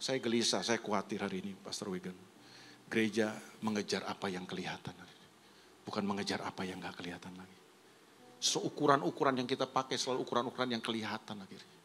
Saya 0.00 0.16
gelisah, 0.22 0.62
saya 0.64 0.78
khawatir 0.80 1.20
hari 1.20 1.42
ini, 1.44 1.52
Pastor 1.58 1.90
Wigan. 1.92 2.14
Gereja 2.86 3.34
mengejar 3.60 4.06
apa 4.06 4.30
yang 4.30 4.46
kelihatan. 4.46 4.94
Bukan 5.84 6.06
mengejar 6.06 6.40
apa 6.46 6.62
yang 6.62 6.78
gak 6.78 7.02
kelihatan 7.02 7.34
lagi. 7.34 7.58
So 8.40 8.64
ukuran-ukuran 8.64 9.36
yang 9.36 9.48
kita 9.50 9.68
pakai 9.68 10.00
selalu 10.00 10.24
ukuran-ukuran 10.24 10.72
yang 10.72 10.80
kelihatan 10.80 11.44
akhirnya. 11.44 11.78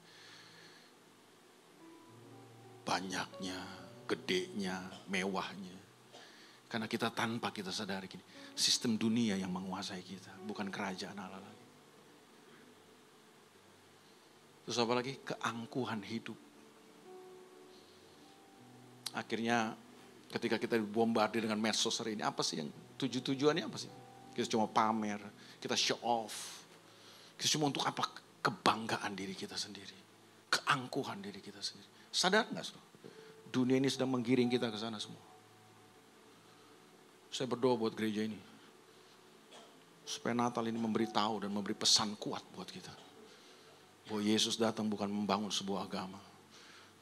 Banyaknya, 2.86 3.60
gedenya, 4.08 4.78
mewahnya. 5.12 5.76
Karena 6.72 6.88
kita 6.88 7.12
tanpa 7.12 7.52
kita 7.52 7.76
sadari 7.76 8.08
gini, 8.08 8.24
sistem 8.56 8.96
dunia 8.96 9.36
yang 9.36 9.52
menguasai 9.52 10.00
kita, 10.00 10.32
bukan 10.48 10.72
kerajaan 10.72 11.20
Allah 11.20 11.44
lagi. 11.44 11.66
Terus 14.66 14.78
apa 14.82 14.94
lagi? 14.98 15.14
Keangkuhan 15.22 16.02
hidup. 16.02 16.40
Akhirnya 19.14 19.76
ketika 20.32 20.58
kita 20.58 20.76
dibombardir 20.80 21.46
dengan 21.46 21.60
medsos 21.62 22.00
hari 22.02 22.18
ini, 22.18 22.24
apa 22.24 22.42
sih 22.42 22.64
yang 22.64 22.72
tujuan-tujuannya 22.98 23.64
apa 23.68 23.78
sih? 23.78 23.92
Kita 24.34 24.58
cuma 24.58 24.72
pamer, 24.72 25.22
kita 25.62 25.76
show 25.76 26.00
off. 26.02 26.66
Kita 27.38 27.60
cuma 27.60 27.70
untuk 27.70 27.84
apa? 27.84 28.04
Kebanggaan 28.42 29.14
diri 29.14 29.36
kita 29.36 29.60
sendiri. 29.60 29.96
Keangkuhan 30.50 31.20
diri 31.20 31.44
kita 31.44 31.60
sendiri. 31.60 31.88
Sadar 32.10 32.48
nggak? 32.50 32.66
Dunia 33.52 33.80
ini 33.80 33.92
sedang 33.92 34.12
menggiring 34.12 34.48
kita 34.48 34.72
ke 34.72 34.80
sana 34.80 35.00
semua. 35.00 35.35
Saya 37.36 37.52
berdoa 37.52 37.76
buat 37.76 37.92
gereja 37.92 38.24
ini. 38.24 38.40
Supaya 40.08 40.32
Natal 40.32 40.64
ini 40.72 40.80
memberi 40.80 41.12
tahu 41.12 41.44
dan 41.44 41.52
memberi 41.52 41.76
pesan 41.76 42.16
kuat 42.16 42.48
buat 42.56 42.72
kita. 42.72 42.96
Bahwa 44.08 44.24
Yesus 44.24 44.56
datang 44.56 44.88
bukan 44.88 45.12
membangun 45.12 45.52
sebuah 45.52 45.84
agama 45.84 46.22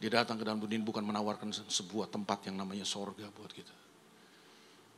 dia 0.04 0.20
datang 0.20 0.36
ke 0.36 0.44
dalam 0.44 0.60
dunia 0.60 0.76
ini 0.76 0.84
bukan 0.84 1.00
menawarkan 1.00 1.56
sebuah 1.72 2.12
tempat 2.12 2.52
yang 2.52 2.60
namanya 2.60 2.84
sorga 2.84 3.24
buat 3.32 3.48
kita. 3.56 3.72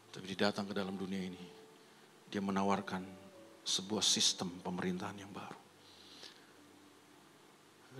Tapi 0.09 0.25
dia 0.33 0.49
datang 0.49 0.65
ke 0.65 0.73
dalam 0.73 0.97
dunia 0.97 1.21
ini. 1.21 1.45
Dia 2.25 2.41
menawarkan 2.41 3.05
sebuah 3.61 4.01
sistem 4.01 4.49
pemerintahan 4.65 5.21
yang 5.21 5.29
baru. 5.29 5.61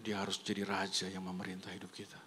Dia 0.02 0.18
harus 0.18 0.42
jadi 0.42 0.66
raja 0.66 1.06
yang 1.06 1.30
memerintah 1.30 1.70
hidup 1.78 1.94
kita. 1.94 2.18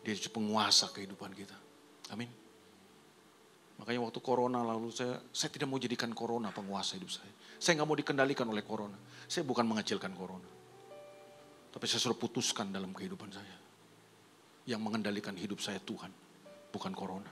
Dia 0.00 0.16
penguasa 0.32 0.88
kehidupan 0.88 1.36
kita. 1.36 1.60
Amin. 2.08 2.47
Makanya 3.78 4.00
waktu 4.02 4.18
corona 4.18 4.66
lalu 4.66 4.90
saya, 4.90 5.22
saya 5.30 5.50
tidak 5.54 5.70
mau 5.70 5.78
jadikan 5.78 6.10
corona 6.10 6.50
penguasa 6.50 6.98
hidup 6.98 7.10
saya. 7.14 7.30
Saya 7.62 7.78
nggak 7.78 7.88
mau 7.88 7.98
dikendalikan 7.98 8.46
oleh 8.50 8.66
corona. 8.66 8.98
Saya 9.30 9.46
bukan 9.46 9.64
mengecilkan 9.70 10.12
corona. 10.18 10.50
Tapi 11.70 11.84
saya 11.86 12.00
sudah 12.02 12.18
putuskan 12.18 12.74
dalam 12.74 12.90
kehidupan 12.90 13.30
saya. 13.30 13.56
Yang 14.66 14.80
mengendalikan 14.82 15.32
hidup 15.38 15.62
saya 15.62 15.78
Tuhan, 15.78 16.10
bukan 16.74 16.92
corona. 16.92 17.30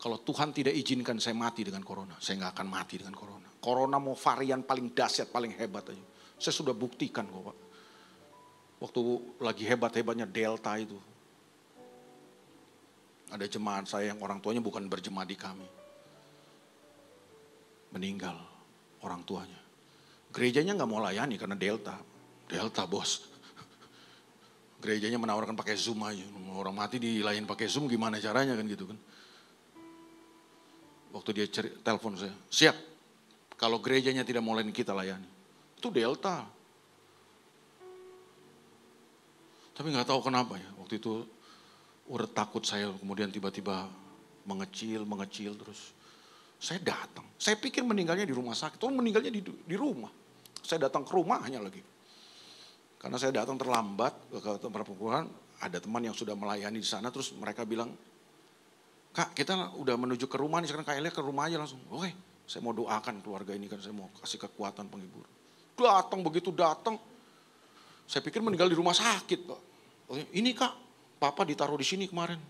Kalau 0.00 0.16
Tuhan 0.24 0.52
tidak 0.56 0.72
izinkan 0.76 1.20
saya 1.20 1.36
mati 1.36 1.60
dengan 1.60 1.84
corona, 1.84 2.16
saya 2.20 2.40
nggak 2.40 2.52
akan 2.56 2.68
mati 2.68 2.96
dengan 3.00 3.12
corona. 3.12 3.48
Corona 3.60 4.00
mau 4.00 4.16
varian 4.16 4.64
paling 4.64 4.96
dahsyat, 4.96 5.28
paling 5.28 5.52
hebat 5.60 5.92
aja. 5.92 6.04
Saya 6.40 6.54
sudah 6.56 6.72
buktikan 6.72 7.28
kok 7.28 7.52
Pak. 7.52 7.56
Waktu 8.80 9.00
lagi 9.44 9.64
hebat-hebatnya 9.68 10.24
Delta 10.24 10.72
itu. 10.80 10.96
Ada 13.30 13.46
jemaat 13.46 13.86
saya 13.86 14.10
yang 14.10 14.18
orang 14.18 14.42
tuanya 14.42 14.58
bukan 14.58 14.90
berjemaat 14.90 15.30
di 15.30 15.38
kami. 15.38 15.68
Meninggal 17.94 18.34
orang 19.02 19.22
tuanya. 19.22 19.58
Gerejanya 20.30 20.78
nggak 20.78 20.90
mau 20.90 21.02
layani 21.02 21.38
karena 21.38 21.54
Delta. 21.54 21.98
Delta 22.50 22.86
bos. 22.86 23.26
Gerejanya 24.82 25.18
menawarkan 25.18 25.54
pakai 25.54 25.78
Zoom 25.78 26.02
aja. 26.02 26.22
Orang 26.54 26.74
mati 26.74 26.98
dilayan 26.98 27.46
pakai 27.46 27.70
Zoom 27.70 27.86
gimana 27.86 28.18
caranya 28.18 28.58
kan 28.58 28.66
gitu 28.66 28.90
kan. 28.90 28.98
Waktu 31.10 31.30
dia 31.34 31.46
telepon 31.82 32.14
saya, 32.14 32.34
siap. 32.46 32.78
Kalau 33.58 33.82
gerejanya 33.82 34.22
tidak 34.22 34.46
mau 34.46 34.54
layani 34.54 34.70
kita 34.70 34.94
layani. 34.94 35.26
Itu 35.78 35.90
Delta. 35.90 36.46
Tapi 39.74 39.86
nggak 39.90 40.06
tahu 40.06 40.20
kenapa 40.22 40.56
ya. 40.56 40.70
Waktu 40.78 41.02
itu 41.02 41.26
udah 42.10 42.26
takut 42.26 42.66
saya 42.66 42.90
kemudian 42.98 43.30
tiba-tiba 43.30 43.86
mengecil, 44.42 45.06
mengecil 45.06 45.54
terus. 45.54 45.94
Saya 46.60 46.82
datang. 46.82 47.24
Saya 47.40 47.56
pikir 47.56 47.86
meninggalnya 47.86 48.26
di 48.26 48.34
rumah 48.36 48.52
sakit. 48.52 48.82
Oh 48.84 48.92
meninggalnya 48.92 49.32
di, 49.32 49.40
di 49.40 49.76
rumah. 49.78 50.10
Saya 50.60 50.90
datang 50.90 51.06
ke 51.06 51.12
rumahnya 51.14 51.62
lagi. 51.62 51.80
Karena 53.00 53.16
saya 53.16 53.32
datang 53.32 53.56
terlambat 53.56 54.12
ke 54.28 54.50
tempat 54.60 54.84
perkumpulan, 54.84 55.24
ada 55.56 55.80
teman 55.80 56.04
yang 56.04 56.12
sudah 56.12 56.36
melayani 56.36 56.84
di 56.84 56.88
sana, 56.88 57.08
terus 57.08 57.32
mereka 57.32 57.64
bilang, 57.64 57.96
Kak 59.16 59.32
kita 59.32 59.72
udah 59.80 59.96
menuju 59.96 60.28
ke 60.28 60.36
rumah 60.36 60.60
nih, 60.60 60.68
sekarang 60.68 60.84
Kak 60.84 61.00
Elia 61.00 61.08
ke 61.08 61.24
rumah 61.24 61.48
aja 61.48 61.56
langsung. 61.56 61.80
Oke, 61.88 62.12
saya 62.44 62.60
mau 62.60 62.76
doakan 62.76 63.24
keluarga 63.24 63.56
ini 63.56 63.72
kan, 63.72 63.80
saya 63.80 63.96
mau 63.96 64.12
kasih 64.20 64.36
kekuatan 64.44 64.92
penghibur. 64.92 65.24
Datang 65.80 66.20
begitu 66.20 66.52
datang, 66.52 67.00
saya 68.04 68.20
pikir 68.20 68.44
meninggal 68.44 68.68
di 68.68 68.76
rumah 68.76 68.92
sakit 68.92 69.40
Pak. 69.48 69.60
Ini 70.36 70.50
Kak, 70.52 70.89
Papa 71.20 71.44
ditaruh 71.44 71.76
di 71.76 71.84
sini 71.84 72.08
kemarin, 72.08 72.40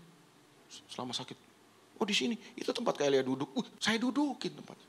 selama 0.87 1.11
sakit. 1.11 1.35
Oh 1.99 2.07
di 2.07 2.15
sini, 2.15 2.39
itu 2.55 2.71
tempat 2.71 2.95
Kak 2.95 3.11
Elia 3.11 3.19
duduk. 3.19 3.51
Uh, 3.51 3.67
saya 3.75 3.99
dudukin 3.99 4.55
tempatnya. 4.55 4.87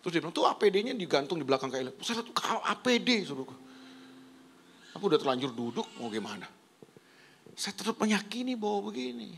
Terus 0.00 0.10
dia 0.16 0.20
bilang, 0.24 0.32
tuh 0.32 0.48
APD-nya 0.48 0.96
digantung 0.96 1.36
di 1.36 1.44
belakang 1.44 1.68
Kak 1.68 1.78
Elia. 1.78 1.92
Saya 2.00 2.24
tuh 2.24 2.32
APD, 2.72 3.28
saudara. 3.28 3.52
Aku 4.96 5.12
udah 5.12 5.20
terlanjur 5.20 5.52
duduk, 5.52 5.84
mau 6.00 6.08
gimana? 6.08 6.48
Saya 7.52 7.76
tetap 7.76 8.00
meyakini 8.00 8.56
bahwa 8.56 8.88
begini. 8.88 9.36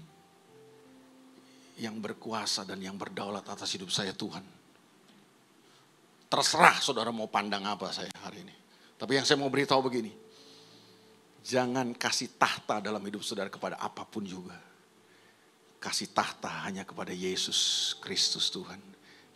Yang 1.82 1.96
berkuasa 1.98 2.62
dan 2.62 2.78
yang 2.78 2.94
berdaulat 2.94 3.42
atas 3.42 3.74
hidup 3.74 3.90
saya 3.90 4.14
Tuhan. 4.14 4.42
Terserah 6.30 6.78
saudara 6.78 7.10
mau 7.10 7.26
pandang 7.26 7.66
apa 7.66 7.90
saya 7.90 8.10
hari 8.22 8.46
ini. 8.46 8.54
Tapi 8.94 9.18
yang 9.18 9.26
saya 9.26 9.40
mau 9.40 9.50
beritahu 9.50 9.82
begini. 9.82 10.27
Jangan 11.48 11.96
kasih 11.96 12.36
tahta 12.36 12.76
dalam 12.76 13.00
hidup 13.08 13.24
saudara 13.24 13.48
kepada 13.48 13.80
apa 13.80 14.04
pun 14.04 14.20
juga. 14.20 14.52
Kasih 15.80 16.12
tahta 16.12 16.68
hanya 16.68 16.84
kepada 16.84 17.08
Yesus 17.08 17.96
Kristus 18.04 18.52
Tuhan. 18.52 18.76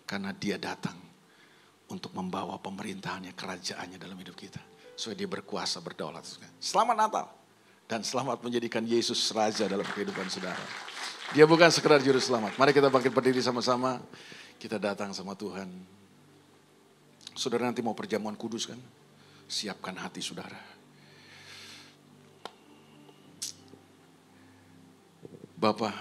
Karena 0.04 0.28
dia 0.36 0.60
datang 0.60 0.92
untuk 1.88 2.12
membawa 2.12 2.60
pemerintahannya, 2.60 3.32
kerajaannya 3.32 3.96
dalam 3.96 4.20
hidup 4.20 4.36
kita. 4.36 4.60
Supaya 4.92 5.16
dia 5.16 5.24
berkuasa, 5.24 5.80
berdaulat. 5.80 6.28
Selamat 6.60 6.96
Natal. 7.00 7.26
Dan 7.88 8.04
selamat 8.04 8.44
menjadikan 8.44 8.84
Yesus 8.84 9.32
Raja 9.32 9.64
dalam 9.64 9.88
kehidupan 9.88 10.28
saudara. 10.28 10.60
Dia 11.32 11.48
bukan 11.48 11.72
sekedar 11.72 12.04
juru 12.04 12.20
selamat. 12.20 12.60
Mari 12.60 12.76
kita 12.76 12.92
bangkit 12.92 13.12
berdiri 13.12 13.40
sama-sama. 13.40 14.04
Kita 14.60 14.76
datang 14.76 15.16
sama 15.16 15.32
Tuhan. 15.32 15.72
Saudara 17.32 17.64
nanti 17.64 17.80
mau 17.80 17.96
perjamuan 17.96 18.36
kudus 18.36 18.68
kan? 18.68 18.76
Siapkan 19.48 19.96
hati 19.96 20.20
saudara. 20.20 20.71
Bapak, 25.62 25.94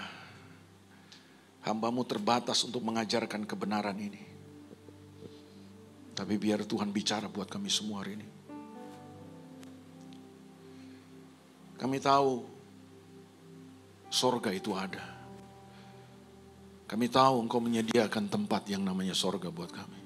hambamu 1.62 2.02
terbatas 2.02 2.66
untuk 2.66 2.82
mengajarkan 2.82 3.46
kebenaran 3.46 3.94
ini. 3.94 4.18
Tapi 6.18 6.34
biar 6.34 6.66
Tuhan 6.66 6.90
bicara 6.90 7.30
buat 7.30 7.46
kami 7.46 7.70
semua 7.70 8.02
hari 8.02 8.18
ini. 8.18 8.26
Kami 11.78 12.02
tahu 12.02 12.42
sorga 14.10 14.50
itu 14.50 14.74
ada. 14.74 15.06
Kami 16.90 17.06
tahu 17.06 17.46
engkau 17.46 17.62
menyediakan 17.62 18.26
tempat 18.26 18.66
yang 18.66 18.82
namanya 18.82 19.14
sorga 19.14 19.46
buat 19.46 19.70
kami. 19.70 20.02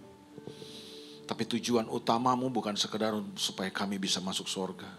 Tapi 1.24 1.42
tujuan 1.56 1.88
utamamu 1.88 2.52
bukan 2.52 2.76
sekedar 2.76 3.16
supaya 3.40 3.72
kami 3.72 3.96
bisa 3.96 4.20
masuk 4.20 4.52
sorga. 4.52 4.92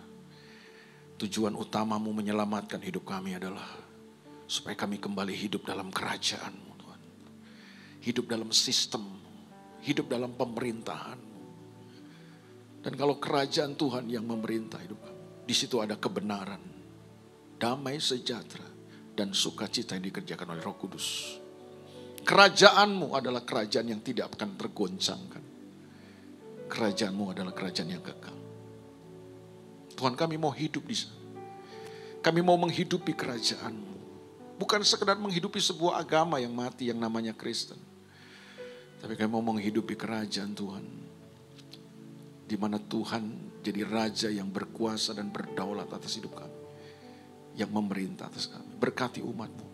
Tujuan 1.22 1.54
utamamu 1.54 2.10
menyelamatkan 2.10 2.82
hidup 2.82 3.06
kami 3.06 3.38
adalah 3.38 3.87
supaya 4.48 4.80
kami 4.80 4.98
kembali 4.98 5.36
hidup 5.36 5.68
dalam 5.68 5.92
kerajaanmu 5.92 6.72
Tuhan. 6.80 7.02
Hidup 8.08 8.26
dalam 8.32 8.50
sistem, 8.56 9.04
hidup 9.84 10.08
dalam 10.08 10.34
pemerintahan. 10.34 11.20
Dan 12.80 12.94
kalau 12.96 13.20
kerajaan 13.20 13.76
Tuhan 13.76 14.08
yang 14.08 14.24
memerintah 14.24 14.80
hidup 14.80 15.00
di 15.44 15.52
situ 15.52 15.84
ada 15.84 16.00
kebenaran, 16.00 16.64
damai 17.60 18.00
sejahtera, 18.00 18.64
dan 19.18 19.36
sukacita 19.36 20.00
yang 20.00 20.08
dikerjakan 20.08 20.56
oleh 20.56 20.64
Roh 20.64 20.78
Kudus. 20.80 21.40
Kerajaanmu 22.28 23.16
adalah 23.16 23.48
kerajaan 23.48 23.88
yang 23.88 24.04
tidak 24.04 24.36
akan 24.36 24.60
tergoncangkan. 24.60 25.44
Kerajaanmu 26.68 27.32
adalah 27.32 27.56
kerajaan 27.56 27.90
yang 27.92 28.04
kekal. 28.04 28.36
Tuhan 29.96 30.14
kami 30.14 30.36
mau 30.36 30.52
hidup 30.52 30.84
di 30.84 30.94
sana. 30.94 31.18
Kami 32.20 32.44
mau 32.44 32.60
menghidupi 32.60 33.16
kerajaanmu. 33.16 33.87
Bukan 34.58 34.82
sekedar 34.82 35.22
menghidupi 35.22 35.62
sebuah 35.62 36.02
agama 36.02 36.42
yang 36.42 36.52
mati 36.52 36.90
yang 36.90 36.98
namanya 36.98 37.38
Kristen. 37.38 37.78
Tapi 38.98 39.14
kami 39.14 39.30
mau 39.30 39.46
menghidupi 39.46 39.94
kerajaan 39.94 40.58
Tuhan. 40.58 40.86
Di 42.48 42.58
mana 42.58 42.82
Tuhan 42.82 43.24
jadi 43.62 43.86
raja 43.86 44.30
yang 44.34 44.50
berkuasa 44.50 45.14
dan 45.14 45.30
berdaulat 45.30 45.86
atas 45.94 46.18
hidup 46.18 46.34
kami. 46.34 46.58
Yang 47.54 47.72
memerintah 47.74 48.34
atas 48.34 48.50
kami. 48.50 48.74
Berkati 48.82 49.22
umatmu. 49.22 49.68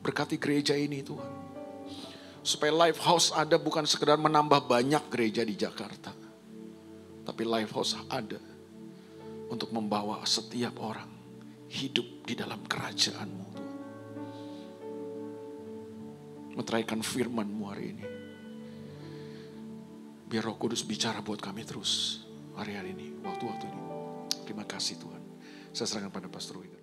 Berkati 0.00 0.40
gereja 0.40 0.72
ini 0.72 1.04
Tuhan. 1.04 1.32
Supaya 2.42 2.88
life 2.88 2.98
house 3.04 3.30
ada 3.30 3.60
bukan 3.60 3.86
sekedar 3.86 4.16
menambah 4.16 4.66
banyak 4.66 5.04
gereja 5.12 5.44
di 5.44 5.54
Jakarta. 5.54 6.10
Tapi 7.22 7.42
life 7.46 7.70
house 7.70 7.94
ada 8.10 8.40
untuk 9.46 9.70
membawa 9.70 10.24
setiap 10.26 10.80
orang 10.80 11.06
hidup 11.70 12.26
di 12.26 12.34
dalam 12.34 12.58
kerajaanmu. 12.66 13.61
Meteraikan 16.52 17.00
firmanmu 17.00 17.64
hari 17.68 17.96
ini. 17.96 18.06
Biar 20.28 20.44
roh 20.48 20.56
kudus 20.56 20.84
bicara 20.84 21.20
buat 21.20 21.40
kami 21.40 21.64
terus 21.64 22.24
hari-hari 22.56 22.92
ini, 22.96 23.20
waktu-waktu 23.24 23.64
ini. 23.68 23.82
Terima 24.44 24.64
kasih 24.68 25.00
Tuhan. 25.00 25.22
Saya 25.72 25.86
serahkan 25.88 26.12
pada 26.12 26.28
Pastor 26.28 26.60
Wigan. 26.60 26.81